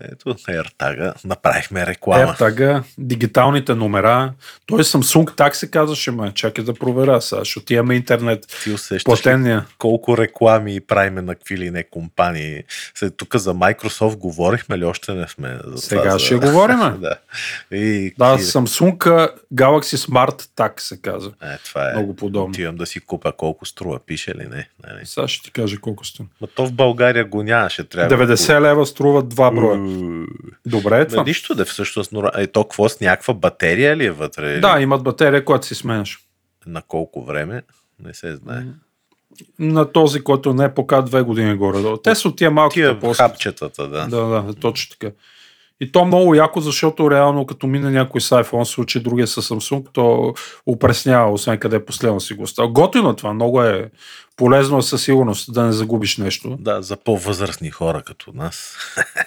Ето, 0.00 0.34
AirTag, 0.34 1.24
направихме 1.24 1.86
реклама. 1.86 2.34
AirTag, 2.38 2.82
дигиталните 2.98 3.74
номера. 3.74 4.32
Той 4.66 4.82
Samsung 4.82 5.36
так 5.36 5.56
се 5.56 5.70
казваше, 5.70 6.10
ме. 6.10 6.32
Чакай 6.34 6.64
да 6.64 6.74
проверя 6.74 7.20
сега, 7.20 7.38
защото 7.38 7.72
имаме 7.72 7.94
интернет. 7.94 8.46
Ти 8.64 8.72
усещаш 8.72 9.26
ли 9.26 9.60
колко 9.78 10.18
реклами 10.18 10.80
правиме 10.80 11.22
на 11.22 11.34
какви 11.34 11.58
ли 11.58 11.70
не 11.70 11.82
компании. 11.82 12.62
След 12.94 13.16
тук 13.16 13.36
за 13.36 13.54
Microsoft 13.54 14.16
говорихме 14.16 14.78
ли? 14.78 14.84
Още 14.84 15.12
не 15.12 15.28
сме. 15.28 15.58
За 15.64 15.78
сега 15.78 16.02
това, 16.02 16.18
ще 16.18 16.34
за... 16.34 16.40
говорим. 16.40 16.78
да. 17.00 17.16
И... 17.76 18.14
да, 18.18 18.38
Samsung 18.38 19.30
Galaxy 19.54 19.96
Smart 19.96 20.48
Так 20.56 20.80
се 20.80 21.02
казва. 21.02 21.32
Е, 21.42 21.58
това 21.64 21.90
е. 21.90 21.92
Много 21.92 22.16
подобно. 22.16 22.48
Отивам 22.48 22.76
да 22.76 22.86
си 22.86 23.00
купя 23.00 23.32
колко 23.32 23.66
струва, 23.66 23.98
пише 24.06 24.34
ли 24.34 24.46
не? 24.50 24.68
не, 24.86 24.94
не. 24.94 25.06
Сега 25.06 25.28
ще 25.28 25.44
ти 25.44 25.50
кажа 25.50 25.80
колко 25.80 26.04
струва. 26.04 26.28
Ма 26.40 26.46
то 26.46 26.66
в 26.66 26.72
България 26.72 27.24
го 27.24 27.42
нямаше. 27.42 27.84
Трябва 27.84 28.26
90 28.26 28.60
лева 28.60 28.86
струва 28.86 29.22
два 29.50 29.60
броя. 29.60 30.26
Добре 30.66 31.00
е 31.00 31.06
това. 31.06 31.24
Нищо 31.24 31.54
да 31.54 31.64
всъщност. 31.64 32.12
Е 32.36 32.46
то 32.46 32.64
какво 32.64 32.88
с 32.88 33.00
някаква 33.00 33.34
батерия 33.34 33.96
ли 33.96 34.04
е 34.04 34.10
вътре? 34.10 34.60
Да, 34.60 34.80
имат 34.80 35.02
батерия, 35.02 35.44
която 35.44 35.66
си 35.66 35.74
сменяш. 35.74 36.18
На 36.66 36.82
колко 36.82 37.24
време? 37.24 37.62
Не 38.04 38.14
се 38.14 38.36
знае. 38.36 38.62
На 39.58 39.92
този, 39.92 40.20
който 40.20 40.54
не 40.54 40.64
е 40.64 40.74
пока 40.74 41.02
две 41.02 41.22
години 41.22 41.54
горе. 41.54 41.98
Те 42.02 42.14
са 42.14 42.28
от 42.28 42.36
тия 42.36 42.50
малки. 42.50 42.74
Тия 42.74 43.14
хапчетата, 43.14 43.88
да. 43.88 44.06
Да, 44.06 44.26
да, 44.26 44.54
точно 44.54 44.96
така. 44.98 45.14
И 45.80 45.92
то 45.92 46.04
много 46.04 46.34
яко, 46.34 46.60
защото 46.60 47.10
реално 47.10 47.46
като 47.46 47.66
мине 47.66 47.90
някой 47.90 48.20
с 48.20 48.30
iPhone, 48.30 48.64
случи 48.64 49.00
другия 49.00 49.26
с 49.26 49.42
Samsung, 49.42 49.86
то 49.92 50.34
упреснява, 50.66 51.32
освен 51.32 51.58
къде 51.58 51.84
последно 51.84 52.20
си 52.20 52.34
го 52.34 52.46
става. 52.46 52.68
Готино 52.68 53.10
е 53.10 53.16
това, 53.16 53.32
много 53.32 53.62
е 53.62 53.90
полезно 54.36 54.78
е 54.78 54.82
със 54.82 55.02
сигурност 55.02 55.52
да 55.52 55.62
не 55.62 55.72
загубиш 55.72 56.16
нещо. 56.16 56.56
Да, 56.60 56.82
за 56.82 56.96
по-възрастни 56.96 57.70
хора 57.70 58.02
като 58.06 58.32
нас. 58.34 58.76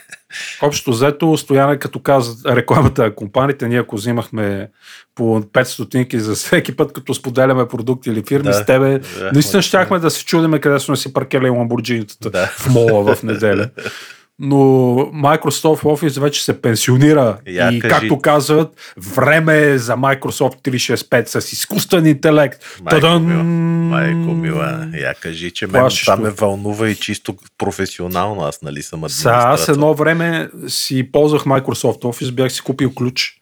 Общо 0.62 0.92
взето, 0.92 1.38
Стояне, 1.38 1.78
като 1.78 2.00
каза 2.00 2.56
рекламата 2.56 3.04
на 3.04 3.16
компаниите, 3.16 3.68
ние 3.68 3.80
ако 3.80 3.96
взимахме 3.96 4.70
по 5.16 5.24
5 5.42 5.64
стотинки 5.64 6.20
за 6.20 6.36
всеки 6.36 6.76
път, 6.76 6.94
като 6.94 7.14
споделяме 7.14 7.68
продукти 7.68 8.10
или 8.10 8.24
фирми 8.28 8.44
Да. 8.44 8.54
с 8.54 8.66
тебе, 8.66 9.00
Да, 9.00 9.32
наистина 9.34 9.62
щяхме 9.62 10.00
да 10.00 10.10
се 10.12 10.26
чудиме 10.26 10.60
къде 10.60 10.80
сме 10.80 10.96
си 10.96 11.14
паркели 11.14 11.50
ламбурджинитата 11.50 12.30
Да. 12.30 12.46
в 12.48 12.70
мола 12.70 13.16
в 13.16 13.24
неделя. 13.24 13.70
Но 14.40 14.58
Microsoft 15.14 15.84
Office 15.84 16.20
вече 16.22 16.44
се 16.44 16.62
пенсионира 16.62 17.38
Я 17.48 17.72
и 17.72 17.80
кажи. 17.80 18.00
както 18.00 18.20
казват, 18.20 18.94
време 19.16 19.58
е 19.62 19.78
за 19.78 19.94
Microsoft 19.96 20.62
365 20.70 21.40
с 21.40 21.54
изкуствен 21.54 22.06
интелект. 22.06 22.64
Майко 22.84 22.90
Тадан! 23.02 23.26
мила, 23.26 23.44
майко 23.44 24.32
мила, 24.34 24.88
я 24.94 25.14
кажи, 25.14 25.52
че 25.52 25.68
мен 25.68 25.90
това 26.02 26.16
ме 26.16 26.30
вълнува 26.30 26.90
и 26.90 26.96
чисто 26.96 27.36
професионално, 27.58 28.42
аз 28.44 28.62
нали 28.62 28.84
съм 28.84 29.10
Сега 29.10 29.34
аз 29.34 29.44
администратор. 29.44 29.72
едно 29.74 29.94
време 29.94 30.50
си 30.68 31.12
ползвах 31.12 31.44
Microsoft 31.44 32.02
Office, 32.02 32.32
бях 32.32 32.52
си 32.52 32.62
купил 32.62 32.94
ключ. 32.94 33.41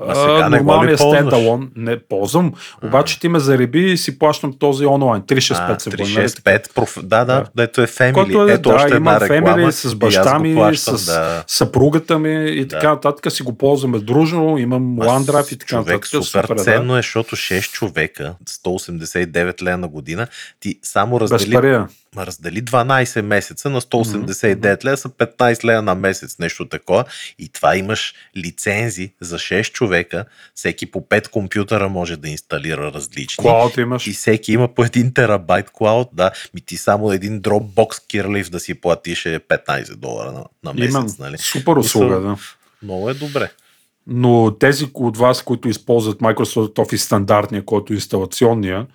А 0.00 0.14
сега 0.14 0.48
ползваш? 0.88 1.18
стендалон 1.18 1.70
не 1.76 1.98
ползвам, 1.98 2.52
обаче 2.84 3.20
ти 3.20 3.28
ме 3.28 3.38
зареби 3.38 3.92
и 3.92 3.96
си 3.96 4.18
плащам 4.18 4.52
този 4.52 4.86
онлайн. 4.86 5.22
365 5.22 5.54
А, 5.68 5.78
се 5.78 5.90
бъде. 5.90 6.02
нали 6.02 6.14
така? 6.26 6.50
365, 6.50 6.74
проф... 6.74 6.98
да, 7.02 7.18
да, 7.18 7.24
Да. 7.24 7.44
дето 7.56 7.82
е 7.82 7.86
Family. 7.86 8.12
Който 8.14 8.48
е, 8.48 8.52
Ето 8.52 8.68
да, 8.68 8.74
още 8.74 8.88
имам 8.88 9.14
една 9.14 9.26
фемили 9.26 9.72
с 9.72 9.94
баща 9.94 10.38
ми, 10.38 10.54
плащам, 10.54 10.96
с 10.96 11.06
да. 11.06 11.44
съпругата 11.46 12.18
ми 12.18 12.50
и 12.50 12.68
така 12.68 12.80
Да. 12.80 12.92
нататък 12.92 13.32
си 13.32 13.42
го 13.42 13.58
ползваме 13.58 13.98
дружно, 13.98 14.58
имам 14.58 14.82
Ма, 14.84 15.04
OneDrive 15.04 15.52
и 15.52 15.58
така 15.58 15.68
човек, 15.68 15.86
нататък. 15.86 16.24
супер 16.24 16.46
да. 16.46 16.62
ценно 16.62 16.94
е, 16.94 16.98
защото 16.98 17.36
6 17.36 17.72
човека, 17.72 18.34
189 18.48 19.62
лея 19.62 19.78
на 19.78 19.88
година, 19.88 20.26
ти 20.60 20.78
само 20.82 21.20
раздели, 21.20 21.86
раздели 22.16 22.62
12 22.62 23.20
месеца 23.20 23.70
на 23.70 23.80
189 23.80 24.84
лея 24.84 24.96
са 24.96 25.08
15 25.08 25.64
лея 25.64 25.82
на 25.82 25.94
месец, 25.94 26.38
нещо 26.38 26.68
такова. 26.68 27.04
И 27.38 27.48
това 27.48 27.76
имаш 27.76 28.14
лицензи 28.36 29.12
за 29.20 29.38
6 29.38 29.72
човека, 29.72 30.24
всеки 30.54 30.90
по 30.90 31.00
5 31.00 31.28
компютъра 31.28 31.88
може 31.88 32.16
да 32.16 32.28
инсталира 32.28 32.92
различни. 32.92 33.42
Клауд 33.42 33.76
имаш. 33.76 34.06
И 34.06 34.12
всеки 34.12 34.52
има 34.52 34.74
по 34.74 34.84
1 34.84 35.14
терабайт 35.14 35.70
клауд, 35.70 36.08
да. 36.12 36.30
Ми 36.54 36.60
ти 36.60 36.76
само 36.76 37.12
един 37.12 37.40
Dropbox 37.42 38.06
кирлив 38.06 38.50
да 38.50 38.60
си 38.60 38.74
платиш 38.74 39.26
е 39.26 39.40
15 39.40 39.94
долара 39.94 40.32
на, 40.32 40.44
на 40.64 40.74
месец, 40.74 40.90
Имам. 40.90 41.06
нали? 41.18 41.38
Супер 41.38 41.76
услуга, 41.76 42.20
да. 42.20 42.36
Много 42.82 43.10
е 43.10 43.14
добре. 43.14 43.50
Но 44.10 44.56
тези 44.60 44.86
от 44.94 45.16
вас, 45.16 45.42
които 45.42 45.68
използват 45.68 46.18
Microsoft 46.18 46.74
Office 46.74 46.96
стандартния, 46.96 47.64
който 47.64 47.92
е 47.92 47.96
инсталационния, 47.96 48.86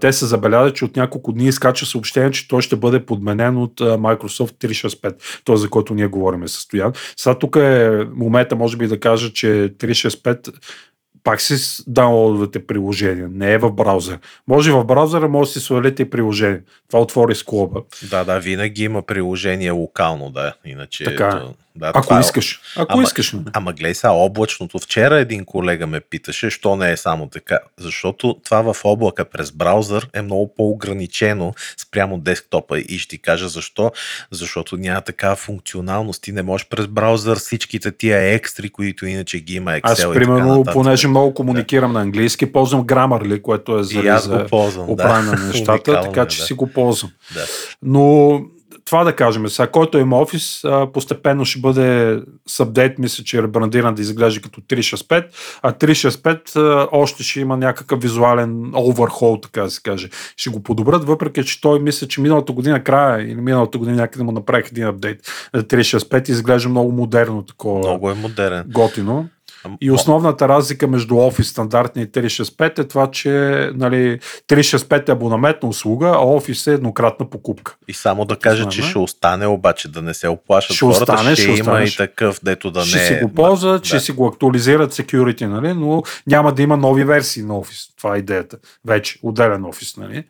те 0.00 0.12
са 0.12 0.26
забелязали, 0.26 0.74
че 0.74 0.84
от 0.84 0.96
няколко 0.96 1.32
дни 1.32 1.44
изкача 1.44 1.86
съобщение, 1.86 2.30
че 2.30 2.48
той 2.48 2.62
ще 2.62 2.76
бъде 2.76 3.06
подменен 3.06 3.56
от 3.56 3.80
Microsoft 3.80 4.52
365, 4.66 5.14
този 5.44 5.60
за 5.62 5.70
който 5.70 5.94
ние 5.94 6.06
говорим 6.06 6.48
състоян. 6.48 6.92
Сега 7.16 7.38
тук 7.38 7.56
е 7.56 7.90
момента, 8.14 8.56
може 8.56 8.76
би 8.76 8.86
да 8.86 9.00
кажа, 9.00 9.32
че 9.32 9.46
365 9.78 10.52
пак 11.24 11.40
си 11.40 11.58
с- 11.58 11.84
даунлоудвате 11.86 12.66
приложение, 12.66 13.28
не 13.30 13.52
е 13.52 13.58
в 13.58 13.70
браузър. 13.72 14.18
Може 14.48 14.72
в 14.72 14.84
браузъра, 14.84 15.28
може 15.28 15.48
да 15.48 15.52
си 15.52 15.60
свалите 15.60 16.10
приложение. 16.10 16.60
Това 16.88 17.00
отвори 17.02 17.34
склоба. 17.34 17.80
Да, 18.10 18.24
да, 18.24 18.38
винаги 18.38 18.84
има 18.84 19.02
приложение 19.02 19.70
локално, 19.70 20.30
да. 20.30 20.52
Иначе. 20.64 21.04
Така 21.04 21.26
е. 21.26 21.30
то- 21.30 21.54
да, 21.76 21.92
Ако 21.94 22.02
това 22.02 22.16
е- 22.16 22.20
искаш. 22.20 22.60
Ако 22.76 22.92
Ама- 22.92 23.02
искаш. 23.02 23.32
нали? 23.32 23.44
Ама 23.52 23.72
гледай 23.72 23.94
сега, 23.94 24.10
облачното. 24.10 24.78
Вчера 24.78 25.18
един 25.18 25.44
колега 25.44 25.86
ме 25.86 26.00
питаше, 26.00 26.50
що 26.50 26.76
не 26.76 26.92
е 26.92 26.96
само 26.96 27.26
така. 27.26 27.58
Защото 27.78 28.36
това 28.44 28.72
в 28.72 28.84
облака 28.84 29.24
през 29.24 29.52
браузър 29.52 30.08
е 30.12 30.22
много 30.22 30.54
по-ограничено 30.54 31.54
спрямо 31.76 32.18
десктопа. 32.18 32.78
И 32.78 32.98
ще 32.98 33.08
ти 33.08 33.18
кажа 33.18 33.48
защо. 33.48 33.92
Защото 34.30 34.76
няма 34.76 35.00
такава 35.00 35.36
функционалност. 35.36 36.22
Ти 36.22 36.32
не 36.32 36.42
можеш 36.42 36.66
през 36.68 36.86
браузър 36.86 37.38
всичките 37.38 37.92
тия 37.92 38.34
екстри, 38.34 38.70
които 38.70 39.06
иначе 39.06 39.40
ги 39.40 39.54
има 39.54 39.70
Excel 39.70 39.80
Аз, 39.82 40.12
примерно, 40.14 40.64
понеже 40.72 41.08
много 41.08 41.34
комуникирам 41.34 41.92
на 41.92 42.00
английски, 42.00 42.52
ползвам 42.52 42.86
Grammarly, 42.86 43.42
което 43.42 43.78
е 43.78 43.82
за, 43.82 44.00
И 44.00 44.08
аз 44.08 44.24
за 44.24 44.38
го 44.38 44.46
ползвам, 44.46 44.90
оправяне 44.90 45.30
да. 45.30 45.36
на 45.36 45.46
нещата, 45.52 46.00
така 46.02 46.26
че 46.26 46.38
да. 46.38 46.44
си 46.44 46.52
го 46.52 46.66
ползвам. 46.66 47.10
Да. 47.34 47.44
Но 47.82 48.40
това 48.84 49.04
да 49.04 49.16
кажем, 49.16 49.48
сега, 49.48 49.66
който 49.66 49.98
има 49.98 50.20
офис, 50.20 50.62
постепенно 50.92 51.44
ще 51.44 51.60
бъде 51.60 52.18
с 52.48 52.60
апдейт, 52.60 52.98
мисля, 52.98 53.24
че 53.24 53.38
е 53.38 53.42
ребрандиран 53.42 53.94
да 53.94 54.02
изглежда 54.02 54.40
като 54.40 54.60
365, 54.60 55.24
а 55.62 55.72
365 55.72 56.56
а, 56.56 56.88
още 56.92 57.22
ще 57.22 57.40
има 57.40 57.56
някакъв 57.56 58.02
визуален 58.02 58.50
overhaul, 58.72 59.42
така 59.42 59.62
да 59.62 59.70
се 59.70 59.82
каже. 59.82 60.08
Ще 60.36 60.50
го 60.50 60.62
подобрят, 60.62 61.04
въпреки 61.04 61.44
че 61.44 61.60
той 61.60 61.80
мисля, 61.80 62.08
че 62.08 62.20
миналата 62.20 62.52
година 62.52 62.84
края 62.84 63.24
или 63.24 63.40
миналата 63.40 63.78
година 63.78 63.96
някъде 63.96 64.24
му 64.24 64.32
направих 64.32 64.68
един 64.70 64.86
апдейт 64.86 65.20
на 65.54 65.62
365 65.62 66.28
и 66.28 66.32
изглежда 66.32 66.68
много 66.68 66.92
модерно 66.92 67.42
такова. 67.42 67.78
Много 67.78 68.10
е 68.10 68.14
модерен. 68.14 68.64
Готино. 68.68 69.28
И 69.80 69.90
основната 69.90 70.48
разлика 70.48 70.88
между 70.88 71.14
Office 71.14 71.42
стандартния 71.42 72.04
и 72.04 72.08
365 72.08 72.78
е 72.78 72.88
това, 72.88 73.10
че 73.10 73.30
нали, 73.74 74.18
365 74.48 75.08
е 75.08 75.12
абонаментна 75.12 75.68
услуга, 75.68 76.06
а 76.06 76.18
Office 76.18 76.70
е 76.70 76.74
еднократна 76.74 77.30
покупка. 77.30 77.76
И 77.88 77.94
само 77.94 78.24
да 78.24 78.36
кажа, 78.36 78.68
че 78.68 78.82
ще 78.82 78.98
остане, 78.98 79.46
обаче 79.46 79.88
да 79.88 80.02
не 80.02 80.14
се 80.14 80.28
оплашат 80.28 80.76
Ще 80.76 80.84
хората, 80.84 81.12
остане, 81.12 81.34
ще, 81.36 81.42
ще 81.42 81.52
има 81.52 81.82
и 81.82 81.96
такъв, 81.96 82.40
дето 82.42 82.70
да 82.70 82.84
ще 82.84 82.98
не 82.98 83.06
си 83.06 83.12
е... 83.12 83.20
го 83.20 83.34
ползват, 83.34 83.82
да. 83.82 83.88
ще 83.88 84.00
си 84.00 84.12
го 84.12 84.26
актуализират 84.26 84.94
security, 84.94 85.46
нали? 85.46 85.74
но 85.74 86.02
няма 86.26 86.52
да 86.52 86.62
има 86.62 86.76
нови 86.76 87.04
версии 87.04 87.42
на 87.42 87.54
Office. 87.54 87.96
Това 87.96 88.16
е 88.16 88.18
идеята. 88.18 88.56
Вече, 88.86 89.18
отделен 89.22 89.62
Office. 89.62 89.98
Нали? 89.98 90.24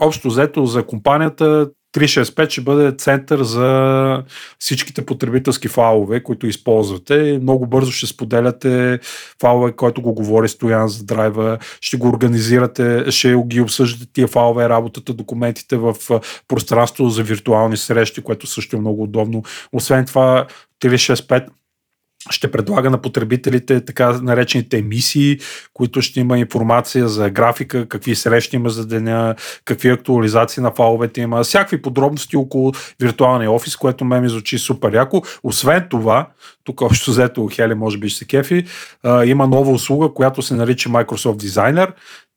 Общо 0.00 0.28
взето 0.28 0.66
за 0.66 0.86
компанията 0.86 1.68
365 1.96 2.50
ще 2.50 2.60
бъде 2.60 2.96
център 2.96 3.42
за 3.42 4.22
всичките 4.58 5.06
потребителски 5.06 5.68
файлове, 5.68 6.22
които 6.22 6.46
използвате. 6.46 7.38
Много 7.42 7.66
бързо 7.66 7.92
ще 7.92 8.06
споделяте 8.06 8.98
файлове, 9.40 9.72
който 9.72 10.02
го 10.02 10.14
говори 10.14 10.48
Стоян 10.48 10.88
за 10.88 11.04
драйва, 11.04 11.58
ще 11.80 11.96
го 11.96 12.08
организирате, 12.08 13.10
ще 13.10 13.36
ги 13.46 13.60
обсъждате 13.60 14.12
тия 14.12 14.28
файлове, 14.28 14.68
работата, 14.68 15.14
документите 15.14 15.76
в 15.76 15.94
пространство 16.48 17.08
за 17.08 17.22
виртуални 17.22 17.76
срещи, 17.76 18.22
което 18.22 18.46
също 18.46 18.76
е 18.76 18.80
много 18.80 19.02
удобно. 19.02 19.42
Освен 19.72 20.04
това, 20.04 20.46
365 20.82 21.46
ще 22.30 22.50
предлага 22.50 22.90
на 22.90 22.98
потребителите 22.98 23.84
така 23.84 24.12
наречените 24.22 24.78
емисии, 24.78 25.38
които 25.74 26.02
ще 26.02 26.20
има 26.20 26.38
информация 26.38 27.08
за 27.08 27.30
графика, 27.30 27.88
какви 27.88 28.14
срещи 28.14 28.56
има 28.56 28.70
за 28.70 28.86
деня, 28.86 29.34
какви 29.64 29.90
актуализации 29.90 30.62
на 30.62 30.70
файловете 30.70 31.20
има, 31.20 31.42
всякакви 31.42 31.82
подробности 31.82 32.36
около 32.36 32.72
виртуалния 33.00 33.52
офис, 33.52 33.76
което 33.76 34.04
ме 34.04 34.20
ми 34.20 34.28
звучи 34.28 34.58
супер 34.58 34.94
яко. 34.94 35.22
Освен 35.42 35.86
това, 35.90 36.28
тук 36.64 36.80
общо 36.80 37.10
взето 37.10 37.48
Хели 37.52 37.74
може 37.74 37.98
би 37.98 38.08
ще 38.08 38.18
се 38.18 38.24
кефи, 38.24 38.64
има 39.24 39.46
нова 39.46 39.72
услуга, 39.72 40.08
която 40.14 40.42
се 40.42 40.54
нарича 40.54 40.88
Microsoft 40.88 41.46
Designer. 41.46 41.88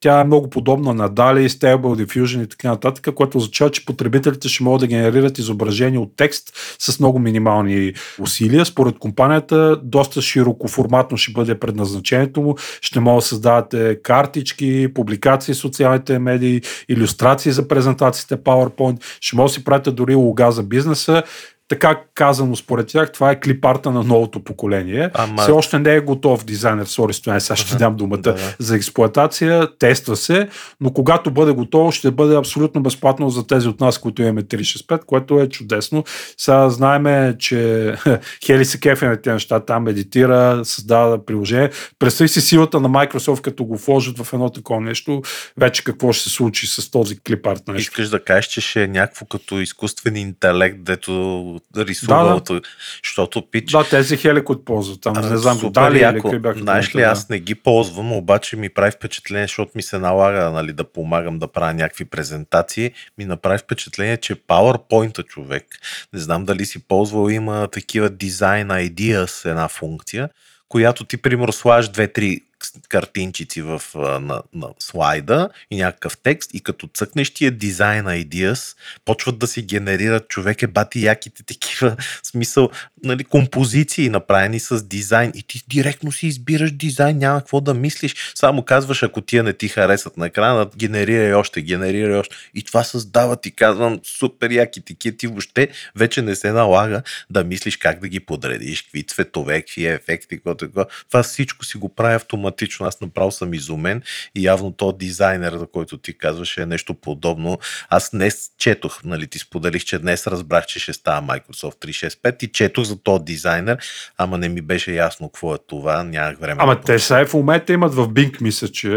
Тя 0.01 0.19
е 0.19 0.23
много 0.23 0.49
подобна 0.49 0.93
на 0.93 1.09
DALI, 1.09 1.47
Stable 1.47 2.05
Diffusion 2.05 2.43
и 2.43 2.47
така 2.47 2.67
нататък, 2.67 3.15
което 3.15 3.37
означава, 3.37 3.71
че 3.71 3.85
потребителите 3.85 4.49
ще 4.49 4.63
могат 4.63 4.79
да 4.79 4.87
генерират 4.87 5.37
изображения 5.37 6.01
от 6.01 6.11
текст 6.15 6.53
с 6.79 6.99
много 6.99 7.19
минимални 7.19 7.93
усилия. 8.19 8.65
Според 8.65 8.99
компанията, 8.99 9.79
доста 9.83 10.21
широко 10.21 10.67
форматно 10.67 11.17
ще 11.17 11.31
бъде 11.31 11.59
предназначението 11.59 12.41
му. 12.41 12.55
Ще 12.81 12.99
могат 12.99 13.23
да 13.23 13.27
създавате 13.27 14.01
картички, 14.03 14.87
публикации 14.95 15.53
в 15.53 15.57
социалните 15.57 16.19
медии, 16.19 16.61
иллюстрации 16.89 17.51
за 17.51 17.67
презентациите 17.67 18.37
PowerPoint. 18.37 19.03
Ще 19.21 19.35
могат 19.35 19.49
да 19.49 19.53
си 19.53 19.63
правите 19.63 19.91
дори 19.91 20.15
лога 20.15 20.51
за 20.51 20.63
бизнеса. 20.63 21.23
Така 21.69 22.01
казано 22.13 22.55
според 22.55 22.87
тях, 22.87 23.11
това 23.11 23.31
е 23.31 23.39
клипарта 23.39 23.91
на 23.91 24.03
новото 24.03 24.43
поколение. 24.43 25.09
Ама- 25.13 25.41
Все 25.41 25.51
още 25.51 25.79
не 25.79 25.95
е 25.95 25.99
готов 25.99 26.45
дизайнер, 26.45 26.85
сори, 26.85 27.13
стояне, 27.13 27.39
сега 27.39 27.55
ще 27.55 27.75
дам 27.75 27.95
думата 27.95 28.17
да, 28.17 28.33
да. 28.33 28.55
за 28.59 28.75
експлоатация, 28.75 29.77
тества 29.79 30.15
се, 30.15 30.47
но 30.81 30.93
когато 30.93 31.31
бъде 31.31 31.51
готово, 31.51 31.91
ще 31.91 32.11
бъде 32.11 32.35
абсолютно 32.35 32.83
безплатно 32.83 33.29
за 33.29 33.47
тези 33.47 33.67
от 33.67 33.79
нас, 33.79 33.97
които 33.97 34.21
имаме 34.21 34.43
365, 34.43 35.05
което 35.05 35.39
е 35.39 35.49
чудесно. 35.49 36.03
Сега 36.37 36.69
знаеме, 36.69 37.35
че 37.39 37.93
Хели 38.45 38.65
се 38.65 38.79
кефе 38.79 39.05
на 39.07 39.21
тези 39.21 39.33
неща, 39.33 39.59
там 39.59 39.83
медитира, 39.83 40.61
създава 40.63 41.25
приложение. 41.25 41.69
Представи 41.99 42.27
си 42.27 42.41
силата 42.41 42.79
на 42.79 42.89
Microsoft, 42.89 43.41
като 43.41 43.65
го 43.65 43.77
вложат 43.77 44.19
в 44.19 44.33
едно 44.33 44.49
такова 44.49 44.81
нещо, 44.81 45.21
вече 45.57 45.83
какво 45.83 46.13
ще 46.13 46.23
се 46.23 46.29
случи 46.29 46.67
с 46.67 46.91
този 46.91 47.19
клипарт 47.19 47.67
нещо. 47.67 47.79
Искаш 47.81 48.09
да 48.09 48.23
кажеш, 48.23 48.45
че 48.45 48.61
ще 48.61 48.83
е 48.83 48.87
някакво 48.87 49.25
като 49.25 49.59
изкуствен 49.59 50.15
интелект, 50.15 50.83
дето 50.83 51.58
го 51.75 51.85
рисувал, 51.85 52.39
Да, 52.39 52.61
защото 53.03 53.41
пич... 53.51 53.71
Да, 53.71 53.89
тези 53.89 54.17
хеликот 54.17 54.65
ползват. 54.65 55.01
Там 55.01 55.13
А, 55.17 55.29
не 55.29 55.37
знам, 55.37 55.57
супер 55.57 55.81
дали 55.81 55.99
яко. 55.99 56.39
бяха. 56.39 56.59
Знаеш 56.59 56.95
ли, 56.95 57.01
да. 57.01 57.07
аз 57.07 57.29
не 57.29 57.39
ги 57.39 57.55
ползвам, 57.55 58.13
обаче 58.13 58.55
ми 58.55 58.69
прави 58.69 58.91
впечатление, 58.91 59.43
защото 59.43 59.71
ми 59.75 59.81
се 59.81 59.97
налага 59.97 60.51
нали, 60.51 60.73
да 60.73 60.83
помагам 60.83 61.39
да 61.39 61.47
правя 61.47 61.73
някакви 61.73 62.05
презентации. 62.05 62.91
Ми 63.17 63.25
направи 63.25 63.57
впечатление, 63.57 64.17
че 64.17 64.35
PowerPoint 64.35 65.25
човек, 65.25 65.65
не 66.13 66.19
знам 66.19 66.45
дали 66.45 66.65
си 66.65 66.79
ползвал, 66.87 67.29
има 67.29 67.67
такива 67.67 68.09
дизайн 68.09 68.67
ideas, 68.67 69.49
една 69.49 69.67
функция, 69.67 70.29
която 70.69 71.03
ти, 71.05 71.17
примерно, 71.17 71.53
слагаш 71.53 71.89
две-три 71.89 72.41
картинчици 72.89 73.61
в, 73.61 73.81
на, 73.95 74.41
на 74.53 74.69
слайда 74.79 75.49
и 75.71 75.77
някакъв 75.77 76.17
текст 76.17 76.53
и 76.53 76.59
като 76.59 76.87
цъкнеш 76.87 77.33
тия 77.33 77.51
дизайн 77.51 78.05
ideas, 78.05 78.77
почват 79.05 79.39
да 79.39 79.47
се 79.47 79.61
генерират 79.61 80.27
човек 80.27 80.61
е 80.61 80.67
бати 80.67 81.05
яките 81.05 81.43
такива 81.43 81.95
смисъл, 82.23 82.69
нали, 83.03 83.23
композиции 83.23 84.09
направени 84.09 84.59
с 84.59 84.83
дизайн 84.83 85.31
и 85.35 85.43
ти 85.43 85.63
директно 85.67 86.11
си 86.11 86.27
избираш 86.27 86.71
дизайн, 86.71 87.17
няма 87.17 87.39
какво 87.39 87.61
да 87.61 87.73
мислиш. 87.73 88.15
Само 88.35 88.63
казваш, 88.63 89.03
ако 89.03 89.21
тия 89.21 89.43
не 89.43 89.53
ти 89.53 89.67
харесат 89.67 90.17
на 90.17 90.27
екрана, 90.27 90.69
генерирай 90.77 91.33
още, 91.33 91.61
генерирай 91.61 92.19
още. 92.19 92.35
И 92.55 92.63
това 92.63 92.83
създава, 92.83 93.35
ти 93.35 93.51
казвам, 93.51 93.99
супер 94.03 94.51
яки 94.51 94.81
такива. 94.81 95.17
Ти 95.17 95.27
въобще 95.27 95.67
вече 95.95 96.21
не 96.21 96.35
се 96.35 96.51
налага 96.51 97.01
да 97.29 97.43
мислиш 97.43 97.77
как 97.77 97.99
да 97.99 98.07
ги 98.07 98.19
подредиш, 98.19 98.81
какви 98.81 99.03
цветове, 99.03 99.61
какви 99.61 99.85
ефекти, 99.85 100.35
какво 100.35 100.55
такова. 100.55 100.85
Това 101.07 101.23
всичко 101.23 101.65
си 101.65 101.77
го 101.77 101.89
прави 101.89 102.15
автоматично. 102.15 102.48
Аз 102.79 103.01
направо 103.01 103.31
съм 103.31 103.53
изумен 103.53 104.01
и 104.35 104.45
явно 104.45 104.71
то 104.71 104.91
дизайнер, 104.91 105.53
за 105.57 105.67
който 105.67 105.97
ти 105.97 106.17
казваш, 106.17 106.57
е 106.57 106.65
нещо 106.65 106.93
подобно. 106.93 107.59
Аз 107.89 108.09
днес 108.13 108.49
четох, 108.57 109.03
нали, 109.03 109.27
ти 109.27 109.39
споделих, 109.39 109.83
че 109.83 109.99
днес 109.99 110.27
разбрах, 110.27 110.65
че 110.65 110.79
ще 110.79 110.93
става 110.93 111.27
Microsoft 111.27 111.85
365 111.85 112.43
и 112.43 112.51
четох 112.51 112.85
за 112.85 113.03
този 113.03 113.23
дизайнер, 113.23 113.77
ама 114.17 114.37
не 114.37 114.49
ми 114.49 114.61
беше 114.61 114.91
ясно 114.91 115.29
какво 115.29 115.55
е 115.55 115.57
това, 115.67 116.03
нямах 116.03 116.39
време. 116.39 116.61
Ама 116.61 116.75
да 116.75 116.81
те 116.81 116.99
сега 116.99 117.25
в 117.25 117.33
момента 117.33 117.73
имат 117.73 117.93
в 117.93 118.07
Bing, 118.07 118.41
мисля, 118.41 118.67
че 118.67 118.89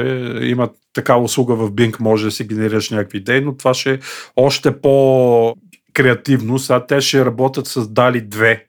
имат 0.43 0.71
такава 0.93 1.23
услуга 1.23 1.55
в 1.55 1.71
Bing, 1.71 2.01
може 2.01 2.25
да 2.25 2.31
си 2.31 2.45
генерираш 2.45 2.91
някакви 2.91 3.19
идеи, 3.19 3.41
но 3.41 3.57
това 3.57 3.75
ще 3.75 3.93
е 3.93 3.99
още 4.37 4.81
по-креативно. 4.81 6.59
Сега 6.59 6.87
те 6.87 7.01
ще 7.01 7.25
работят 7.25 7.67
с 7.67 7.85
DALI 7.85 8.29
2, 8.29 8.61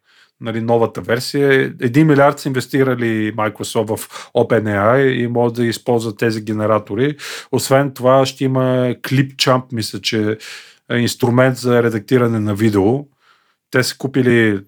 нали, 0.44 0.62
новата 0.62 1.02
версия. 1.02 1.74
Един 1.82 2.08
милиард 2.08 2.40
са 2.40 2.50
инвестирали 2.50 3.36
Microsoft 3.36 3.96
в 3.96 4.10
OpenAI 4.34 5.00
и 5.00 5.28
могат 5.28 5.54
да 5.54 5.66
използват 5.66 6.18
тези 6.18 6.42
генератори. 6.42 7.18
Освен 7.52 7.92
това 7.94 8.26
ще 8.26 8.44
има 8.44 8.96
ClipChamp, 9.02 9.64
мисля, 9.72 10.02
че 10.02 10.38
е 10.92 10.98
инструмент 10.98 11.58
за 11.58 11.84
редактиране 11.84 12.40
на 12.40 12.56
видео. 12.56 13.00
Те 13.72 13.84
са 13.84 13.98
купили 13.98 14.60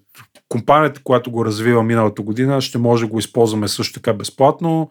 компанията, 0.48 1.00
която 1.04 1.30
го 1.30 1.44
развива 1.44 1.82
миналата 1.82 2.22
година, 2.22 2.60
ще 2.60 2.78
може 2.78 3.04
да 3.04 3.10
го 3.10 3.18
използваме 3.18 3.68
също 3.68 3.94
така 3.94 4.12
безплатно. 4.12 4.90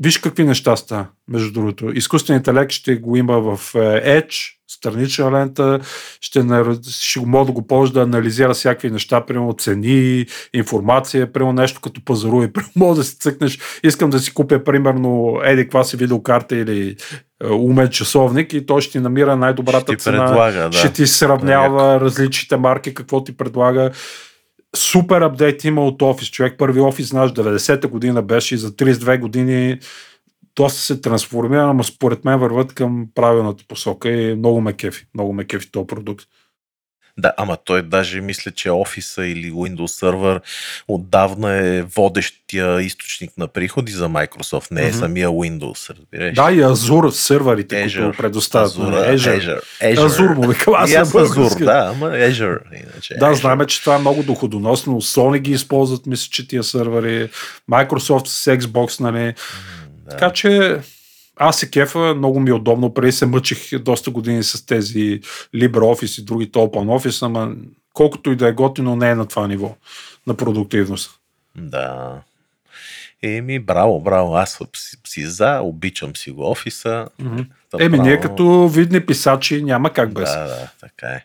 Виж 0.00 0.18
какви 0.18 0.44
неща 0.44 0.76
ста, 0.76 1.06
между 1.28 1.52
другото. 1.52 1.90
Изкуственият 1.94 2.46
интелект 2.46 2.72
ще 2.72 2.96
го 2.96 3.16
има 3.16 3.40
в 3.40 3.74
е, 3.74 3.78
Edge, 4.22 4.53
странична 4.68 5.32
лента, 5.32 5.80
ще, 6.20 6.44
ще 6.90 7.20
може 7.20 7.46
да 7.46 7.52
го 7.52 7.66
ползва 7.66 7.94
да 7.94 8.02
анализира 8.02 8.54
всякакви 8.54 8.90
неща, 8.90 9.26
примерно 9.26 9.52
цени, 9.58 10.26
информация, 10.54 11.32
примерно 11.32 11.52
нещо 11.52 11.80
като 11.80 12.04
пазаруи, 12.04 12.52
примерно 12.52 12.72
може 12.76 13.00
да 13.00 13.04
си 13.04 13.18
цъкнеш, 13.18 13.58
искам 13.82 14.10
да 14.10 14.18
си 14.18 14.34
купя 14.34 14.64
примерно 14.64 15.40
еди 15.44 15.62
каква 15.62 15.84
си 15.84 15.96
видеокарта 15.96 16.56
или 16.56 16.96
е, 17.44 17.46
умен 17.46 17.88
часовник 17.88 18.52
и 18.52 18.66
той 18.66 18.80
ще 18.80 18.92
ти 18.92 19.00
намира 19.00 19.36
най-добрата 19.36 19.92
Ще 19.92 19.96
цена, 19.96 20.26
предлага, 20.26 20.68
да. 20.70 20.78
ще 20.78 20.92
ти 20.92 21.06
сравнява 21.06 22.00
различните 22.00 22.56
марки, 22.56 22.94
какво 22.94 23.24
ти 23.24 23.36
предлага. 23.36 23.90
Супер 24.76 25.20
апдейт 25.20 25.64
има 25.64 25.84
от 25.84 26.02
офис. 26.02 26.30
Човек 26.30 26.54
първи 26.58 26.80
офис, 26.80 27.08
знаеш, 27.08 27.30
90-та 27.30 27.88
година 27.88 28.22
беше 28.22 28.54
и 28.54 28.58
за 28.58 28.70
32 28.70 29.20
години 29.20 29.78
доста 30.56 30.80
се 30.80 31.00
трансформира, 31.00 31.74
но 31.74 31.84
според 31.84 32.24
мен 32.24 32.38
върват 32.38 32.74
към 32.74 33.06
правилната 33.14 33.64
посока 33.68 34.10
и 34.10 34.34
много 34.34 34.60
ме 34.60 34.72
кефи. 34.72 35.06
Много 35.14 35.32
ме 35.32 35.44
кефи 35.44 35.70
този 35.70 35.86
продукт. 35.86 36.24
Да, 37.18 37.32
ама 37.36 37.56
той 37.64 37.82
даже 37.82 38.20
мисля, 38.20 38.50
че 38.50 38.70
офиса 38.70 39.26
или 39.26 39.52
Windows 39.52 40.02
Server 40.02 40.40
отдавна 40.88 41.52
е 41.52 41.82
водещия 41.82 42.82
източник 42.82 43.30
на 43.38 43.48
приходи 43.48 43.92
за 43.92 44.08
Microsoft, 44.08 44.66
не 44.70 44.82
е 44.82 44.88
Мгм. 44.88 44.98
самия 44.98 45.28
Windows, 45.28 45.90
разбираш? 45.98 46.34
Да, 46.34 46.52
и 46.52 46.60
Azure 46.62 47.10
серверите, 47.10 47.88
Azure, 47.88 48.02
които 48.02 48.16
предоставят. 48.18 48.72
Azure, 48.72 48.78
нали, 48.90 49.18
Azure. 49.18 49.40
Azure, 49.40 49.60
Azure. 49.96 50.08
Azure 50.08 50.34
му 50.34 50.48
викам, 50.48 50.74
аз 50.76 50.90
съм 50.90 51.02
Azure, 51.04 51.12
български. 51.34 51.62
да, 51.64 51.92
ама 51.96 52.06
Azure. 52.10 52.58
Иначе, 52.82 53.14
Да, 53.14 53.26
Azure. 53.26 53.32
знаем, 53.40 53.66
че 53.66 53.80
това 53.80 53.94
е 53.94 53.98
много 53.98 54.22
доходоносно. 54.22 55.00
Sony 55.00 55.38
ги 55.38 55.50
използват, 55.52 56.06
мисля, 56.06 56.28
че 56.30 56.48
тия 56.48 56.62
сървъри. 56.62 57.28
Microsoft 57.70 58.26
с 58.26 58.56
Xbox, 58.58 59.00
нали. 59.00 59.34
Да. 60.04 60.10
Така 60.10 60.32
че 60.32 60.80
аз 61.36 61.58
се 61.58 61.70
кефа, 61.70 62.14
много 62.14 62.40
ми 62.40 62.50
е 62.50 62.54
удобно. 62.54 62.94
Преди 62.94 63.12
се 63.12 63.26
мъчих 63.26 63.78
доста 63.78 64.10
години 64.10 64.42
с 64.42 64.66
тези 64.66 65.20
LibreOffice 65.54 66.20
и 66.20 66.24
другите 66.24 66.58
OpenOffice, 66.58 67.26
ама 67.26 67.54
колкото 67.92 68.30
и 68.30 68.36
да 68.36 68.48
е 68.48 68.52
готино, 68.52 68.96
не 68.96 69.10
е 69.10 69.14
на 69.14 69.26
това 69.26 69.48
ниво 69.48 69.76
на 70.26 70.34
продуктивност. 70.34 71.10
Да. 71.56 72.20
Еми, 73.22 73.58
браво, 73.58 74.00
браво. 74.00 74.36
Аз 74.36 74.60
си, 75.06 75.26
за, 75.26 75.60
обичам 75.60 76.16
си 76.16 76.30
го 76.30 76.50
офиса. 76.50 77.08
Та 77.70 77.84
Еми, 77.84 77.96
браво. 77.96 78.02
ние 78.02 78.20
като 78.20 78.68
видни 78.68 79.06
писачи 79.06 79.62
няма 79.62 79.92
как 79.92 80.12
без. 80.12 80.30
Да, 80.30 80.44
да, 80.44 80.70
така 80.80 81.06
е. 81.06 81.24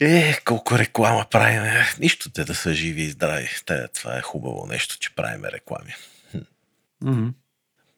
Е, 0.00 0.38
колко 0.44 0.78
реклама 0.78 1.26
правим. 1.30 1.62
Нищо 2.00 2.30
те 2.30 2.44
да 2.44 2.54
са 2.54 2.74
живи 2.74 3.02
и 3.02 3.10
здрави. 3.10 3.48
Те, 3.66 3.88
това 3.88 4.16
е 4.16 4.22
хубаво 4.22 4.66
нещо, 4.66 4.98
че 4.98 5.14
правим 5.14 5.44
реклами. 5.44 5.94
Мгм. 7.04 7.26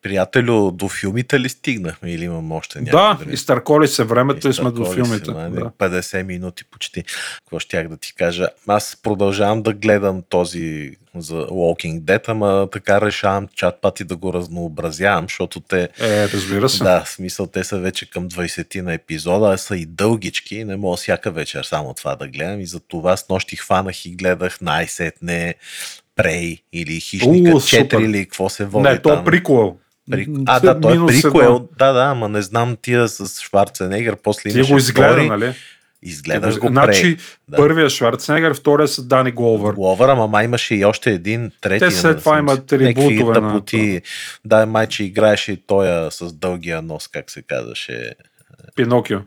Приятелю, 0.02 0.70
до 0.70 0.88
филмите 0.90 1.40
ли 1.40 1.48
стигнахме 1.48 2.10
или 2.10 2.24
имам 2.24 2.52
още 2.52 2.80
Да, 2.80 3.08
някакви? 3.08 3.34
изтърколи 3.34 3.88
се 3.88 4.04
времето 4.04 4.48
и 4.48 4.52
сме 4.52 4.70
до 4.70 4.84
филмите. 4.86 5.30
май, 5.30 5.50
Да. 5.50 5.70
50 5.70 6.22
минути 6.22 6.64
почти. 6.64 7.04
Какво 7.36 7.58
щях 7.58 7.88
да 7.88 7.96
ти 7.96 8.14
кажа? 8.14 8.48
Аз 8.66 8.96
продължавам 8.96 9.62
да 9.62 9.72
гледам 9.72 10.22
този 10.28 10.96
за 11.16 11.34
Walking 11.36 12.00
Dead, 12.00 12.28
ама 12.28 12.68
така 12.72 13.00
решавам 13.00 13.48
чат 13.48 13.80
пати 13.80 14.04
да 14.04 14.16
го 14.16 14.32
разнообразявам, 14.32 15.24
защото 15.24 15.60
те 15.60 15.88
Е, 16.00 16.28
разбира 16.28 16.68
се. 16.68 16.84
да, 16.84 17.00
в 17.00 17.08
смисъл 17.08 17.46
те 17.46 17.64
са 17.64 17.78
вече 17.78 18.10
към 18.10 18.28
20 18.28 18.80
на 18.80 18.94
епизода, 18.94 19.46
а 19.46 19.58
са 19.58 19.76
и 19.76 19.86
дългички 19.86 20.56
и 20.56 20.64
не 20.64 20.76
мога 20.76 20.96
всяка 20.96 21.30
вечер 21.30 21.62
само 21.62 21.94
това 21.94 22.16
да 22.16 22.28
гледам 22.28 22.60
и 22.60 22.66
за 22.66 22.80
това 22.80 23.16
с 23.16 23.28
нощи 23.28 23.56
хванах 23.56 24.06
и 24.06 24.10
гледах 24.10 24.60
най-сетне 24.60 25.54
Прей 26.18 26.58
или 26.72 27.00
Хищника 27.00 27.50
Уу, 27.50 27.56
4 27.56 27.80
супер. 27.82 27.98
или 27.98 28.24
какво 28.24 28.48
се 28.48 28.64
води 28.64 28.88
Не, 28.88 28.98
то 28.98 29.08
там. 29.08 29.20
е 29.20 29.24
приквел. 29.24 29.76
При... 30.10 30.26
А, 30.46 30.60
да, 30.60 30.80
той 30.80 30.92
е 30.94 31.06
приквел. 31.06 31.40
едно. 31.40 31.68
Да, 31.78 31.92
да, 31.92 32.00
ама 32.02 32.28
не 32.28 32.42
знам 32.42 32.76
тия 32.82 33.08
с 33.08 33.40
Шварценегър. 33.42 34.16
После 34.16 34.50
Ти 34.50 34.62
го 34.62 34.76
изгледа, 34.78 35.12
втори. 35.12 35.28
нали? 35.28 35.54
Изгледах 36.02 36.54
Ти 36.54 36.60
го 36.60 36.66
Значи, 36.68 37.16
Да. 37.48 37.56
първия 37.56 37.90
Шварценегър, 37.90 38.54
втория 38.54 38.88
с 38.88 39.02
Дани 39.02 39.32
Голвър. 39.32 39.74
Гловър, 39.74 40.08
ама 40.08 40.26
май 40.26 40.44
имаше 40.44 40.74
и 40.74 40.84
още 40.84 41.10
един, 41.10 41.50
трети. 41.60 41.78
Те 41.78 41.90
след 41.90 42.16
не 42.16 42.20
това 42.20 42.38
имат 42.38 42.72
ребутове 42.72 43.40
на 43.40 43.48
тъпоти. 43.48 44.02
Да, 44.44 44.66
май, 44.66 44.86
че 44.86 45.04
играеше 45.04 45.52
и 45.52 45.56
тоя 45.56 46.10
с 46.10 46.32
дългия 46.32 46.82
нос, 46.82 47.08
как 47.08 47.30
се 47.30 47.42
казваше. 47.42 48.12
Пинокио. 48.76 49.18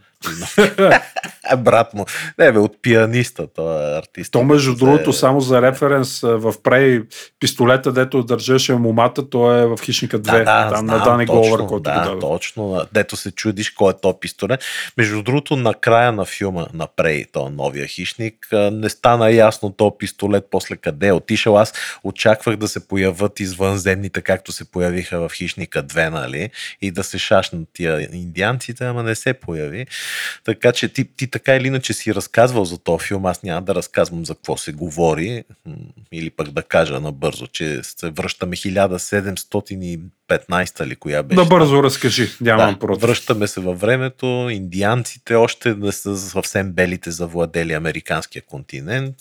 Е, 1.51 1.55
брат 1.57 1.93
му. 1.93 2.05
Не, 2.39 2.51
бе, 2.51 2.59
от 2.59 2.81
пианиста, 2.81 3.47
той 3.55 3.93
е 3.93 3.97
артист. 3.97 4.31
То, 4.31 4.43
между 4.43 4.75
другото, 4.75 5.13
само 5.13 5.41
за 5.41 5.61
референс, 5.61 6.21
в 6.21 6.53
Прей 6.63 7.01
пистолета, 7.39 7.91
дето 7.91 8.23
държеше 8.23 8.75
момата, 8.75 9.29
той 9.29 9.61
е 9.61 9.65
в 9.65 9.77
Хищника 9.81 10.19
2. 10.19 10.21
Да, 10.21 10.37
да, 10.37 10.69
там 10.69 10.85
знам, 10.85 10.99
на 10.99 11.03
Дани 11.03 11.25
Голвър, 11.25 11.59
който 11.65 11.79
да, 11.79 11.99
го 11.99 12.05
даде. 12.09 12.19
точно. 12.19 12.85
Дето 12.93 13.17
се 13.17 13.31
чудиш 13.31 13.69
кой 13.69 13.91
е 13.91 13.95
то 14.01 14.19
пистолет. 14.19 14.63
Между 14.97 15.23
другото, 15.23 15.55
на 15.55 15.73
края 15.73 16.11
на 16.11 16.25
филма 16.25 16.65
на 16.73 16.87
Прей, 16.87 17.25
то 17.31 17.49
новия 17.49 17.87
хищник, 17.87 18.47
не 18.71 18.89
стана 18.89 19.31
ясно 19.31 19.71
то 19.71 19.97
пистолет 19.97 20.47
после 20.51 20.75
къде 20.75 21.07
е 21.07 21.13
отишъл. 21.13 21.57
Аз 21.57 21.73
очаквах 22.03 22.55
да 22.55 22.67
се 22.67 22.87
появят 22.87 23.39
извънземните, 23.39 24.21
както 24.21 24.51
се 24.51 24.71
появиха 24.71 25.29
в 25.29 25.33
Хищника 25.33 25.83
2, 25.83 26.09
нали? 26.09 26.49
И 26.81 26.91
да 26.91 27.03
се 27.03 27.17
шашнат 27.17 27.67
тия 27.73 28.01
индианците, 28.13 28.85
ама 28.85 29.03
не 29.03 29.15
се 29.15 29.33
появи. 29.33 29.85
Така 30.43 30.71
че 30.71 30.89
ти, 30.89 31.15
ти 31.15 31.27
така 31.27 31.55
или 31.55 31.67
иначе 31.67 31.93
си 31.93 32.15
разказвал 32.15 32.65
за 32.65 32.77
този 32.77 33.05
филм, 33.07 33.25
аз 33.25 33.43
няма 33.43 33.61
да 33.61 33.75
разказвам 33.75 34.25
за 34.25 34.35
какво 34.35 34.57
се 34.57 34.71
говори, 34.71 35.43
или 36.11 36.29
пък 36.29 36.49
да 36.49 36.63
кажа 36.63 36.99
набързо, 36.99 37.47
че 37.47 37.79
се 37.83 38.09
връщаме 38.09 38.55
1715 38.55 40.01
ли 40.85 40.95
коя 40.95 41.23
беше. 41.23 41.35
Да 41.35 41.45
бързо 41.45 41.83
разкажи, 41.83 42.29
нямам 42.41 42.73
Да, 42.73 42.79
против. 42.79 43.01
връщаме 43.01 43.47
се 43.47 43.59
във 43.59 43.79
времето. 43.79 44.47
Индианците 44.51 45.35
още 45.35 45.75
не 45.75 45.91
са 45.91 46.17
съвсем 46.17 46.71
белите 46.71 47.11
завладели 47.11 47.73
американския 47.73 48.41
континент. 48.41 49.15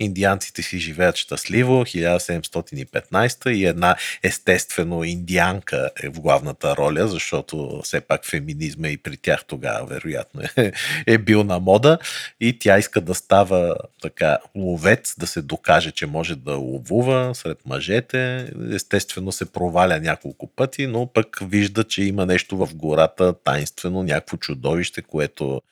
Индианците 0.00 0.62
си 0.62 0.78
живеят 0.78 1.16
щастливо. 1.16 1.84
1715 1.84 3.50
и 3.50 3.66
една 3.66 3.96
естествено 4.22 5.04
индианка 5.04 5.90
е 6.02 6.08
в 6.08 6.20
главната 6.20 6.76
роля, 6.76 7.08
защото 7.08 7.80
все 7.84 8.00
пак 8.00 8.26
феминизма 8.26 8.88
и 8.88 8.96
при 8.96 9.16
тях 9.16 9.44
тогава 9.44 9.86
вероятно 9.86 10.33
е, 11.06 11.18
бил 11.18 11.44
на 11.44 11.58
мода 11.58 11.98
и 12.40 12.58
тя 12.58 12.78
иска 12.78 13.00
да 13.00 13.14
става 13.14 13.76
така 14.02 14.38
ловец, 14.56 15.14
да 15.18 15.26
се 15.26 15.42
докаже, 15.42 15.90
че 15.90 16.06
може 16.06 16.36
да 16.36 16.54
ловува 16.54 17.34
сред 17.34 17.58
мъжете. 17.66 18.50
Естествено 18.72 19.32
се 19.32 19.52
проваля 19.52 20.00
няколко 20.00 20.46
пъти, 20.46 20.86
но 20.86 21.06
пък 21.06 21.38
вижда, 21.42 21.84
че 21.84 22.02
има 22.02 22.26
нещо 22.26 22.56
в 22.56 22.74
гората, 22.74 23.34
тайнствено, 23.44 24.02
някакво 24.02 24.36
чудовище, 24.36 25.02
което 25.02 25.62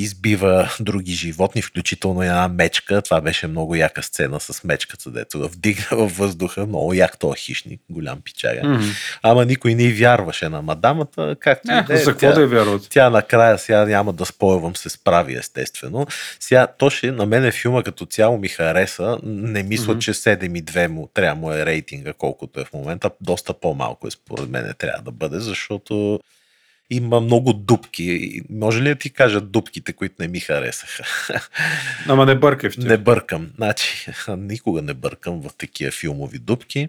избива 0.00 0.70
други 0.80 1.12
животни, 1.12 1.62
включително 1.62 2.22
една 2.22 2.48
мечка. 2.48 3.02
Това 3.02 3.20
беше 3.20 3.46
много 3.46 3.74
яка 3.74 4.02
сцена 4.02 4.40
с 4.40 4.64
мечката, 4.64 5.10
дето 5.10 5.48
вдигна 5.48 5.86
във 5.92 6.16
въздуха. 6.16 6.66
Много 6.66 6.94
як 6.94 7.18
този 7.18 7.40
хищник, 7.40 7.80
голям 7.90 8.20
пичага. 8.20 8.60
Mm-hmm. 8.60 9.18
Ама 9.22 9.44
никой 9.44 9.74
не 9.74 9.92
вярваше 9.92 10.48
на 10.48 10.62
мадамата. 10.62 11.36
Както 11.40 11.72
и 11.72 11.82
да 11.86 11.94
е, 11.94 11.96
за 11.96 12.10
какво 12.10 12.32
да 12.32 12.46
вярват? 12.46 12.86
Тя 12.90 13.10
накрая, 13.10 13.58
сега 13.58 13.86
няма 13.86 14.12
да 14.12 14.26
спойвам, 14.26 14.76
се 14.76 14.88
справи 14.88 15.34
естествено. 15.34 16.06
Сега, 16.40 16.66
то 16.66 16.90
ще, 16.90 17.12
на 17.12 17.26
мен 17.26 17.52
филма 17.52 17.82
като 17.82 18.06
цяло 18.06 18.38
ми 18.38 18.48
хареса. 18.48 19.18
Не 19.22 19.62
мисля, 19.62 19.94
mm-hmm. 19.94 19.98
че 19.98 20.12
7,2 20.12 20.86
му 20.86 21.08
трябва 21.14 21.40
му 21.40 21.52
е 21.52 21.66
рейтинга, 21.66 22.12
колкото 22.12 22.60
е 22.60 22.64
в 22.64 22.72
момента. 22.72 23.10
Доста 23.20 23.54
по-малко 23.54 24.06
е 24.06 24.10
според 24.10 24.48
мен 24.48 24.74
трябва 24.78 25.02
да 25.02 25.10
бъде, 25.10 25.40
защото 25.40 26.20
има 26.90 27.20
много 27.20 27.52
дупки. 27.52 28.40
Може 28.50 28.82
ли 28.82 28.88
да 28.88 28.94
ти 28.94 29.10
кажа 29.10 29.40
дупките, 29.40 29.92
които 29.92 30.14
не 30.18 30.28
ми 30.28 30.40
харесаха? 30.40 31.04
Ама 32.08 32.26
не 32.26 32.34
бъркай 32.34 32.70
в 32.70 32.74
тях. 32.74 32.84
Не 32.84 32.98
бъркам. 32.98 33.50
Значи, 33.56 34.06
никога 34.28 34.82
не 34.82 34.94
бъркам 34.94 35.40
в 35.40 35.50
такива 35.58 35.90
филмови 35.90 36.38
дупки 36.38 36.88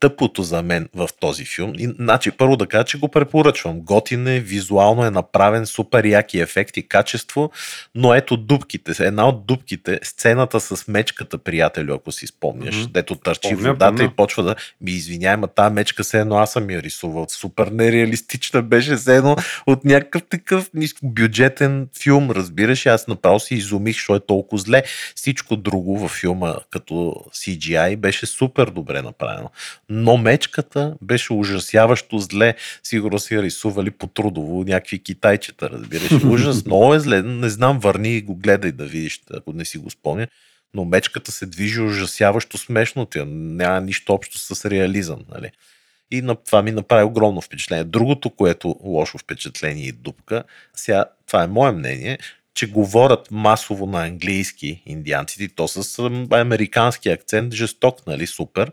тъпото 0.00 0.42
за 0.42 0.62
мен 0.62 0.88
в 0.94 1.08
този 1.20 1.44
филм. 1.44 1.72
И, 1.78 1.94
значи, 1.98 2.30
първо 2.30 2.56
да 2.56 2.66
кажа, 2.66 2.84
че 2.84 2.98
го 2.98 3.08
препоръчвам. 3.08 3.80
Готин 3.80 4.26
е, 4.26 4.40
визуално 4.40 5.04
е 5.04 5.10
направен, 5.10 5.66
супер 5.66 6.04
яки 6.04 6.40
ефекти, 6.40 6.88
качество, 6.88 7.50
но 7.94 8.14
ето 8.14 8.36
дубките. 8.36 8.92
Една 9.06 9.28
от 9.28 9.46
дубките, 9.46 10.00
сцената 10.02 10.60
с 10.60 10.88
мечката, 10.88 11.38
приятелю, 11.38 11.94
ако 11.94 12.12
си 12.12 12.26
спомняш, 12.26 12.74
mm-hmm. 12.74 12.92
дето 12.92 13.14
търчи 13.14 13.48
помня, 13.48 13.72
водата 13.72 13.96
помня. 13.96 14.04
и 14.04 14.16
почва 14.16 14.42
да 14.42 14.54
ми 14.80 14.90
извиняй, 14.90 15.36
ма 15.36 15.46
тази 15.46 15.74
мечка 15.74 16.04
се 16.04 16.20
едно 16.20 16.36
аз 16.36 16.52
съм 16.52 16.70
я 16.70 16.82
рисувал. 16.82 17.26
Супер 17.28 17.66
нереалистична 17.66 18.62
беше 18.62 18.96
се 18.96 19.16
едно 19.16 19.36
от 19.66 19.84
някакъв 19.84 20.22
такъв 20.30 20.70
бюджетен 21.02 21.88
филм, 22.02 22.30
разбираш. 22.30 22.86
Аз 22.86 23.08
направо 23.08 23.40
си 23.40 23.54
изумих, 23.54 23.96
що 23.96 24.14
е 24.14 24.20
толкова 24.20 24.62
зле. 24.62 24.82
Всичко 25.14 25.56
друго 25.56 25.98
във 25.98 26.10
филма 26.10 26.54
като 26.70 27.14
CGI 27.34 27.96
беше 27.96 28.26
супер 28.26 28.66
добре 28.66 29.02
направено 29.02 29.50
но 29.88 30.16
мечката 30.16 30.94
беше 31.02 31.32
ужасяващо 31.32 32.18
зле. 32.18 32.54
Сигурно 32.82 33.18
си 33.18 33.42
рисували 33.42 33.90
по 33.90 34.06
трудово 34.06 34.64
някакви 34.64 35.02
китайчета, 35.02 35.70
разбираш. 35.70 36.24
Ужас, 36.24 36.66
много 36.66 36.94
е 36.94 37.00
зле. 37.00 37.22
Не 37.22 37.48
знам, 37.48 37.78
върни 37.78 38.16
и 38.16 38.22
го 38.22 38.34
гледай 38.34 38.72
да 38.72 38.84
видиш, 38.84 39.20
ако 39.34 39.52
не 39.52 39.64
си 39.64 39.78
го 39.78 39.90
спомня. 39.90 40.26
Но 40.74 40.84
мечката 40.84 41.32
се 41.32 41.46
движи 41.46 41.80
ужасяващо 41.80 42.58
смешно. 42.58 43.06
Тя 43.06 43.24
няма 43.28 43.80
нищо 43.80 44.14
общо 44.14 44.38
с 44.38 44.70
реализъм. 44.70 45.20
Нали? 45.34 45.50
И 46.10 46.22
на 46.22 46.34
това 46.34 46.62
ми 46.62 46.72
направи 46.72 47.04
огромно 47.04 47.40
впечатление. 47.40 47.84
Другото, 47.84 48.30
което 48.30 48.76
лошо 48.84 49.18
впечатление 49.18 49.86
и 49.86 49.92
дупка, 49.92 50.44
сега 50.74 51.04
това 51.26 51.42
е 51.42 51.46
мое 51.46 51.72
мнение, 51.72 52.18
че 52.54 52.70
говорят 52.70 53.28
масово 53.30 53.86
на 53.86 54.06
английски 54.06 54.82
индианците, 54.86 55.48
то 55.54 55.68
с 55.68 56.10
американски 56.30 57.08
акцент, 57.08 57.54
жесток, 57.54 58.06
нали, 58.06 58.26
супер 58.26 58.72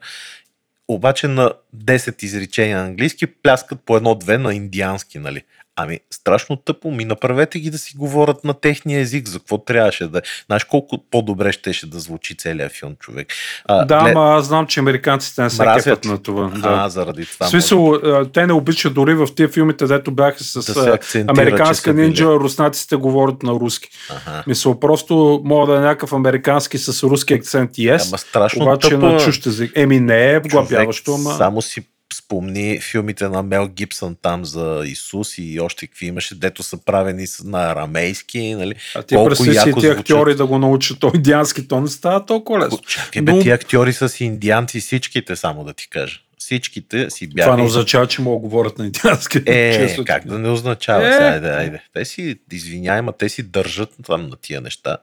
обаче 0.88 1.28
на 1.28 1.54
10 1.74 2.24
изречения 2.24 2.78
на 2.78 2.86
английски 2.86 3.26
пляскат 3.26 3.82
по 3.82 3.98
едно-две 3.98 4.38
на 4.38 4.56
индиански, 4.56 5.20
нали? 5.20 5.44
Ами, 5.76 6.00
страшно 6.12 6.56
тъпо 6.56 6.92
ми, 6.92 7.06
направете 7.06 7.60
ги 7.60 7.70
да 7.70 7.78
си 7.78 7.94
говорят 7.98 8.44
на 8.44 8.54
техния 8.54 9.00
език. 9.00 9.28
За 9.28 9.40
какво 9.40 9.58
трябваше 9.58 10.08
да... 10.08 10.22
Знаеш 10.46 10.64
колко 10.64 11.04
по-добре 11.12 11.52
щеше 11.52 11.90
да 11.90 12.00
звучи 12.00 12.38
целият 12.38 12.72
филм, 12.72 12.96
човек. 13.00 13.28
А, 13.66 13.86
да, 13.86 14.00
глед... 14.02 14.16
ама 14.16 14.36
аз 14.36 14.46
знам, 14.46 14.68
че 14.68 14.80
американците 14.80 15.42
не 15.42 15.50
се 15.50 15.66
кефят 15.76 16.06
на 16.06 16.18
това. 16.18 16.48
Да. 16.48 16.70
А, 16.70 16.90
заради 16.90 17.26
това. 17.26 17.46
В 17.46 17.50
смисъл, 17.50 17.80
може... 17.80 18.30
те 18.34 18.48
не 18.48 18.54
обичат 18.54 18.94
дори 18.94 19.14
в 19.14 19.28
тия 19.36 19.50
филмите, 19.50 19.86
дето 19.86 20.12
бяха 20.12 20.44
с 20.44 20.74
да 20.74 21.00
американска 21.28 21.94
нинджа, 21.94 22.26
руснаците 22.26 22.96
говорят 22.96 23.44
на 23.44 23.52
руски. 23.52 23.90
Ага. 24.10 24.44
Мисъл, 24.48 24.80
просто 24.80 25.42
мога 25.46 25.74
да 25.74 25.80
е 25.80 25.82
някакъв 25.82 26.14
американски 26.14 26.78
с 26.78 27.04
руски 27.04 27.34
акцент, 27.34 27.72
yes, 27.72 28.08
ама 28.08 28.18
страшно 28.18 28.64
обаче 28.64 28.90
тъпо... 28.90 29.06
на 29.06 29.20
чущ 29.20 29.46
език. 29.46 29.72
Еми 29.76 30.00
не 30.00 30.34
е 30.34 30.40
глапяващо, 30.40 31.14
ама... 31.14 31.34
Само 31.34 31.62
си 31.62 31.82
спомни 32.26 32.80
филмите 32.80 33.28
на 33.28 33.44
Мел 33.44 33.68
Гибсън 33.68 34.16
там 34.22 34.46
за 34.46 34.84
Исус 34.86 35.38
и 35.38 35.60
още 35.60 35.88
какви 35.88 36.06
имаше, 36.06 36.36
дето 36.36 36.64
са 36.64 36.78
правени 36.86 37.26
на 37.44 37.72
арамейски. 37.72 38.56
Нали? 38.56 38.76
А 38.96 39.04
ти 39.04 39.16
представи 39.16 39.56
си 39.58 39.74
ти 39.80 39.88
актьори 39.88 40.36
да 40.36 40.46
го 40.46 40.58
научат 40.58 41.00
то 41.00 41.12
индиански, 41.16 41.68
то 41.68 41.82
не 41.82 41.88
става 41.88 42.26
толкова 42.26 42.60
лесно. 42.60 42.78
Чакай, 42.78 43.22
бе, 43.22 43.32
Но... 43.32 43.42
ти 43.42 43.50
актьори 43.50 43.94
са 43.94 44.10
си 44.10 44.26
индианци 44.26 44.80
всичките, 44.80 45.36
само 45.36 45.64
да 45.64 45.74
ти 45.74 45.90
кажа 45.90 46.20
всичките 46.38 47.10
си 47.10 47.28
бяха. 47.28 47.48
Това 47.48 47.58
не 47.58 47.64
означава, 47.64 48.08
че 48.08 48.22
могат 48.22 48.42
да 48.42 48.48
говорят 48.48 48.78
на 48.78 48.86
индиански. 48.86 49.42
Е, 49.46 49.96
как 50.06 50.28
да 50.28 50.40
не 50.40 50.50
означава? 50.50 51.08
Е, 51.08 51.34
айде, 51.34 51.50
айде. 51.50 51.82
Те 51.94 52.06
си, 52.06 52.36
извиняй, 52.52 53.02
ма 53.02 53.12
те 53.12 53.30
си 53.30 53.44
държат 53.44 53.90
там 54.06 54.30
на 54.30 54.36
тия 54.36 54.62
неща. 54.62 54.98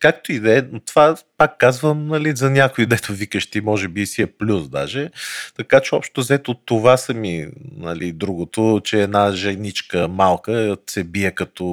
Както 0.00 0.32
и 0.32 0.40
да 0.40 0.58
е, 0.58 0.62
това 0.86 1.16
пак 1.38 1.58
казвам, 1.58 2.06
нали, 2.06 2.36
за 2.36 2.50
някой, 2.50 2.86
дето 2.86 3.12
викаш 3.12 3.46
ти, 3.46 3.60
може 3.60 3.88
би 3.88 4.06
си 4.06 4.22
е 4.22 4.26
плюс 4.26 4.68
даже. 4.68 5.10
Така 5.56 5.80
че 5.80 5.94
общо 5.94 6.20
взето 6.20 6.54
това 6.54 6.96
са 6.96 7.14
ми, 7.14 7.46
нали, 7.76 8.12
другото, 8.12 8.80
че 8.84 9.02
една 9.02 9.32
женичка 9.32 10.08
малка 10.08 10.76
се 10.90 11.04
бие 11.04 11.30
като 11.30 11.64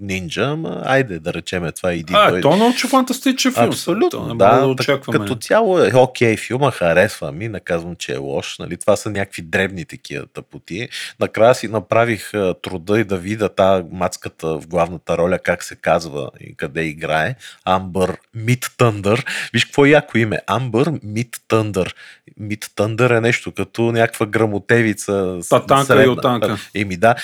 нинджа, 0.00 0.42
ама 0.42 0.82
айде 0.84 1.18
да 1.18 1.34
речеме 1.34 1.72
това 1.72 1.92
иди. 1.92 2.12
А, 2.16 2.28
той... 2.30 2.40
то 2.40 2.56
научи 2.56 2.86
фантастичен 2.86 3.52
филм. 3.52 3.66
Абсолютно, 3.66 4.34
да. 4.34 4.60
да 4.60 4.66
очакваме. 4.66 5.18
Като 5.18 5.34
цяло 5.34 5.78
е 5.78 5.92
окей 5.94 6.36
филма, 6.36 6.70
харесва 6.70 7.32
ми, 7.32 7.48
не 7.48 7.60
казвам, 7.60 7.96
че 7.96 8.12
е 8.12 8.16
лош. 8.16 8.58
Нали, 8.58 8.76
това 8.76 8.96
са 8.96 9.10
някакви 9.10 9.42
дребни 9.42 9.84
такива 9.84 10.26
тъпоти. 10.26 10.88
Накрая 11.20 11.54
си 11.54 11.68
направих 11.68 12.32
труда 12.62 13.00
и 13.00 13.04
да 13.04 13.16
видя 13.16 13.48
та 13.48 13.84
мацката 13.92 14.58
в 14.60 14.66
главната 14.66 15.18
роля, 15.18 15.38
как 15.38 15.62
се 15.64 15.76
казва 15.76 16.30
и 16.40 16.54
къде 16.56 16.82
играе. 16.82 17.34
Амбър 17.64 18.16
Мит 18.34 18.70
Тъндър 18.76 19.09
Виж 19.52 19.64
какво 19.64 19.86
е 19.86 19.90
яко 19.90 20.18
име. 20.18 20.38
Амбър 20.46 20.92
Мит 21.02 21.36
Тъндър. 21.48 21.94
Мит 22.36 22.70
Тъндър 22.74 23.10
е 23.10 23.20
нещо 23.20 23.52
като 23.52 23.82
някаква 23.82 24.26
грамотевица. 24.26 25.38
Татанка 25.50 26.04
и 26.04 26.08
отанка. 26.08 26.56
Еми 26.74 26.96
да, 26.96 27.14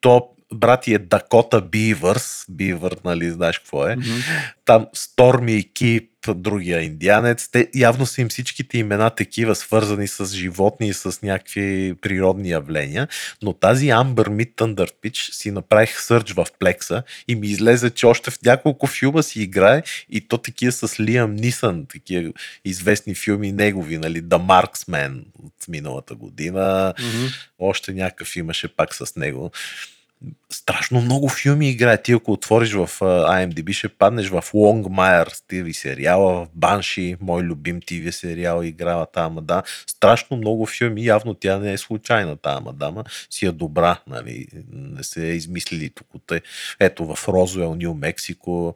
то 0.00 0.28
брати 0.54 0.94
е 0.94 0.98
Дакота 0.98 1.60
Бивърс, 1.60 2.44
Бивър, 2.48 2.96
нали, 3.04 3.30
знаеш 3.30 3.58
какво 3.58 3.88
е. 3.88 3.96
Mm-hmm. 3.96 4.52
Там 4.64 4.86
Сторми 4.92 5.72
Кип, 5.74 6.10
другия 6.34 6.82
индианец. 6.82 7.48
Те, 7.48 7.68
явно 7.74 8.06
са 8.06 8.20
им 8.20 8.28
всичките 8.28 8.78
имена 8.78 9.10
такива, 9.10 9.54
свързани 9.54 10.08
с 10.08 10.26
животни 10.26 10.88
и 10.88 10.92
с 10.92 11.22
някакви 11.22 11.94
природни 12.02 12.50
явления. 12.50 13.08
Но 13.42 13.52
тази 13.52 13.88
Амбър 13.88 14.28
Мит 14.28 14.52
Thunder 14.56 14.90
Pitch 15.02 15.32
си 15.32 15.50
направих 15.50 16.00
сърч 16.00 16.32
в 16.32 16.46
Плекса 16.58 17.02
и 17.28 17.34
ми 17.34 17.46
излезе, 17.46 17.90
че 17.90 18.06
още 18.06 18.30
в 18.30 18.38
няколко 18.44 18.86
филма 18.86 19.22
си 19.22 19.42
играе 19.42 19.82
и 20.10 20.28
то 20.28 20.38
такива 20.38 20.72
с 20.72 21.00
Лиам 21.00 21.34
Нисън, 21.34 21.86
такива 21.86 22.32
известни 22.64 23.14
филми 23.14 23.52
негови, 23.52 23.98
нали, 23.98 24.22
The 24.22 24.38
Marksman 24.38 25.24
от 25.38 25.68
миналата 25.68 26.14
година. 26.14 26.94
Mm-hmm. 26.98 27.34
Още 27.58 27.92
някакъв 27.92 28.36
имаше 28.36 28.68
пак 28.68 28.94
с 28.94 29.16
него 29.16 29.50
страшно 30.50 31.00
много 31.00 31.28
филми 31.28 31.70
играе. 31.70 32.02
Ти 32.02 32.12
ако 32.12 32.32
отвориш 32.32 32.72
в 32.72 32.88
IMDb, 33.00 33.72
ще 33.72 33.88
паднеш 33.88 34.28
в 34.28 34.42
Longmire, 34.42 35.28
TV 35.28 35.72
сериала, 35.72 36.44
в 36.44 36.48
Банши, 36.54 37.16
мой 37.20 37.42
любим 37.42 37.80
TV 37.80 38.10
сериал, 38.10 38.62
играва 38.62 39.06
тази 39.06 39.34
мадама. 39.34 39.62
Страшно 39.86 40.36
много 40.36 40.66
филми, 40.66 41.04
явно 41.04 41.34
тя 41.34 41.58
не 41.58 41.72
е 41.72 41.78
случайна 41.78 42.36
тази 42.36 42.64
мадама, 42.64 43.04
си 43.30 43.46
е 43.46 43.52
добра, 43.52 44.00
нали? 44.06 44.46
не 44.72 45.04
се 45.04 45.28
е 45.28 45.32
измислили 45.32 45.90
тук. 45.90 46.06
Ето 46.80 47.14
в 47.14 47.28
Розуел, 47.28 47.74
Нью 47.74 47.94
Мексико, 47.94 48.74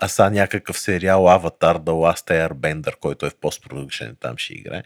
а 0.00 0.08
са 0.08 0.30
някакъв 0.30 0.78
сериал 0.78 1.28
Аватар, 1.28 1.78
The 1.78 1.82
Last 1.82 2.48
Airbender, 2.48 2.96
който 3.00 3.26
е 3.26 3.30
в 3.30 3.36
постпродукшен, 3.36 4.16
там 4.20 4.38
ще 4.38 4.54
играе. 4.54 4.82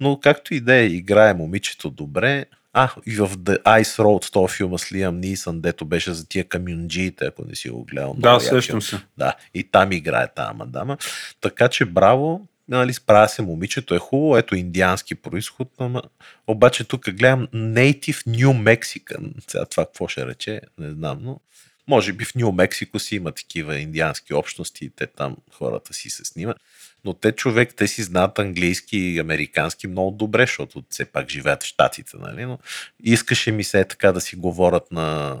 Но 0.00 0.20
както 0.20 0.54
и 0.54 0.60
да 0.60 0.74
е, 0.74 0.86
играе 0.86 1.34
момичето 1.34 1.90
добре, 1.90 2.46
а, 2.78 2.90
и 3.06 3.16
в 3.16 3.28
The 3.28 3.62
Ice 3.62 4.02
Road, 4.02 4.32
този 4.32 4.54
филма 4.56 4.78
с 4.78 4.92
Лиам 4.92 5.20
Нисън, 5.20 5.60
дето 5.60 5.84
беше 5.84 6.12
за 6.12 6.28
тия 6.28 6.44
камюнджиите, 6.44 7.24
ако 7.24 7.44
не 7.44 7.54
си 7.54 7.70
го 7.70 7.84
гледал. 7.84 8.14
Да, 8.18 8.40
сещам 8.40 8.82
се. 8.82 9.00
Да, 9.18 9.34
и 9.54 9.64
там 9.64 9.92
играе 9.92 10.28
тази 10.34 10.56
мадама. 10.56 10.98
Така 11.40 11.68
че 11.68 11.84
браво, 11.84 12.46
нали, 12.68 12.92
справя 12.92 13.28
се 13.28 13.42
момичето, 13.42 13.94
е 13.94 13.98
хубаво, 13.98 14.36
ето 14.36 14.56
индиански 14.56 15.14
происход, 15.14 15.68
ама 15.78 16.02
обаче 16.46 16.84
тук 16.84 17.10
гледам 17.10 17.46
Native 17.54 18.26
New 18.26 18.78
Mexican. 18.78 19.32
Сега 19.48 19.64
това 19.64 19.84
какво 19.84 20.08
ще 20.08 20.26
рече, 20.26 20.60
не 20.78 20.90
знам, 20.90 21.18
но 21.22 21.40
Може 21.88 22.12
би 22.12 22.24
в 22.24 22.34
Нью 22.34 22.52
Мексико 22.52 22.98
си 22.98 23.16
има 23.16 23.32
такива 23.32 23.78
индиански 23.78 24.34
общности 24.34 24.84
и 24.84 24.90
те 24.90 25.06
там 25.06 25.36
хората 25.52 25.94
си 25.94 26.10
се 26.10 26.24
снимат. 26.24 26.56
Но 27.04 27.14
те 27.14 27.32
човек, 27.32 27.74
те 27.76 27.86
си 27.86 28.02
знаят 28.02 28.38
английски 28.38 28.98
и 28.98 29.18
американски 29.18 29.86
много 29.86 30.10
добре, 30.10 30.42
защото 30.42 30.82
все 30.90 31.04
пак 31.04 31.30
живеят 31.30 31.62
в 31.62 31.66
Штатите, 31.66 32.16
нали? 32.20 32.44
Но 32.44 32.58
искаше 33.04 33.52
ми 33.52 33.64
се 33.64 33.80
е 33.80 33.84
така 33.84 34.12
да 34.12 34.20
си 34.20 34.36
говорят 34.36 34.92
на 34.92 35.36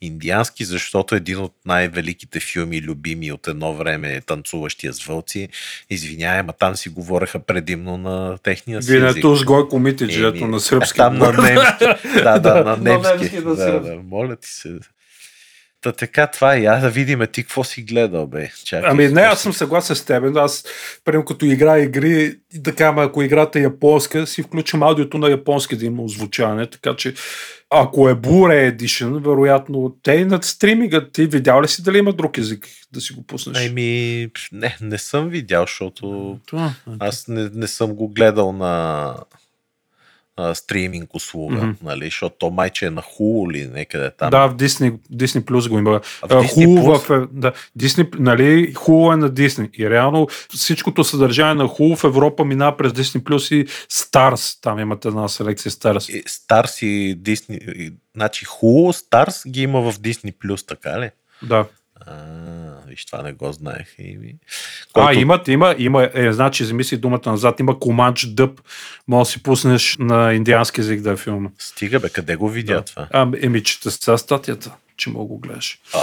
индиански, 0.00 0.64
защото 0.64 1.14
един 1.14 1.38
от 1.38 1.54
най-великите 1.66 2.40
филми, 2.40 2.82
любими 2.82 3.32
от 3.32 3.48
едно 3.48 3.74
време 3.74 4.12
е 4.14 4.20
Танцуващия 4.20 4.92
с 4.92 5.04
вълци. 5.04 5.48
Извинявай, 5.90 6.40
ама 6.40 6.52
там 6.52 6.76
си 6.76 6.88
говореха 6.88 7.38
предимно 7.38 7.98
на 7.98 8.38
техния 8.38 8.82
си 8.82 8.96
език. 8.96 9.14
Винето 9.14 9.36
с 9.36 9.44
гой 9.44 9.68
комитич, 9.68 10.16
ето 10.16 10.46
на 10.46 10.60
сръбски. 10.60 10.96
Там 10.96 11.18
на 11.18 11.32
немски. 11.32 11.84
Да, 12.22 12.38
да, 12.38 12.64
на 12.64 12.76
немски. 12.76 13.40
да, 13.40 13.80
да, 13.80 13.96
моля 14.04 14.36
ти 14.36 14.48
се. 14.48 14.78
Та 15.80 15.92
така, 15.92 16.26
това 16.26 16.54
е. 16.54 16.60
Я 16.60 16.76
да 16.76 16.90
видим 16.90 17.26
ти 17.32 17.42
какво 17.42 17.64
си 17.64 17.82
гледал, 17.82 18.26
бе. 18.26 18.50
Чакай, 18.64 18.90
Ами 18.90 19.08
не, 19.08 19.20
аз 19.20 19.42
съм 19.42 19.52
съгласен 19.52 19.96
с 19.96 20.04
теб. 20.04 20.36
Аз, 20.36 20.64
примерно, 21.04 21.24
като 21.24 21.44
играя 21.44 21.84
игри, 21.84 22.36
така, 22.64 22.84
ама 22.84 23.02
ако 23.02 23.22
играта 23.22 23.58
е 23.58 23.62
японска, 23.62 24.26
си 24.26 24.42
включвам 24.42 24.82
аудиото 24.82 25.18
на 25.18 25.30
японски 25.30 25.76
да 25.76 25.86
има 25.86 26.02
озвучаване, 26.02 26.66
така 26.66 26.96
че 26.96 27.14
ако 27.70 28.08
е 28.08 28.14
Blu-ray 28.14 28.76
Edition, 28.76 29.24
вероятно 29.24 29.96
те 30.02 30.12
и 30.12 30.24
над 30.24 30.44
стриминга, 30.44 31.08
ти 31.12 31.26
видял 31.26 31.62
ли 31.62 31.68
си 31.68 31.82
дали 31.82 31.98
има 31.98 32.12
друг 32.12 32.38
език 32.38 32.68
да 32.92 33.00
си 33.00 33.12
го 33.12 33.26
пуснеш? 33.26 33.68
Ами, 33.68 34.28
не, 34.52 34.76
не 34.80 34.98
съм 34.98 35.28
видял, 35.28 35.62
защото 35.62 36.38
Това. 36.46 36.74
аз 36.98 37.28
не, 37.28 37.50
не 37.54 37.66
съм 37.66 37.94
го 37.94 38.08
гледал 38.08 38.52
на 38.52 39.14
а, 40.40 40.54
стриминг 40.54 41.14
услуга, 41.14 41.56
Мгм. 41.56 41.70
нали, 41.82 42.04
защото 42.04 42.36
то 42.38 42.50
майче 42.50 42.86
е 42.86 42.90
на 42.90 43.02
Hulu 43.02 43.50
или 43.52 43.66
някъде 43.68 44.10
там. 44.10 44.30
Да, 44.30 44.46
в 44.46 44.54
Disney, 44.54 44.98
Disney 45.12 45.40
Plus 45.40 45.68
го 45.68 45.78
има. 45.78 46.00
А 46.22 46.26
в 46.28 46.44
Disney 46.44 46.66
Hulu 46.66 46.80
Plus? 46.98 47.18
в, 47.20 47.28
да, 47.32 47.52
Disney, 47.78 48.18
нали, 48.18 48.74
Hulu 48.74 49.12
е 49.12 49.16
на 49.16 49.30
Disney. 49.30 49.70
И 49.74 49.90
реално 49.90 50.28
всичкото 50.54 51.04
съдържание 51.04 51.54
на 51.54 51.64
Hulu 51.64 51.96
в 51.96 52.04
Европа 52.04 52.44
минава 52.44 52.76
през 52.76 52.92
Disney 52.92 53.20
Plus 53.20 53.54
и 53.54 53.66
Stars. 53.90 54.62
Там 54.62 54.78
имат 54.78 55.04
една 55.04 55.28
селекция 55.28 55.72
Stars. 55.72 56.12
И 56.12 56.24
Stars 56.24 56.86
и 56.86 57.18
Disney, 57.18 57.72
и- 57.72 57.92
значи 58.16 58.46
Hulu, 58.46 59.04
Stars 59.04 59.50
ги 59.50 59.62
има 59.62 59.80
в 59.82 59.94
Disney+, 59.94 60.32
Plus, 60.34 60.68
така 60.68 61.00
ли? 61.00 61.10
Да. 61.42 61.64
А, 62.00 62.12
виж, 62.86 63.06
това 63.06 63.22
не 63.22 63.32
го 63.32 63.52
знаех. 63.52 63.94
И, 63.98 64.16
ми- 64.16 64.34
А, 64.94 65.14
имат, 65.14 65.48
има, 65.48 65.74
има, 65.78 66.10
е, 66.14 66.32
значи, 66.32 66.64
замисли 66.64 66.96
думата 66.96 67.20
назад, 67.26 67.60
има 67.60 67.78
Команч 67.78 68.26
Дъб, 68.26 68.60
може 69.08 69.20
да 69.20 69.32
си 69.32 69.42
пуснеш 69.42 69.96
на 69.98 70.32
индиански 70.32 70.80
език 70.80 71.00
да 71.00 71.10
е 71.10 71.16
филма. 71.16 71.48
Стига 71.58 72.00
бе, 72.00 72.08
къде 72.08 72.36
го 72.36 72.48
видя 72.48 72.74
Да. 72.74 72.82
това? 72.82 73.08
А, 73.12 73.28
еми, 73.40 73.62
чета 73.62 73.90
сега 73.90 74.18
статията, 74.18 74.70
че 74.96 75.10
мога 75.10 75.24
го 75.24 75.38
гледаш. 75.38 75.78
А, 75.94 75.98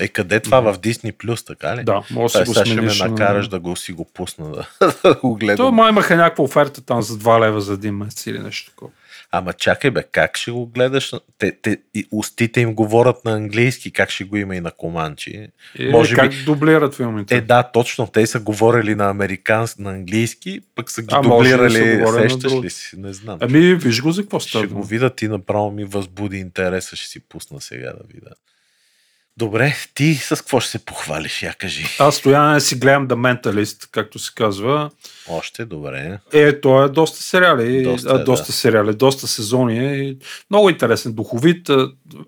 е, 0.00 0.08
къде 0.08 0.40
това 0.40 0.60
в 0.62 0.74
Disney 0.74 1.12
Plus, 1.14 1.46
така 1.46 1.76
ли? 1.76 1.84
Да, 1.84 2.02
може 2.10 2.32
да 2.32 2.38
си 2.38 2.44
го 2.44 2.54
ще 2.54 2.60
ме 2.60 2.66
смениш. 2.72 2.98
на- 2.98 3.08
накараш 3.08 3.48
да 3.48 3.60
го 3.60 3.76
си 3.76 3.92
го 3.92 4.04
пусна 4.04 4.50
да, 4.50 4.66
да 5.04 5.14
го 5.14 5.34
гледам. 5.34 5.56
То 5.58 5.72
май 5.72 5.88
имаха 5.88 6.16
някаква 6.16 6.44
оферта 6.44 6.80
там 6.80 7.02
за 7.02 7.14
2 7.14 7.40
лева 7.40 7.60
за 7.60 7.72
един 7.72 7.94
месец 7.94 8.26
или 8.26 8.38
нещо 8.38 8.70
такова. 8.70 8.90
Ама 9.32 9.52
чакай 9.52 9.90
бе, 9.90 10.02
как 10.02 10.36
ще 10.36 10.50
го 10.50 10.66
гледаш? 10.66 11.12
Те, 11.38 11.52
те, 11.52 11.76
и 11.94 12.06
устите 12.12 12.60
им 12.60 12.74
говорят 12.74 13.24
на 13.24 13.32
английски, 13.32 13.90
как 13.90 14.10
ще 14.10 14.24
го 14.24 14.36
има 14.36 14.56
и 14.56 14.60
на 14.60 14.70
команчи? 14.70 15.48
Е, 15.78 15.90
Може 15.90 16.14
как 16.14 16.30
би- 16.30 16.36
дублират 16.36 16.94
филмите? 16.94 17.36
Е, 17.36 17.40
да, 17.40 17.62
точно. 17.64 18.06
Те 18.06 18.26
са 18.26 18.40
говорили 18.40 18.94
на 18.94 19.10
американски, 19.10 19.82
на 19.82 19.90
английски, 19.90 20.60
пък 20.74 20.90
са 20.90 21.02
ги 21.02 21.08
А, 21.10 21.22
може 21.22 21.50
да 21.50 21.56
дублирали. 21.58 21.96
говорили 21.96 22.22
на 22.24 22.30
Сещаш 22.30 22.52
ли 22.54 22.70
си? 22.70 22.96
Не 22.96 23.12
знам. 23.12 23.38
Ами, 23.40 23.74
виж 23.74 24.02
го 24.02 24.12
за 24.12 24.22
какво 24.22 24.40
става. 24.40 24.64
ще 24.64 24.74
го 24.74 24.82
видя 24.84 25.10
ти 25.10 25.28
направо 25.28 25.70
ми 25.70 25.84
възбуди 25.84 26.36
интереса, 26.36 26.96
ще 26.96 27.08
си 27.08 27.20
пусна 27.20 27.60
сега 27.60 27.92
да 27.92 28.14
видя. 28.14 28.30
Добре, 29.40 29.74
ти 29.94 30.14
с 30.14 30.36
какво 30.36 30.60
ще 30.60 30.70
се 30.70 30.78
похвалиш, 30.78 31.42
я 31.42 31.54
кажи. 31.54 31.84
Аз 31.98 32.16
стояне 32.16 32.60
си 32.60 32.74
гледам 32.74 33.08
The 33.08 33.14
Mentalist, 33.42 33.88
както 33.92 34.18
се 34.18 34.32
казва. 34.34 34.90
Още 35.28 35.64
добре. 35.64 36.18
Е, 36.32 36.60
то 36.60 36.84
е 36.84 36.88
доста 36.88 37.22
сериали. 37.22 37.82
Доста 37.82 37.90
Доста, 38.02 38.10
е, 38.10 38.22
а, 38.22 38.24
доста 38.24 38.46
да. 38.46 38.52
сериали, 38.52 38.94
доста 38.94 39.26
сезони. 39.26 39.78
е. 40.00 40.14
Много 40.50 40.70
интересен, 40.70 41.12
духовит. 41.12 41.70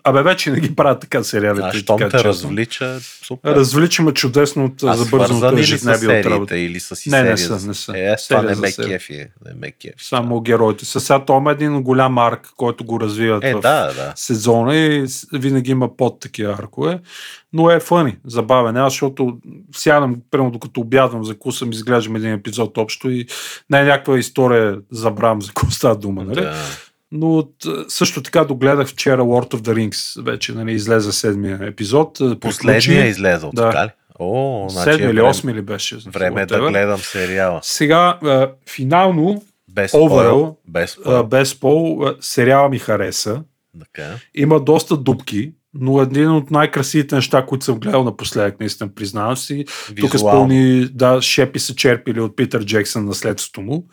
Абе, 0.04 0.22
вече 0.22 0.50
не 0.50 0.60
ги 0.60 0.74
правят 0.74 1.00
така 1.00 1.24
сериали. 1.24 1.60
А 1.62 1.72
щом 1.72 1.98
те 1.98 2.04
честно. 2.04 2.24
развлича, 2.24 2.98
супер. 3.00 3.54
Развличаме 3.54 4.12
чудесно 4.12 4.64
от 4.64 4.82
а 4.82 4.94
забързаното 4.94 5.58
ежедневие 5.58 6.20
от 6.20 6.26
работа. 6.26 6.58
или 6.58 6.80
са 6.80 6.96
си 6.96 7.10
Не, 7.10 7.22
не 7.22 7.36
са, 7.36 7.66
не 7.66 7.74
са. 7.74 7.98
Е, 7.98 8.04
аз 8.04 8.28
това 8.28 8.42
не 8.42 8.54
ме 8.54 8.72
кефи. 8.72 9.26
Не 9.46 9.54
ме 9.54 9.70
кефи. 9.72 9.94
Само 9.98 10.40
героите. 10.40 10.84
Са 10.84 11.00
сега 11.00 11.24
това 11.24 11.38
има 11.38 11.52
един 11.52 11.82
голям 11.82 12.18
арк, 12.18 12.48
който 12.56 12.84
го 12.84 13.00
развиват 13.00 13.44
Е, 13.44 13.54
в 13.54 13.60
да, 13.60 13.86
да. 13.86 14.12
сезона 14.16 14.76
и 14.76 15.06
винаги 15.32 15.70
има 15.70 15.96
под 15.96 16.20
такива 16.20 16.52
аркове. 16.52 16.98
Но 17.52 17.70
е 17.70 17.80
фъни, 17.80 18.16
забавен. 18.26 18.76
Аз, 18.76 18.92
защото 18.92 19.38
сядам, 19.76 20.16
прямо 20.30 20.50
докато 20.50 20.80
обядвам, 20.80 21.24
закусам, 21.24 21.70
изглеждам 21.72 22.16
един 22.16 22.32
епизод 22.32 22.78
общо 22.78 23.10
и 23.10 23.26
не 23.70 23.80
е 23.80 23.84
някаква 23.84 24.18
история 24.18 24.78
забравям 24.90 25.42
за 25.42 25.48
какво 25.48 25.70
става 25.70 25.96
дума. 25.96 26.24
Нали? 26.24 26.40
да. 26.40 26.54
Но 27.12 27.48
също 27.88 28.22
така 28.22 28.44
догледах 28.44 28.88
вчера 28.88 29.22
Lord 29.22 29.54
of 29.54 29.58
the 29.60 29.74
Rings. 29.74 30.22
Вече 30.24 30.52
нали, 30.52 30.72
излезе 30.72 31.12
седмия 31.12 31.58
епизод. 31.62 32.18
Последния 32.40 33.04
е 33.04 33.08
излезъл, 33.08 33.50
Да. 33.54 33.70
така 33.70 33.84
ли? 33.86 33.90
О, 34.18 34.66
значи 34.70 34.90
Седми 34.90 35.06
е 35.06 35.10
или 35.10 35.16
време, 35.16 35.28
осми 35.28 35.54
ли 35.54 35.62
беше? 35.62 35.96
време 36.06 36.42
е 36.42 36.46
да 36.46 36.70
гледам 36.70 36.98
сериала. 36.98 37.60
Сега, 37.62 38.18
финално, 38.70 39.42
Без 39.68 39.92
Overall, 39.92 40.28
спойл. 40.30 40.56
Без 40.68 40.90
а, 40.98 41.00
спойл. 41.00 41.24
без 41.26 41.60
пол, 41.60 42.04
сериала 42.20 42.68
ми 42.68 42.78
хареса. 42.78 43.42
Така. 43.80 44.08
Има 44.34 44.60
доста 44.60 44.96
дупки, 44.96 45.52
но 45.74 46.02
един 46.02 46.30
от 46.30 46.50
най-красивите 46.50 47.14
неща, 47.14 47.46
които 47.46 47.64
съм 47.64 47.80
гледал 47.80 48.04
напоследък, 48.04 48.60
наистина 48.60 48.90
признавам 48.94 49.36
си. 49.36 49.64
Тук 50.00 50.10
с 50.10 50.12
Визуално. 50.12 50.38
пълни 50.38 50.84
да, 50.84 51.22
шепи 51.22 51.58
са 51.58 51.74
черпили 51.74 52.20
от 52.20 52.36
Питър 52.36 52.64
Джексън 52.64 53.04
наследството 53.04 53.60
му. 53.60 53.86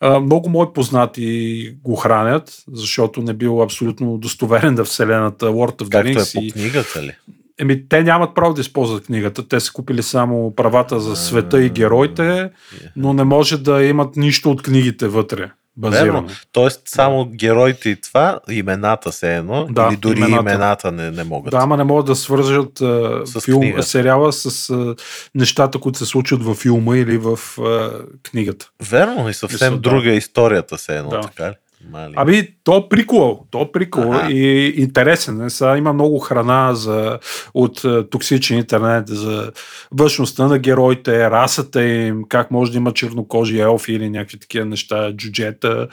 А, 0.00 0.20
много 0.20 0.48
мои 0.48 0.66
познати 0.74 1.76
го 1.82 1.96
хранят, 1.96 2.62
защото 2.72 3.22
не 3.22 3.34
бил 3.34 3.62
абсолютно 3.62 4.18
достоверен 4.18 4.74
да 4.74 4.84
вселената 4.84 5.46
World 5.46 5.82
of 5.82 5.84
the 5.84 5.90
Както 5.90 6.08
е 6.08 6.14
Rings. 6.14 6.48
по 6.48 6.52
книгата 6.52 7.02
ли? 7.02 7.12
еми, 7.60 7.88
те 7.88 8.02
нямат 8.02 8.34
право 8.34 8.54
да 8.54 8.60
използват 8.60 9.04
книгата. 9.06 9.48
Те 9.48 9.60
са 9.60 9.72
купили 9.72 10.02
само 10.02 10.54
правата 10.54 11.00
за 11.00 11.16
света 11.16 11.62
и 11.64 11.70
героите, 11.70 12.50
но 12.96 13.12
не 13.12 13.24
може 13.24 13.58
да 13.58 13.84
имат 13.84 14.16
нищо 14.16 14.50
от 14.50 14.62
книгите 14.62 15.08
вътре. 15.08 15.50
Базирано. 15.80 16.12
Верно. 16.12 16.28
Тоест 16.52 16.82
само 16.84 17.24
героите 17.26 17.88
и 17.88 17.96
това, 17.96 18.40
имената 18.50 19.12
се 19.12 19.36
едно, 19.36 19.66
Да, 19.70 19.88
или 19.88 19.96
дори 19.96 20.18
имената. 20.18 20.40
имената, 20.42 20.92
не, 20.92 21.10
не 21.10 21.24
могат. 21.24 21.50
Да, 21.50 21.56
ама 21.56 21.76
не 21.76 21.84
могат 21.84 22.06
да 22.06 22.16
свържат 22.16 22.80
а, 22.80 23.22
С 23.26 23.40
филм, 23.40 23.60
книгата. 23.60 23.82
сериала 23.82 24.32
с 24.32 24.70
а, 24.70 24.94
нещата, 25.34 25.78
които 25.78 25.98
се 25.98 26.06
случват 26.06 26.42
във 26.42 26.56
филма 26.56 26.96
или 26.96 27.18
в 27.18 27.38
а, 27.58 27.90
книгата. 28.22 28.70
Верно, 28.82 29.28
и 29.28 29.34
съвсем 29.34 29.56
Мисля, 29.66 29.70
да. 29.72 29.90
друга 29.90 30.10
е 30.10 30.16
историята 30.16 30.78
се 30.78 30.96
едно, 30.96 31.10
Да. 31.10 31.20
така 31.20 31.50
ли? 31.50 31.54
Мали. 31.88 32.14
Ами, 32.16 32.48
то 32.64 32.76
е 32.76 32.88
прикол. 32.88 33.46
То 33.50 33.62
е 33.62 33.72
прикол 33.72 34.14
Аха. 34.14 34.32
и 34.32 34.68
интересен. 34.76 35.40
е. 35.40 35.50
Сега 35.50 35.76
има 35.76 35.92
много 35.92 36.18
храна 36.18 36.74
за, 36.74 37.18
от 37.54 37.84
а, 37.84 38.08
токсичен 38.10 38.58
интернет 38.58 39.08
за 39.08 39.52
външността 39.92 40.46
на 40.46 40.58
героите, 40.58 41.30
расата 41.30 41.84
им, 41.84 42.24
как 42.28 42.50
може 42.50 42.72
да 42.72 42.78
има 42.78 42.92
чернокожи 42.92 43.60
елфи 43.60 43.92
или 43.92 44.10
някакви 44.10 44.38
такива 44.38 44.64
неща, 44.64 45.12
джуджета. 45.16 45.88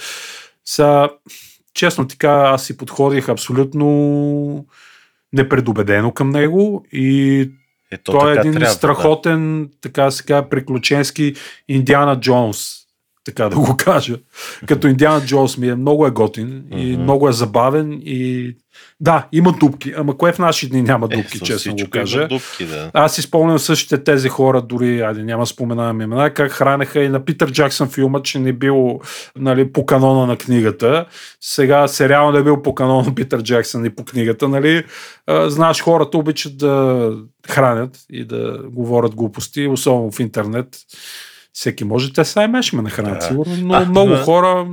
Сега, 0.65 1.09
честно 1.73 2.07
така, 2.07 2.31
аз 2.31 2.65
си 2.65 2.77
подходих 2.77 3.29
абсолютно 3.29 4.65
непредубедено 5.33 6.11
към 6.11 6.29
него 6.29 6.85
и 6.91 7.49
Ето 7.91 8.11
той 8.11 8.31
е 8.31 8.39
един 8.39 8.53
трябва, 8.53 8.73
страхотен, 8.73 9.69
така 9.81 10.11
сега, 10.11 10.49
приключенски 10.49 11.33
Индиана 11.67 12.19
Джонс, 12.19 12.86
така 13.27 13.49
да 13.49 13.55
го 13.55 13.77
кажа. 13.77 14.17
Като 14.65 14.87
Индиана 14.87 15.25
Джонс 15.25 15.57
ми 15.57 15.69
е 15.69 15.75
много 15.75 16.07
е 16.07 16.11
готин 16.11 16.63
и 16.71 16.93
Мгм. 16.93 17.03
много 17.03 17.29
е 17.29 17.31
забавен 17.31 18.01
и 18.05 18.55
да, 18.99 19.27
има 19.31 19.51
дупки, 19.51 19.93
ама 19.97 20.17
кое 20.17 20.31
в 20.31 20.39
наши 20.39 20.69
дни 20.69 20.81
няма 20.81 21.07
Да. 21.07 21.17
Е, 21.19 21.25
честно 21.43 21.75
го 21.75 21.89
кажа. 21.89 22.27
Дупки, 22.27 22.65
да. 22.65 22.91
Аз 22.93 23.15
си 23.15 23.21
спомням 23.21 23.59
същите 23.59 24.03
тези 24.03 24.29
хора, 24.29 24.61
дори, 24.61 25.01
айде 25.01 25.23
няма 25.23 25.41
да 25.43 25.45
споменавам 25.45 26.01
имена, 26.01 26.33
как 26.33 26.51
хранеха 26.51 27.03
и 27.03 27.09
на 27.09 27.25
Питър 27.25 27.51
Джаксън 27.51 27.89
филма, 27.89 28.21
че 28.21 28.39
не 28.39 28.53
бил 28.53 28.99
нали, 29.35 29.71
по 29.71 29.85
канона 29.85 30.27
на 30.27 30.37
книгата. 30.37 31.05
Сега 31.41 31.87
сериал 31.87 32.31
не 32.31 32.43
бил 32.43 32.61
по 32.61 32.75
канона 32.75 33.03
на 33.03 33.15
Питър 33.15 33.43
Джаксън 33.43 33.85
и 33.85 33.89
по 33.89 34.05
книгата. 34.05 34.49
Нали? 34.49 34.83
А, 35.27 35.49
знаеш, 35.49 35.81
хората 35.81 36.17
обичат 36.17 36.57
да 36.57 37.11
хранят 37.49 37.97
и 38.11 38.25
да 38.25 38.59
говорят 38.71 39.15
глупости, 39.15 39.67
особено 39.67 40.11
в 40.11 40.19
интернет. 40.19 40.67
Всеки 41.57 41.83
може, 41.83 42.13
те 42.13 42.25
са 42.25 42.43
и 42.43 42.47
меш 42.47 42.73
ме 42.73 42.81
нахранят, 42.81 43.13
Да. 43.13 43.21
сигурно, 43.21 43.55
но 43.57 43.73
А, 43.73 43.85
много 43.85 44.09
да. 44.09 44.17
хора, 44.17 44.67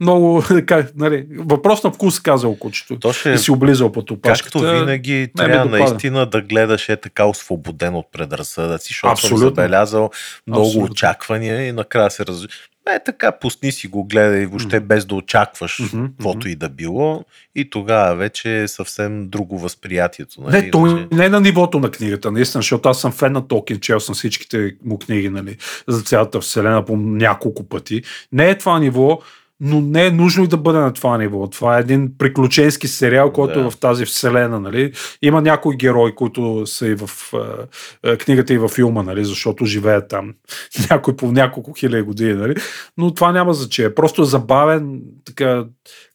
много, 0.00 0.42
как, 0.66 0.96
нали, 0.96 1.26
въпрос 1.38 1.84
на 1.84 1.90
вкус, 1.90 2.20
казал 2.20 2.56
кучето. 2.56 2.98
То 2.98 3.12
ще, 3.12 3.30
И 3.30 3.38
си 3.38 3.50
облизал 3.50 3.92
по 3.92 4.00
опашката. 4.00 4.52
както 4.52 4.70
винаги, 4.70 5.28
трябва 5.36 5.64
допада. 5.64 5.78
наистина 5.78 6.26
да 6.26 6.40
гледаш 6.42 6.88
е 6.88 6.96
така 6.96 7.24
освободен 7.24 7.94
от 7.94 8.06
предразсъдъци, 8.12 8.88
защото 8.88 9.12
Абсолютно. 9.12 9.38
съм 9.38 9.48
забелязал 9.48 10.10
много 10.46 10.66
Абсолютно. 10.66 10.92
очаквания 10.92 11.68
и 11.68 11.72
накрая 11.72 12.10
се 12.10 12.26
раз... 12.26 12.46
Е, 12.88 12.98
така, 13.04 13.32
пусни 13.32 13.72
си 13.72 13.88
го, 13.88 14.04
гледай 14.04 14.46
въобще 14.46 14.80
без 14.80 15.06
да 15.06 15.14
очакваш 15.14 15.82
каквото 15.92 16.48
и 16.48 16.54
да 16.54 16.68
било. 16.68 17.24
И 17.54 17.70
тогава 17.70 18.16
вече 18.16 18.62
е 18.62 18.68
съвсем 18.68 19.28
друго 19.28 19.58
възприятието. 19.58 20.40
Нали? 20.40 20.62
Не, 20.62 20.70
то 20.70 20.82
Вече- 20.82 21.08
не 21.12 21.24
е 21.24 21.28
на 21.28 21.40
нивото 21.40 21.80
на 21.80 21.90
книгата, 21.90 22.30
наистина, 22.32 22.62
защото 22.62 22.88
аз 22.88 23.00
съм 23.00 23.12
фен 23.12 23.32
на 23.32 23.48
Толкин, 23.48 23.80
чел 23.80 24.00
съм 24.00 24.14
всичките 24.14 24.74
му 24.84 24.98
книги, 24.98 25.28
нали, 25.28 25.56
за 25.88 26.02
цялата 26.02 26.40
вселена 26.40 26.84
по 26.84 26.96
няколко 26.96 27.68
пъти. 27.68 28.02
Не 28.32 28.50
е 28.50 28.58
това 28.58 28.78
ниво, 28.78 29.20
но 29.60 29.80
не 29.80 30.06
е 30.06 30.10
нужно 30.10 30.44
и 30.44 30.48
да 30.48 30.56
бъде 30.56 30.78
на 30.78 30.92
това 30.92 31.18
ниво. 31.18 31.46
Това 31.46 31.76
е 31.76 31.80
един 31.80 32.12
приключенски 32.18 32.88
сериал, 32.88 33.32
който 33.32 33.54
Да. 33.54 33.66
е 33.66 33.70
в 33.70 33.76
тази 33.76 34.04
вселена, 34.04 34.60
нали. 34.60 34.92
Има 35.22 35.42
някои 35.42 35.76
герои, 35.76 36.14
които 36.14 36.66
са 36.66 36.86
и 36.86 36.94
в 36.94 37.10
а, 37.34 37.38
а, 38.04 38.16
книгата 38.16 38.54
и 38.54 38.58
във 38.58 38.70
филма, 38.70 39.02
нали, 39.02 39.24
защото 39.24 39.64
живеят 39.64 40.08
там 40.08 40.34
някой 40.90 41.16
по 41.16 41.32
няколко 41.32 41.72
хиляди 41.72 42.02
години, 42.02 42.32
нали. 42.32 42.54
Но 42.96 43.14
това 43.14 43.32
няма 43.32 43.54
значение. 43.54 43.94
Просто 43.94 44.22
е 44.22 44.26
забавен, 44.26 45.00
така 45.24 45.64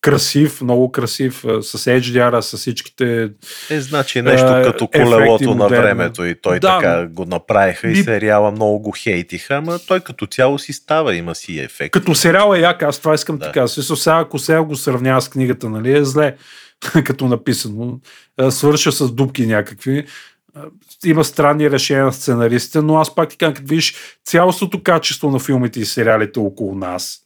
красив, 0.02 0.62
много 0.62 0.92
красив, 0.92 1.34
с 1.62 1.78
HDR, 1.80 2.40
с 2.40 2.58
всичките 2.58 3.30
Е, 3.70 3.80
значи 3.80 4.22
нещо 4.22 4.48
Е, 4.48 4.64
като 4.64 4.88
колелото 4.88 5.56
на 5.56 5.68
времето 5.68 6.26
и 6.26 6.36
той 6.36 6.60
Да. 6.60 6.80
така 6.80 7.08
го 7.08 7.26
направиха 7.26 7.88
и 7.88 7.94
Би- 7.94 8.04
сериала 8.04 8.52
много 8.52 8.80
го 8.80 8.94
хейтиха, 8.98 9.56
ама 9.56 9.80
той 9.80 10.00
като 10.00 10.26
цяло 10.26 10.60
си 10.60 10.74
става, 10.74 11.16
има 11.16 11.36
си 11.36 11.60
ефект. 11.60 11.92
Като 11.92 12.16
сериал 12.16 12.54
е 12.56 12.60
як, 12.60 12.84
аз 12.84 13.00
това 13.00 13.14
искам 13.14 13.35
Да. 13.38 13.46
да. 13.46 13.52
така. 13.52 13.68
Смисъл, 13.68 13.96
сега, 13.96 14.20
ако 14.20 14.40
сега 14.40 14.64
го 14.64 14.76
сравнява 14.76 15.22
с 15.22 15.30
книгата, 15.30 15.70
нали, 15.70 15.98
е 15.98 16.06
зле, 16.06 16.36
като 17.06 17.28
написано. 17.28 18.00
А, 18.38 18.52
Свърша 18.52 18.92
с 18.92 19.12
дубки 19.12 19.46
някакви. 19.46 20.06
А, 20.56 20.64
Има 21.06 21.24
странни 21.24 21.72
решения 21.72 22.06
на 22.06 22.14
сценаристите, 22.14 22.82
но 22.82 22.98
аз 22.98 23.16
пак 23.16 23.30
ти 23.30 23.38
като 23.38 23.62
видиш 23.62 23.96
цялостното 24.26 24.84
качество 24.84 25.32
на 25.32 25.40
филмите 25.40 25.80
и 25.80 25.86
сериалите 25.86 26.40
около 26.40 26.76
нас, 26.76 27.20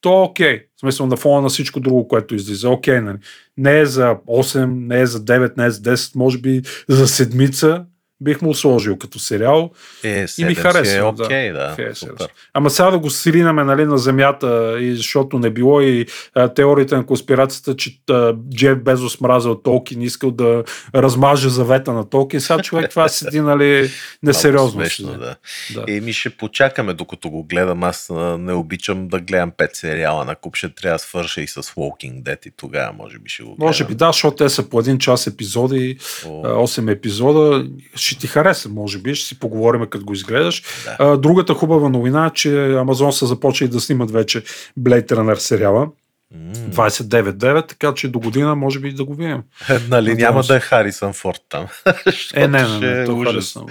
то 0.00 0.20
е 0.20 0.22
окей. 0.22 0.66
В 0.76 0.80
смисъл 0.80 1.06
на 1.06 1.16
фона 1.16 1.42
на 1.42 1.48
всичко 1.48 1.80
друго, 1.80 2.08
което 2.08 2.34
излиза. 2.34 2.70
Окей, 2.70 3.00
нали? 3.00 3.18
Не 3.56 3.80
е 3.80 3.86
за 3.86 4.16
8, 4.28 4.64
не 4.64 5.00
е 5.00 5.06
за 5.06 5.24
9, 5.24 5.56
не 5.56 5.66
е 5.66 5.70
за 5.70 5.80
10, 5.80 6.16
може 6.16 6.38
би 6.38 6.62
за 6.88 7.08
седмица 7.08 7.84
бих 8.20 8.42
му 8.42 8.54
сложил 8.54 8.98
като 8.98 9.18
сериал. 9.18 9.70
Е, 10.04 10.26
И 10.38 10.44
ми 10.44 10.54
си 10.54 10.60
харесва. 10.60 10.98
е 10.98 11.02
окей, 11.02 11.52
да. 11.52 11.76
Супер. 11.94 12.28
Ама 12.54 12.70
сега 12.70 12.90
да 12.90 12.98
го 12.98 13.10
сринаме 13.10 13.64
нали, 13.64 13.84
на 13.84 13.98
земята, 13.98 14.76
и 14.80 14.96
защото 14.96 15.38
не 15.38 15.50
било 15.50 15.80
и 15.80 16.06
а, 16.34 16.48
теорията 16.48 16.96
на 16.96 17.06
конспирацията, 17.06 17.76
че 17.76 17.98
а, 18.10 18.34
Джеф 18.54 18.78
Безос 18.78 19.20
мразил 19.20 19.54
Толкин, 19.54 20.02
искал 20.02 20.30
да 20.30 20.64
размаже 20.94 21.48
завета 21.48 21.92
на 21.92 22.08
Толкин. 22.08 22.40
Сега 22.40 22.62
човек 22.62 22.90
това 22.90 23.08
седи, 23.08 23.40
нали, 23.40 23.90
несериозно. 24.22 24.80
Смешно, 24.80 25.12
да. 25.12 25.36
да. 25.74 25.84
Еми 25.88 26.12
ще 26.12 26.30
почакаме 26.30 26.94
докато 26.94 27.30
го 27.30 27.44
гледам. 27.44 27.82
Аз 27.82 28.10
не 28.38 28.52
обичам 28.52 29.08
да 29.08 29.20
гледам 29.20 29.52
пет 29.56 29.76
сериала 29.76 30.24
на 30.24 30.36
куп. 30.36 30.56
Ще 30.56 30.74
трябва 30.74 30.94
да 30.94 30.98
свърша 30.98 31.40
и 31.40 31.46
с 31.46 31.62
Walking 31.62 32.22
Dead 32.22 32.46
и 32.46 32.50
тогава 32.56 32.92
може 32.92 33.18
би 33.18 33.30
ще 33.30 33.42
го 33.42 33.48
гледам. 33.48 33.66
Може 33.66 33.84
би 33.84 33.94
да, 33.94 34.06
защото 34.06 34.36
те 34.36 34.48
са 34.48 34.68
по 34.68 34.80
един 34.80 34.98
час 34.98 35.26
епизоди, 35.26 35.98
О, 36.26 36.42
а, 36.44 36.48
8 36.48 36.92
епизода. 36.92 37.66
Ще 38.06 38.18
ти 38.18 38.26
хареса, 38.26 38.68
може 38.68 38.98
би, 38.98 39.14
ще 39.14 39.28
си 39.28 39.38
поговорим 39.38 39.86
като 39.90 40.04
го 40.04 40.12
изгледаш. 40.12 40.62
Да. 40.84 40.96
А, 40.98 41.16
другата 41.16 41.54
хубава 41.54 41.88
новина 41.88 42.26
е, 42.26 42.30
че 42.30 42.72
Амазон 42.72 43.12
са 43.12 43.26
започнали 43.26 43.70
да 43.70 43.80
снимат 43.80 44.10
вече 44.10 44.42
Blade 44.80 45.10
Runner 45.10 45.34
сериала. 45.34 45.80
м. 45.80 45.90
29.9, 46.54 47.68
така 47.68 47.94
че 47.94 48.08
до 48.08 48.18
година 48.18 48.54
може 48.54 48.80
би 48.80 48.92
да 48.92 49.04
го 49.04 49.14
видим. 49.14 49.42
Нали 49.88 50.14
няма 50.14 50.42
да 50.42 50.56
е 50.56 50.60
Харисън 50.60 51.12
Форд 51.12 51.40
там. 51.48 51.66
Е, 52.34 52.48
не, 52.48 52.62
не, 52.62 52.78
не, 52.78 53.02
е 53.02 53.04
то 53.04 53.24
харесвам. 53.24 53.66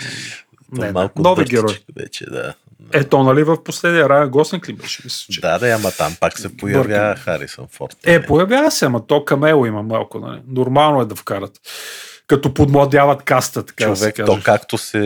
То 0.75 0.81
Не, 0.81 0.91
малко 0.91 1.21
нови 1.21 1.45
герои. 1.45 1.77
Вече, 1.95 2.25
да. 2.25 2.53
Ето, 2.93 3.23
нали 3.23 3.43
в 3.43 3.63
последния 3.63 4.09
Райан 4.09 4.29
Гослинг 4.29 4.69
ли 4.69 4.73
беше? 4.73 5.01
Мисля, 5.03 5.33
че. 5.33 5.41
Да, 5.41 5.59
да, 5.59 5.69
ама 5.69 5.91
там 5.91 6.15
пак 6.19 6.39
се 6.39 6.57
появява. 6.57 7.15
Харисън 7.15 7.67
Форд. 7.71 7.97
Е, 8.03 8.17
нали? 8.17 8.27
появява 8.27 8.71
се, 8.71 8.86
ама 8.86 9.07
то 9.07 9.25
камело 9.25 9.65
има 9.65 9.83
малко. 9.83 10.19
Нали? 10.19 10.41
Нормално 10.47 11.01
е 11.01 11.05
да 11.05 11.15
вкарат. 11.15 11.51
Като 12.28 12.53
подмладяват 12.53 13.23
каста, 13.23 13.65
така 13.65 13.88
да 13.88 13.95
се 13.95 14.01
Човек, 14.01 14.15
каже. 14.15 14.26
то 14.26 14.39
както 14.43 14.78
се 14.78 14.99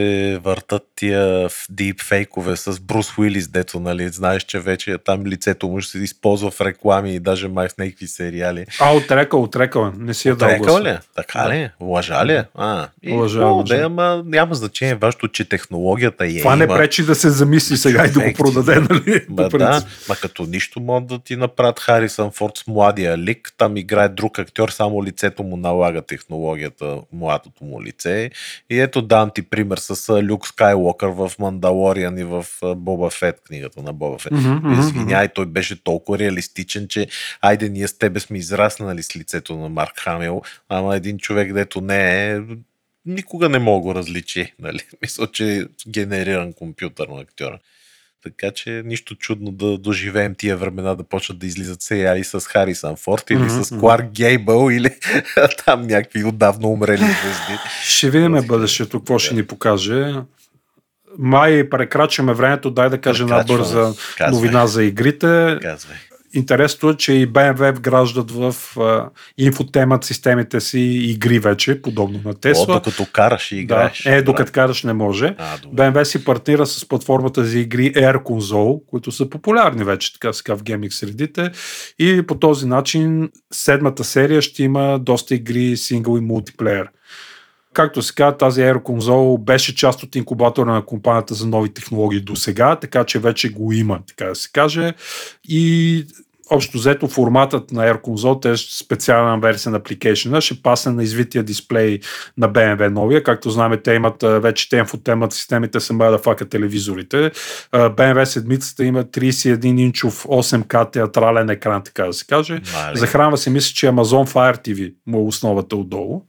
въртат 0.43 0.83
тия 0.95 1.49
дипфейкове 1.69 2.55
с 2.55 2.79
Брус 2.79 3.17
Уилис, 3.17 3.47
дето, 3.47 3.79
нали, 3.79 4.09
знаеш, 4.09 4.43
че 4.43 4.59
вече 4.59 4.97
там 4.97 5.25
лицето 5.25 5.67
му 5.67 5.81
ще 5.81 5.91
се 5.91 6.03
използва 6.03 6.51
в 6.51 6.61
реклами 6.61 7.15
и 7.15 7.19
даже 7.19 7.47
май 7.47 7.67
в 7.69 7.77
някакви 7.77 8.07
сериали. 8.07 8.65
А, 8.79 8.93
отрекал, 8.93 9.43
отрекал. 9.43 9.87
е. 9.87 9.91
Не 9.97 10.13
си 10.13 10.29
е 10.29 10.31
дал 10.31 10.49
Трекал 10.49 10.63
гласа. 10.65 10.83
ли? 10.83 10.97
Така 11.15 11.49
ли? 11.49 11.69
Лъжа 11.81 12.25
ли? 12.25 12.43
А, 12.55 12.87
и, 13.03 13.11
Лъжа, 13.11 13.39
но, 13.39 13.55
лъжа. 13.55 13.77
Да, 13.77 13.83
ама 13.83 14.23
няма 14.25 14.55
значение. 14.55 14.95
Важно, 14.95 15.29
че 15.29 15.45
технологията 15.45 16.25
е 16.25 16.39
Това 16.39 16.55
не 16.55 16.63
има. 16.63 16.75
пречи 16.75 17.03
да 17.03 17.15
се 17.15 17.29
замисли 17.29 17.77
сега 17.77 18.05
и 18.05 18.11
да 18.11 18.19
го 18.19 18.33
продаде, 18.33 18.75
нали? 18.79 19.25
Ма 19.29 19.49
По 19.49 19.57
да, 19.57 19.83
ма 20.09 20.15
като 20.15 20.43
нищо 20.43 20.79
могат 20.79 21.07
да 21.07 21.19
ти 21.19 21.35
направят 21.35 21.79
Харисън 21.79 22.31
Форд 22.31 22.57
с 22.57 22.67
младия 22.67 23.17
лик, 23.17 23.53
там 23.57 23.77
играе 23.77 24.09
друг 24.09 24.39
актьор, 24.39 24.69
само 24.69 25.03
лицето 25.03 25.43
му 25.43 25.57
налага 25.57 26.01
технологията, 26.01 26.97
младото 27.13 27.63
му 27.63 27.83
лице. 27.83 28.31
И 28.69 28.79
ето 28.79 29.01
дам 29.01 29.31
ти 29.35 29.41
пример 29.41 29.77
с 29.77 30.21
Люк 30.23 30.47
Скайлокър 30.47 31.07
в 31.07 31.31
Мандалориан 31.39 32.17
и 32.17 32.23
в 32.23 32.45
Боба 32.75 33.09
Фет, 33.09 33.41
книгата 33.47 33.81
на 33.81 33.93
Боба 33.93 34.17
Фет. 34.17 34.31
Мгм, 34.31 34.79
Извиняй, 34.79 35.27
той 35.27 35.45
беше 35.45 35.83
толкова 35.83 36.19
реалистичен, 36.19 36.87
че 36.87 37.07
айде 37.41 37.69
ние 37.69 37.87
с 37.87 37.97
тебе 37.97 38.19
сме 38.19 38.37
израснали 38.37 39.03
с 39.03 39.15
лицето 39.15 39.57
на 39.57 39.69
Марк 39.69 39.99
Хамил, 39.99 40.41
ама 40.69 40.95
един 40.95 41.17
човек, 41.17 41.53
дето 41.53 41.81
не 41.81 42.31
е, 42.31 42.39
никога 43.05 43.49
не 43.49 43.59
мога 43.59 43.83
го 43.83 43.95
различи. 43.95 44.53
Нали? 44.59 44.79
Мисля, 45.01 45.27
че 45.31 45.57
е 45.57 45.63
генериран 45.89 46.53
компютърно 46.53 47.17
актьора. 47.17 47.59
Така 48.23 48.51
че 48.51 48.81
нищо 48.85 49.15
чудно 49.15 49.51
да 49.51 49.77
доживеем 49.77 50.35
тия 50.35 50.57
времена 50.57 50.95
да 50.95 51.03
почнат 51.03 51.39
да 51.39 51.47
излизат 51.47 51.81
сериали 51.81 52.23
с 52.23 52.39
Харисън 52.39 52.95
Форд 52.95 53.29
или 53.29 53.39
Мгм, 53.39 53.63
с. 53.63 53.79
Кларк 53.79 54.05
Гейбъл 54.11 54.69
или 54.71 54.89
там 55.65 55.81
някакви 55.81 56.23
отдавна 56.23 56.67
умрели 56.67 56.97
звезди. 56.97 57.59
Ще 57.83 58.09
видим 58.09 58.47
бъдещето, 58.47 58.99
какво 58.99 59.19
ще 59.19 59.33
да. 59.33 59.41
ни 59.41 59.47
покаже. 59.47 60.13
Май 61.17 61.69
прекрачваме 61.69 62.33
времето, 62.33 62.71
дай 62.71 62.89
да 62.89 63.01
кажа 63.01 63.23
една 63.23 63.43
бърза 63.43 63.93
Казвай. 64.17 64.41
новина 64.41 64.67
за 64.67 64.83
игрите. 64.83 65.57
Казвай. 65.61 65.97
Интересно 66.33 66.89
е, 66.89 66.95
че 66.97 67.13
и 67.13 67.27
BMW 67.27 67.75
вграждат 67.75 68.31
в 68.31 68.55
а, 68.79 69.09
инфотемат 69.37 70.03
системите 70.03 70.61
си 70.61 70.79
игри 70.79 71.39
вече, 71.39 71.81
подобно 71.81 72.21
на 72.25 72.29
О, 72.29 72.33
Тесла. 72.33 72.65
докато 72.73 73.05
караш 73.13 73.51
и 73.51 73.55
да, 73.55 73.61
играеш. 73.61 74.05
е, 74.05 74.21
докато 74.21 74.51
караш 74.51 74.83
не 74.83 74.93
може. 74.93 75.35
А, 75.37 75.57
добре. 75.57 75.83
BMW 75.83 76.03
си 76.03 76.25
партнира 76.25 76.65
с 76.65 76.87
платформата 76.87 77.43
за 77.43 77.59
игри 77.59 77.93
Air 77.93 78.23
Console, 78.23 78.81
които 78.87 79.11
са 79.11 79.29
популярни 79.29 79.83
вече, 79.83 80.13
така 80.13 80.33
сега 80.33 80.55
в 80.55 80.63
гейминг 80.63 80.93
средите. 80.93 81.51
И 81.99 82.23
по 82.27 82.35
този 82.35 82.67
начин 82.67 83.29
седмата 83.53 84.03
серия 84.03 84.41
ще 84.41 84.63
има 84.63 84.99
доста 84.99 85.35
игри 85.35 85.77
сингъл 85.77 86.17
и 86.17 86.21
мултиплеер. 86.21 86.89
Както 87.73 88.01
се 88.01 88.15
казва, 88.15 88.37
тази 88.37 88.61
Air 88.61 88.81
Console 88.81 89.39
беше 89.39 89.75
част 89.75 90.03
от 90.03 90.15
инкубатора 90.15 90.73
на 90.73 90.85
компанията 90.85 91.33
за 91.33 91.47
нови 91.47 91.73
технологии 91.73 92.21
до 92.21 92.35
сега, 92.35 92.75
така 92.75 93.03
че 93.03 93.19
вече 93.19 93.51
го 93.51 93.71
има, 93.71 93.99
така 94.07 94.25
да 94.25 94.35
се 94.35 94.49
каже. 94.53 94.93
И 95.49 96.05
общо 96.51 96.77
взето 96.77 97.07
форматът 97.07 97.71
на 97.71 97.83
Air 97.83 98.01
Console, 98.01 98.53
е 98.53 98.57
специална 98.83 99.39
версия 99.39 99.71
на 99.71 99.79
application, 99.79 100.39
ще 100.39 100.61
пасне 100.61 100.91
на 100.91 101.03
извития 101.03 101.43
дисплей 101.43 101.99
на 102.37 102.49
BMW 102.49 102.87
новия. 102.87 103.23
Както 103.23 103.49
знаем, 103.49 103.79
те 103.83 103.93
имат 103.93 104.15
вече 104.23 104.69
те 104.69 104.77
инфотемат 104.77 105.33
системите 105.33 105.79
са 105.79 105.93
да 105.93 106.17
фака 106.17 106.49
телевизорите. 106.49 107.31
BMW 107.73 108.23
седмицата 108.23 108.85
има 108.85 109.03
31 109.03 109.79
инчов 109.79 110.25
8K 110.25 110.91
театрален 110.91 111.49
екран, 111.49 111.83
така 111.83 112.05
да 112.05 112.13
се 112.13 112.25
каже. 112.25 112.61
Мале. 112.73 112.95
Захранва 112.95 113.37
се, 113.37 113.49
мисля, 113.49 113.73
че 113.73 113.87
Amazon 113.87 114.33
Fire 114.33 114.67
TV 114.67 114.93
му 115.07 115.19
е 115.19 115.23
основата 115.23 115.75
отдолу. 115.75 116.21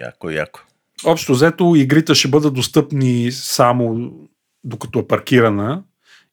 Яко, 0.00 0.30
яко. 0.30 0.60
Общо 1.04 1.32
взето, 1.32 1.72
игрите 1.76 2.14
ще 2.14 2.28
бъдат 2.28 2.54
достъпни 2.54 3.32
само 3.32 4.12
докато 4.64 4.98
е 4.98 5.06
паркирана 5.06 5.82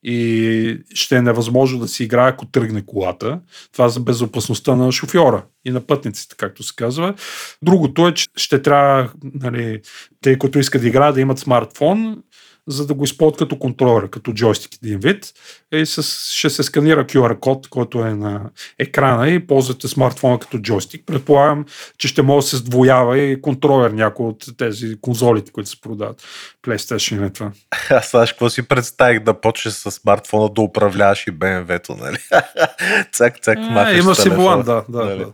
и 0.03 0.79
ще 0.93 1.15
е 1.15 1.21
невъзможно 1.21 1.79
да 1.79 1.87
си 1.87 2.03
играе, 2.03 2.29
ако 2.29 2.45
тръгне 2.45 2.85
колата. 2.85 3.39
Това 3.71 3.89
за 3.89 3.99
безопасността 3.99 4.75
на 4.75 4.91
шофьора 4.91 5.45
и 5.65 5.71
на 5.71 5.81
пътниците, 5.81 6.35
както 6.37 6.63
се 6.63 6.73
казва. 6.75 7.13
Другото 7.61 8.07
е, 8.07 8.13
че 8.13 8.27
ще 8.35 8.61
трябва, 8.61 9.11
нали, 9.23 9.81
те, 10.21 10.37
които 10.37 10.59
искат 10.59 10.81
да 10.81 10.87
играят, 10.87 11.15
да 11.15 11.21
имат 11.21 11.39
смартфон, 11.39 12.23
за 12.67 12.87
да 12.87 12.93
го 12.93 13.03
използват 13.03 13.37
като 13.37 13.59
контролер, 13.59 14.09
като 14.09 14.33
джойстик 14.33 14.71
един 14.83 14.99
вид. 14.99 15.33
И 15.73 15.85
с, 15.85 16.03
ще 16.35 16.49
се 16.49 16.63
сканира 16.63 17.05
QR 17.05 17.39
код, 17.39 17.67
който 17.69 17.99
е 17.99 18.13
на 18.13 18.49
екрана 18.79 19.29
и 19.29 19.47
ползвате 19.47 19.87
смартфона 19.87 20.39
като 20.39 20.57
джойстик. 20.59 21.03
Предполагам, 21.05 21.65
че 21.97 22.07
ще 22.07 22.21
може 22.21 22.45
да 22.45 22.49
се 22.49 22.57
сдвоява 22.57 23.17
и 23.19 23.41
контролер 23.41 23.91
някой 23.91 24.25
от 24.25 24.45
тези 24.57 24.95
конзолите, 25.01 25.51
които 25.51 25.69
се 25.69 25.81
продават. 25.81 26.23
PlayStation 26.63 27.27
и 27.29 27.33
това. 27.33 27.51
Аз 27.89 28.11
знаеш 28.11 28.31
какво 28.31 28.49
си 28.49 28.67
представих 28.67 29.19
да 29.19 29.41
почнеш 29.41 29.73
с 29.73 29.91
смартфона 29.91 30.49
да 30.49 30.61
управляваш 30.61 31.27
и 31.27 31.31
БМВ-то, 31.31 31.95
нали? 31.95 32.17
цак, 33.11 33.41
цак, 33.41 33.57
А, 33.57 33.61
махаш 33.61 33.97
има 33.99 34.15
си 34.15 34.23
телефона. 34.23 34.43
волан, 34.43 34.63
да. 34.63 34.83
да, 34.89 35.05
Нали? 35.05 35.17
да. 35.19 35.31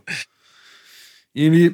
И 1.34 1.50
ми, 1.50 1.64
Е, 1.64 1.70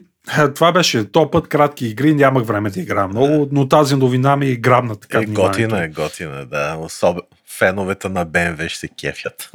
Това 0.55 0.73
беше 0.73 1.13
то 1.13 1.31
път 1.31 1.49
кратки 1.49 1.87
игри, 1.87 2.15
нямах 2.15 2.45
време 2.45 2.71
да 2.71 2.81
играя 2.81 3.09
много, 3.09 3.49
но 3.53 3.69
тази 3.69 3.95
новина 3.97 4.37
ми 4.37 4.47
е 4.47 4.57
грабна 4.57 4.97
така 4.97 5.19
Е, 5.19 5.21
вниманието. 5.21 5.51
готина 5.51 5.85
е, 5.85 5.89
готина, 5.89 6.47
да. 6.47 6.77
Особено 6.81 7.23
феновете 7.59 8.09
на 8.09 8.27
BMW 8.27 8.69
ще 8.69 8.79
се 8.79 8.89
кефят. 8.89 9.51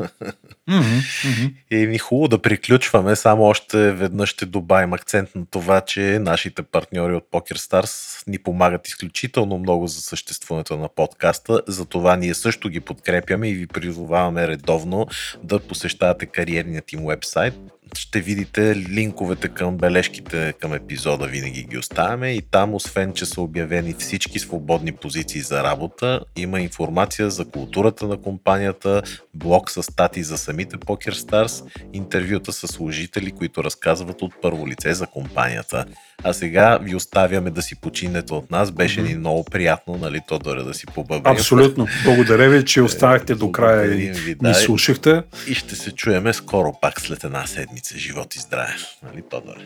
Мгм, 0.68 0.80
мгм. 1.26 1.46
И 1.72 1.88
ми 1.88 1.98
хубаво 1.98 2.28
да 2.28 2.42
приключваме, 2.42 3.16
само 3.16 3.44
още 3.44 3.92
веднъж 3.92 4.30
ще 4.30 4.46
добавим 4.46 4.94
акцент 4.94 5.36
на 5.36 5.46
това, 5.52 5.82
че 5.82 6.20
нашите 6.22 6.64
партньори 6.64 7.14
от 7.16 7.24
PokerStars 7.32 8.24
ни 8.28 8.38
помагат 8.40 8.88
изключително 8.88 9.58
много 9.58 9.88
за 9.88 10.02
съществуването 10.02 10.78
на 10.78 10.90
подкаста, 10.90 11.62
затова 11.68 12.16
ние 12.16 12.34
също 12.34 12.70
ги 12.70 12.80
подкрепяме 12.80 13.50
и 13.50 13.54
ви 13.54 13.68
призоваваме 13.68 14.48
редовно 14.48 15.08
да 15.44 15.60
посещавате 15.60 16.26
кариерният 16.26 16.94
им 16.94 17.06
вебсайт. 17.06 17.54
Ще 17.98 18.22
видите 18.22 18.76
линковете 18.76 19.48
към 19.48 19.78
бележките 19.78 20.54
към 20.60 20.74
епизода, 20.74 21.28
винаги 21.28 21.64
ги 21.64 21.78
оставяме 21.78 22.32
и 22.32 22.42
там, 22.42 22.74
освен 22.74 23.14
че 23.14 23.26
са 23.26 23.42
обявени 23.42 23.94
всички 23.94 24.40
свободни 24.40 24.92
позиции 24.92 25.42
за 25.42 25.64
работа, 25.64 26.20
има 26.36 26.62
информация 26.62 27.30
за 27.30 27.46
културата 27.46 28.08
на 28.08 28.22
компанията, 28.22 29.02
блог 29.34 29.72
с 29.72 29.84
стати 29.84 30.24
за 30.24 30.38
самите 30.38 30.78
PokerStars, 30.78 31.64
интервюта 31.94 32.54
с 32.54 32.68
служители, 32.68 33.32
които 33.32 33.64
разказват 33.64 34.22
от 34.22 34.34
първо 34.42 34.68
лице 34.68 34.94
за 34.94 35.08
компанията. 35.08 35.86
А 36.24 36.34
сега 36.34 36.78
ви 36.82 36.96
оставяме 36.96 37.50
да 37.50 37.62
си 37.62 37.76
починете 37.76 38.34
от 38.34 38.52
нас. 38.52 38.72
Беше 38.72 39.02
ни 39.02 39.16
много 39.16 39.44
приятно, 39.44 39.98
нали, 39.98 40.22
Тодора, 40.28 40.64
да 40.64 40.74
си 40.74 40.86
побъбрим. 40.86 41.34
Абсолютно. 41.34 41.88
Благодаря 42.04 42.50
ви, 42.50 42.66
че 42.66 42.82
останахте 42.82 43.36
до 43.36 43.52
края 43.52 43.86
и 43.86 44.12
ви, 44.12 44.36
да. 44.36 44.48
ни 44.48 44.56
слушахте. 44.56 45.24
И 45.48 45.56
ще 45.56 45.76
се 45.76 45.92
чуеме 45.92 46.34
скоро 46.34 46.74
пак 46.82 47.02
след 47.02 47.24
една 47.24 47.48
седмица. 47.48 47.98
Живот 47.98 48.36
и 48.36 48.40
здраве. 48.40 48.74
Нали, 49.04 49.24
Тодора? 49.30 49.60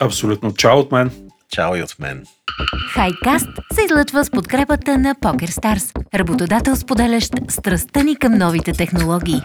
Абсолютно. 0.00 0.54
Чао 0.54 0.78
от 0.78 0.92
мен. 0.92 1.10
Чао 1.50 1.76
и 1.76 1.82
от 1.82 1.98
мен. 1.98 2.24
Хайкаст 2.92 3.48
се 3.74 3.84
излъчва 3.84 4.24
с 4.24 4.30
подкрепата 4.30 4.98
на 4.98 5.14
PokerStars, 5.14 6.14
работодател 6.14 6.76
споделящ 6.76 7.32
страстта 7.48 8.02
ни 8.02 8.16
към 8.16 8.32
новите 8.32 8.72
технологии. 8.72 9.40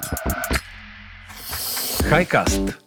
Хайкаст. 2.04 2.87